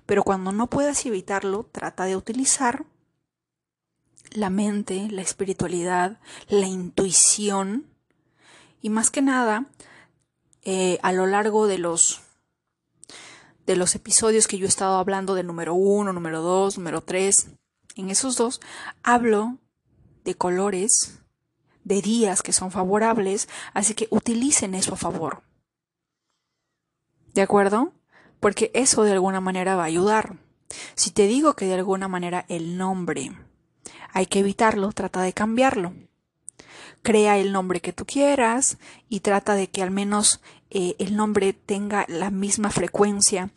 Pero 0.05 0.25
cuando 0.25 0.51
no 0.51 0.67
puedas 0.67 1.07
evitarlo, 1.07 1.69
trata 1.71 2.07
de 2.07 2.17
utilizar 2.17 2.87
la 4.33 4.51
mente, 4.51 5.07
la 5.13 5.23
espiritualidad, 5.23 6.19
la 6.49 6.67
intuición 6.67 7.87
y 8.83 8.91
más 8.91 9.13
que 9.13 9.23
nada, 9.23 9.67
eh, 10.63 10.99
a 11.03 11.13
lo 11.13 11.27
largo 11.27 11.67
de 11.67 11.79
los 11.79 12.21
de 13.67 13.77
los 13.77 13.95
episodios 13.95 14.49
que 14.49 14.59
yo 14.59 14.67
he 14.67 14.69
estado 14.69 14.99
hablando 14.99 15.35
de 15.35 15.45
número 15.45 15.75
uno, 15.75 16.13
número 16.13 16.43
dos, 16.43 16.77
número 16.77 17.03
tres, 17.03 17.51
en 17.95 18.11
esos 18.11 18.37
dos 18.37 18.61
hablo 19.03 19.59
de 20.25 20.35
colores, 20.35 21.21
de 21.85 22.03
días 22.03 22.43
que 22.43 22.53
son 22.53 22.71
favorables, 22.71 23.49
así 23.73 23.95
que 23.95 24.09
utilicen 24.11 24.75
eso 24.75 24.95
a 24.95 24.97
favor. 24.97 25.43
¿De 27.35 27.43
acuerdo? 27.43 27.93
Porque 28.41 28.71
eso 28.75 29.05
de 29.05 29.13
alguna 29.13 29.41
manera 29.41 29.77
va 29.77 29.83
a 29.83 29.87
ayudar. 29.87 30.37
Si 30.95 31.11
te 31.11 31.27
digo 31.27 31.55
que 31.55 31.67
de 31.67 31.75
alguna 31.75 32.09
manera 32.09 32.45
el 32.49 32.77
nombre 32.77 33.33
hay 34.13 34.27
que 34.27 34.41
evitarlo, 34.41 34.93
trata 34.93 35.23
de 35.23 35.33
cambiarlo. 35.33 35.95
Crea 37.03 37.39
el 37.39 37.53
nombre 37.53 37.81
que 37.81 37.93
tú 37.93 38.05
quieras 38.05 38.79
y 39.09 39.21
trata 39.21 39.55
de 39.55 39.69
que 39.69 39.83
al 39.83 39.91
menos 39.91 40.41
eh, 40.71 40.95
el 40.99 41.17
nombre 41.17 41.53
tenga 41.53 42.05
la 42.09 42.31
misma 42.31 42.71
frecuencia, 42.71 43.51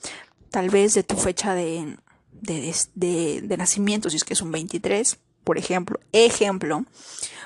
tal 0.49 0.69
vez 0.69 0.93
de 0.93 1.03
tu 1.03 1.15
fecha 1.15 1.53
de, 1.53 1.97
de, 2.43 3.41
de, 3.41 3.57
nacimiento, 3.57 4.09
si 4.09 4.17
es 4.17 4.23
que 4.23 4.33
es 4.33 4.41
un 4.41 4.51
23, 4.51 5.19
por 5.43 5.57
ejemplo, 5.57 5.99
ejemplo, 6.11 6.85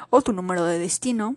o 0.09 0.21
tu 0.21 0.33
número 0.33 0.65
de 0.65 0.79
destino, 0.79 1.35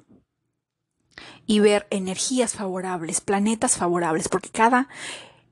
y 1.46 1.58
ver 1.58 1.86
energías 1.90 2.54
favorables, 2.54 3.20
planetas 3.20 3.76
favorables, 3.76 4.28
porque 4.28 4.50
cada 4.50 4.88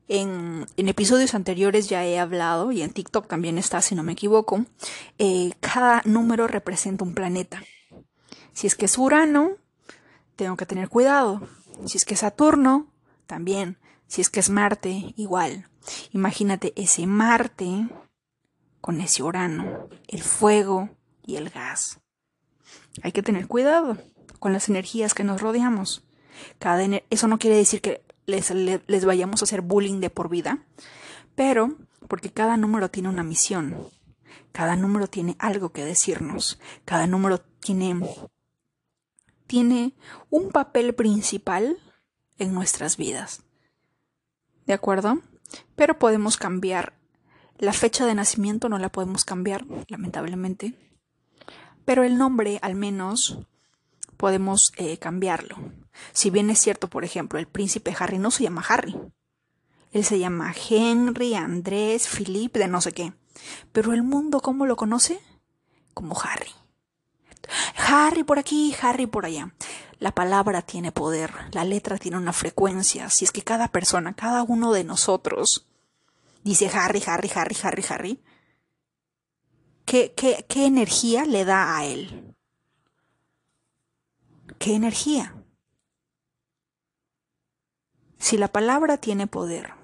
en, 0.06 0.66
en, 0.76 0.88
episodios 0.88 1.34
anteriores 1.34 1.88
ya 1.88 2.06
he 2.06 2.18
hablado, 2.18 2.72
y 2.72 2.82
en 2.82 2.90
TikTok 2.90 3.26
también 3.26 3.58
está, 3.58 3.82
si 3.82 3.94
no 3.94 4.02
me 4.02 4.12
equivoco, 4.12 4.64
eh, 5.18 5.50
cada 5.60 6.02
número 6.04 6.46
representa 6.46 7.04
un 7.04 7.14
planeta. 7.14 7.62
Si 8.58 8.66
es 8.66 8.74
que 8.74 8.86
es 8.86 8.98
Urano, 8.98 9.52
tengo 10.34 10.56
que 10.56 10.66
tener 10.66 10.88
cuidado. 10.88 11.46
Si 11.86 11.96
es 11.96 12.04
que 12.04 12.14
es 12.14 12.20
Saturno, 12.20 12.88
también. 13.28 13.78
Si 14.08 14.20
es 14.20 14.30
que 14.30 14.40
es 14.40 14.50
Marte, 14.50 15.14
igual. 15.16 15.68
Imagínate 16.10 16.72
ese 16.74 17.06
Marte 17.06 17.88
con 18.80 19.00
ese 19.00 19.22
Urano, 19.22 19.88
el 20.08 20.24
fuego 20.24 20.90
y 21.24 21.36
el 21.36 21.50
gas. 21.50 22.00
Hay 23.04 23.12
que 23.12 23.22
tener 23.22 23.46
cuidado 23.46 23.96
con 24.40 24.52
las 24.52 24.68
energías 24.68 25.14
que 25.14 25.22
nos 25.22 25.40
rodeamos. 25.40 26.02
Cada 26.58 26.82
eso 27.10 27.28
no 27.28 27.38
quiere 27.38 27.58
decir 27.58 27.80
que 27.80 28.02
les, 28.26 28.50
les 28.50 29.04
vayamos 29.04 29.40
a 29.40 29.44
hacer 29.44 29.60
bullying 29.60 30.00
de 30.00 30.10
por 30.10 30.28
vida, 30.28 30.64
pero 31.36 31.76
porque 32.08 32.32
cada 32.32 32.56
número 32.56 32.90
tiene 32.90 33.08
una 33.08 33.22
misión, 33.22 33.76
cada 34.50 34.74
número 34.74 35.06
tiene 35.06 35.36
algo 35.38 35.70
que 35.70 35.84
decirnos, 35.84 36.58
cada 36.84 37.06
número 37.06 37.40
tiene, 37.60 38.00
tiene 39.48 39.94
un 40.30 40.50
papel 40.50 40.94
principal 40.94 41.78
en 42.38 42.54
nuestras 42.54 42.96
vidas. 42.96 43.42
¿De 44.66 44.74
acuerdo? 44.74 45.20
Pero 45.74 45.98
podemos 45.98 46.36
cambiar. 46.36 46.92
La 47.56 47.72
fecha 47.72 48.06
de 48.06 48.14
nacimiento 48.14 48.68
no 48.68 48.78
la 48.78 48.90
podemos 48.90 49.24
cambiar, 49.24 49.64
lamentablemente. 49.88 50.74
Pero 51.84 52.04
el 52.04 52.18
nombre, 52.18 52.60
al 52.62 52.76
menos, 52.76 53.38
podemos 54.16 54.72
eh, 54.76 54.98
cambiarlo. 54.98 55.56
Si 56.12 56.30
bien 56.30 56.50
es 56.50 56.60
cierto, 56.60 56.88
por 56.88 57.04
ejemplo, 57.04 57.38
el 57.38 57.48
príncipe 57.48 57.96
Harry 57.98 58.18
no 58.18 58.30
se 58.30 58.44
llama 58.44 58.64
Harry. 58.68 58.94
Él 59.92 60.04
se 60.04 60.18
llama 60.18 60.54
Henry, 60.68 61.34
Andrés, 61.34 62.06
Philip, 62.06 62.54
de 62.54 62.68
no 62.68 62.80
sé 62.82 62.92
qué. 62.92 63.14
Pero 63.72 63.94
el 63.94 64.02
mundo, 64.02 64.40
¿cómo 64.40 64.66
lo 64.66 64.76
conoce? 64.76 65.18
Como 65.94 66.20
Harry. 66.20 66.52
Harry 67.90 68.22
por 68.22 68.38
aquí, 68.38 68.76
Harry 68.82 69.06
por 69.06 69.24
allá. 69.24 69.54
La 69.98 70.12
palabra 70.12 70.60
tiene 70.60 70.92
poder, 70.92 71.32
la 71.52 71.64
letra 71.64 71.96
tiene 71.96 72.18
una 72.18 72.34
frecuencia. 72.34 73.08
Si 73.08 73.24
es 73.24 73.32
que 73.32 73.40
cada 73.40 73.68
persona, 73.68 74.14
cada 74.14 74.42
uno 74.42 74.72
de 74.72 74.84
nosotros 74.84 75.66
dice 76.44 76.70
Harry, 76.72 77.02
Harry, 77.06 77.30
Harry, 77.34 77.56
Harry, 77.62 77.84
Harry, 77.88 78.22
¿qué, 79.86 80.12
qué, 80.14 80.44
qué 80.46 80.66
energía 80.66 81.24
le 81.24 81.46
da 81.46 81.78
a 81.78 81.86
él? 81.86 82.36
¿Qué 84.58 84.74
energía? 84.74 85.34
Si 88.18 88.36
la 88.36 88.48
palabra 88.48 88.98
tiene 88.98 89.26
poder 89.26 89.77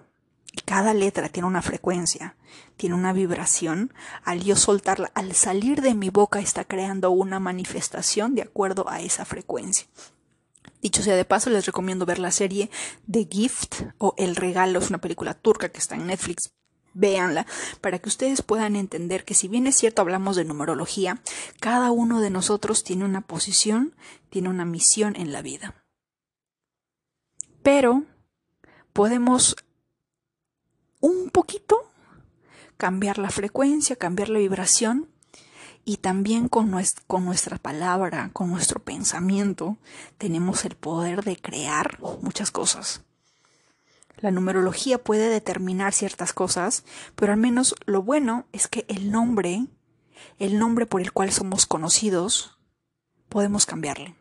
cada 0.62 0.94
letra 0.94 1.28
tiene 1.28 1.48
una 1.48 1.62
frecuencia, 1.62 2.36
tiene 2.76 2.94
una 2.94 3.12
vibración, 3.12 3.92
al 4.24 4.42
yo 4.42 4.57
soltarla, 4.57 5.11
al 5.14 5.34
salir 5.34 5.80
de 5.80 5.94
mi 5.94 6.11
boca 6.11 6.40
está 6.40 6.64
creando 6.64 7.11
una 7.11 7.40
manifestación 7.40 8.34
de 8.34 8.42
acuerdo 8.42 8.88
a 8.88 9.00
esa 9.00 9.24
frecuencia. 9.24 9.86
Dicho 10.80 11.02
sea 11.02 11.16
de 11.16 11.24
paso, 11.24 11.50
les 11.50 11.66
recomiendo 11.66 12.07
ver 12.07 12.18
la 12.18 12.30
serie 12.30 12.70
The 13.11 13.26
Gift 13.30 13.82
o 13.98 14.14
El 14.16 14.36
Regalo, 14.36 14.78
es 14.78 14.90
una 14.90 15.00
película 15.00 15.34
turca 15.34 15.70
que 15.70 15.78
está 15.78 15.94
en 15.94 16.07
Netflix, 16.07 16.52
véanla, 16.92 17.46
para 17.80 17.98
que 17.98 18.09
ustedes 18.09 18.42
puedan 18.42 18.76
entender 18.76 19.24
que 19.24 19.34
si 19.34 19.48
bien 19.48 19.66
es 19.66 19.76
cierto 19.76 20.02
hablamos 20.02 20.36
de 20.36 20.44
numerología, 20.44 21.20
cada 21.61 21.90
uno 21.90 22.20
de 22.20 22.30
nosotros 22.30 22.84
tiene 22.84 23.05
una 23.05 23.22
posición, 23.22 23.94
tiene 24.30 24.48
una 24.48 24.64
misión 24.64 25.16
en 25.16 25.32
la 25.32 25.42
vida. 25.42 25.84
Pero 27.62 28.05
podemos 28.92 29.57
un 31.05 31.28
poquito 31.28 31.82
cambiar 32.78 33.18
la 33.18 33.28
frecuencia, 33.28 33.94
cambiar 33.94 34.30
la 34.30 34.38
vibración 34.38 35.11
y 35.84 35.98
también 35.98 36.48
con, 36.48 36.74
con, 37.07 37.26
nuestra 37.26 37.59
palabra, 37.59 38.30
con 38.32 38.50
nuestro 38.50 38.82
pensamiento, 38.82 39.76
tenemos 40.16 40.64
el 40.64 40.76
poder 40.76 41.22
de 41.22 41.36
crear 41.36 41.98
muchas 42.22 42.50
cosas. 42.50 43.02
La 44.16 44.30
numerología 44.30 44.96
puede 44.96 45.28
determinar 45.28 45.92
ciertas 45.92 46.32
cosas, 46.32 46.84
pero 47.16 47.34
al 47.34 47.38
menos 47.38 47.74
lo 47.84 48.00
bueno 48.00 48.46
es 48.52 48.66
que 48.66 48.86
el 48.88 49.11
nombre, 49.11 49.66
el 50.38 50.59
nombre 50.59 50.86
por 50.86 51.02
el 51.02 51.12
cual 51.12 51.32
somos 51.32 51.66
conocidos, 51.66 52.59
podemos 53.28 53.66
cambiarle. 53.66 54.14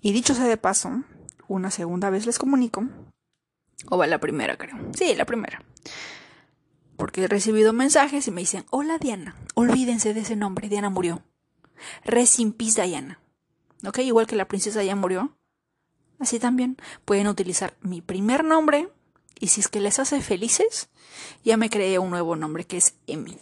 Y 0.00 0.12
dicho 0.12 0.34
sea 0.34 0.46
de 0.46 0.56
paso, 0.56 1.02
una 1.48 1.70
segunda 1.70 2.08
vez 2.08 2.24
les 2.24 2.38
comunico, 2.38 2.88
o 3.88 3.98
va 3.98 4.06
la 4.06 4.20
primera 4.20 4.56
creo, 4.56 4.76
sí, 4.96 5.14
la 5.14 5.24
primera, 5.24 5.62
porque 6.96 7.24
he 7.24 7.28
recibido 7.28 7.72
mensajes 7.72 8.26
y 8.28 8.30
me 8.30 8.42
dicen, 8.42 8.64
hola 8.70 8.98
Diana, 8.98 9.36
olvídense 9.54 10.14
de 10.14 10.20
ese 10.20 10.36
nombre, 10.36 10.68
Diana 10.68 10.90
murió. 10.90 11.22
Peace 12.04 12.82
Diana. 12.82 13.20
¿Ok? 13.84 13.98
Igual 13.98 14.28
que 14.28 14.36
la 14.36 14.46
princesa 14.46 14.84
ya 14.84 14.94
murió, 14.94 15.36
Así 16.22 16.38
también 16.38 16.76
pueden 17.04 17.26
utilizar 17.26 17.76
mi 17.80 18.00
primer 18.00 18.44
nombre 18.44 18.88
y 19.40 19.48
si 19.48 19.60
es 19.60 19.66
que 19.66 19.80
les 19.80 19.98
hace 19.98 20.20
felices, 20.20 20.88
ya 21.42 21.56
me 21.56 21.68
creé 21.68 21.98
un 21.98 22.10
nuevo 22.10 22.36
nombre 22.36 22.64
que 22.64 22.76
es 22.76 22.94
Emi. 23.08 23.36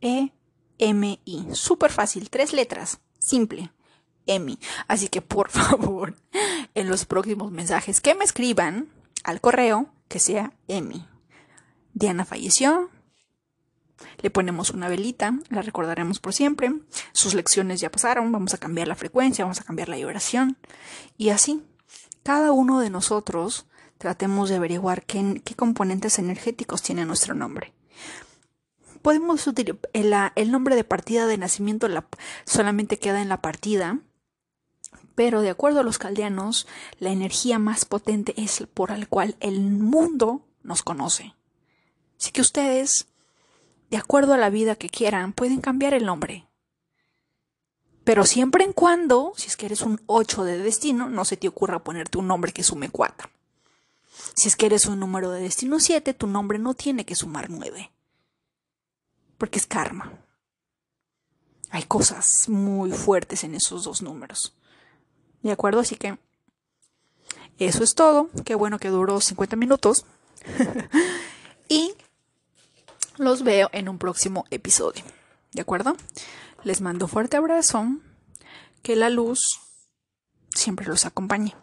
E-M-I. 0.00 1.46
Súper 1.52 1.92
fácil, 1.92 2.28
tres 2.28 2.52
letras, 2.52 2.98
simple. 3.20 3.70
Emi. 4.26 4.58
Así 4.88 5.06
que 5.06 5.22
por 5.22 5.50
favor, 5.50 6.16
en 6.74 6.88
los 6.88 7.04
próximos 7.04 7.52
mensajes 7.52 8.00
que 8.00 8.16
me 8.16 8.24
escriban 8.24 8.88
al 9.24 9.40
correo, 9.40 9.92
que 10.08 10.18
sea 10.18 10.52
Emi. 10.68 11.06
Diana 11.94 12.24
falleció. 12.24 12.90
Le 14.22 14.30
ponemos 14.30 14.70
una 14.70 14.88
velita, 14.88 15.38
la 15.50 15.62
recordaremos 15.62 16.20
por 16.20 16.32
siempre. 16.32 16.72
Sus 17.12 17.34
lecciones 17.34 17.80
ya 17.80 17.90
pasaron, 17.90 18.32
vamos 18.32 18.54
a 18.54 18.58
cambiar 18.58 18.88
la 18.88 18.94
frecuencia, 18.94 19.44
vamos 19.44 19.60
a 19.60 19.64
cambiar 19.64 19.88
la 19.88 19.96
vibración. 19.96 20.56
Y 21.16 21.30
así, 21.30 21.62
cada 22.22 22.52
uno 22.52 22.80
de 22.80 22.90
nosotros 22.90 23.66
tratemos 23.98 24.48
de 24.48 24.56
averiguar 24.56 25.04
qué, 25.04 25.42
componentes 25.56 26.18
energéticos 26.18 26.82
tiene 26.82 27.04
nuestro 27.04 27.34
nombre. 27.34 27.74
Podemos 29.02 29.46
utilizar 29.46 29.78
el, 30.34 30.50
nombre 30.50 30.76
de 30.76 30.84
partida 30.84 31.26
de 31.26 31.38
nacimiento 31.38 31.88
solamente 32.44 32.98
queda 32.98 33.20
en 33.20 33.28
la 33.28 33.40
partida, 33.40 33.98
pero 35.20 35.42
de 35.42 35.50
acuerdo 35.50 35.80
a 35.80 35.82
los 35.82 35.98
caldeanos, 35.98 36.66
la 36.98 37.10
energía 37.10 37.58
más 37.58 37.84
potente 37.84 38.32
es 38.38 38.66
por 38.72 38.98
la 38.98 39.04
cual 39.04 39.36
el 39.40 39.60
mundo 39.60 40.46
nos 40.62 40.82
conoce. 40.82 41.34
Así 42.18 42.32
que 42.32 42.40
ustedes, 42.40 43.06
de 43.90 43.98
acuerdo 43.98 44.32
a 44.32 44.38
la 44.38 44.48
vida 44.48 44.76
que 44.76 44.88
quieran, 44.88 45.34
pueden 45.34 45.60
cambiar 45.60 45.92
el 45.92 46.06
nombre. 46.06 46.48
Pero 48.02 48.24
siempre 48.24 48.64
en 48.64 48.72
cuando, 48.72 49.34
si 49.36 49.48
es 49.48 49.58
que 49.58 49.66
eres 49.66 49.82
un 49.82 50.00
8 50.06 50.42
de 50.44 50.56
destino, 50.56 51.10
no 51.10 51.26
se 51.26 51.36
te 51.36 51.48
ocurra 51.48 51.84
ponerte 51.84 52.16
un 52.16 52.26
nombre 52.26 52.52
que 52.52 52.62
sume 52.62 52.88
4. 52.88 53.28
Si 54.34 54.48
es 54.48 54.56
que 54.56 54.64
eres 54.64 54.86
un 54.86 55.00
número 55.00 55.30
de 55.32 55.42
destino 55.42 55.80
7, 55.80 56.14
tu 56.14 56.28
nombre 56.28 56.58
no 56.58 56.72
tiene 56.72 57.04
que 57.04 57.14
sumar 57.14 57.50
9. 57.50 57.92
Porque 59.36 59.58
es 59.58 59.66
karma. 59.66 60.18
Hay 61.68 61.82
cosas 61.82 62.48
muy 62.48 62.90
fuertes 62.90 63.44
en 63.44 63.54
esos 63.54 63.84
dos 63.84 64.00
números. 64.00 64.54
¿De 65.42 65.52
acuerdo? 65.52 65.80
Así 65.80 65.96
que 65.96 66.18
eso 67.58 67.84
es 67.84 67.94
todo. 67.94 68.28
Qué 68.44 68.54
bueno 68.54 68.78
que 68.78 68.88
duró 68.88 69.20
50 69.20 69.56
minutos. 69.56 70.06
y 71.68 71.94
los 73.18 73.42
veo 73.42 73.68
en 73.72 73.88
un 73.88 73.98
próximo 73.98 74.44
episodio. 74.50 75.04
¿De 75.52 75.60
acuerdo? 75.60 75.96
Les 76.64 76.80
mando 76.80 77.06
un 77.06 77.10
fuerte 77.10 77.36
abrazo. 77.36 77.86
Que 78.82 78.96
la 78.96 79.10
luz 79.10 79.60
siempre 80.54 80.86
los 80.86 81.04
acompañe. 81.04 81.54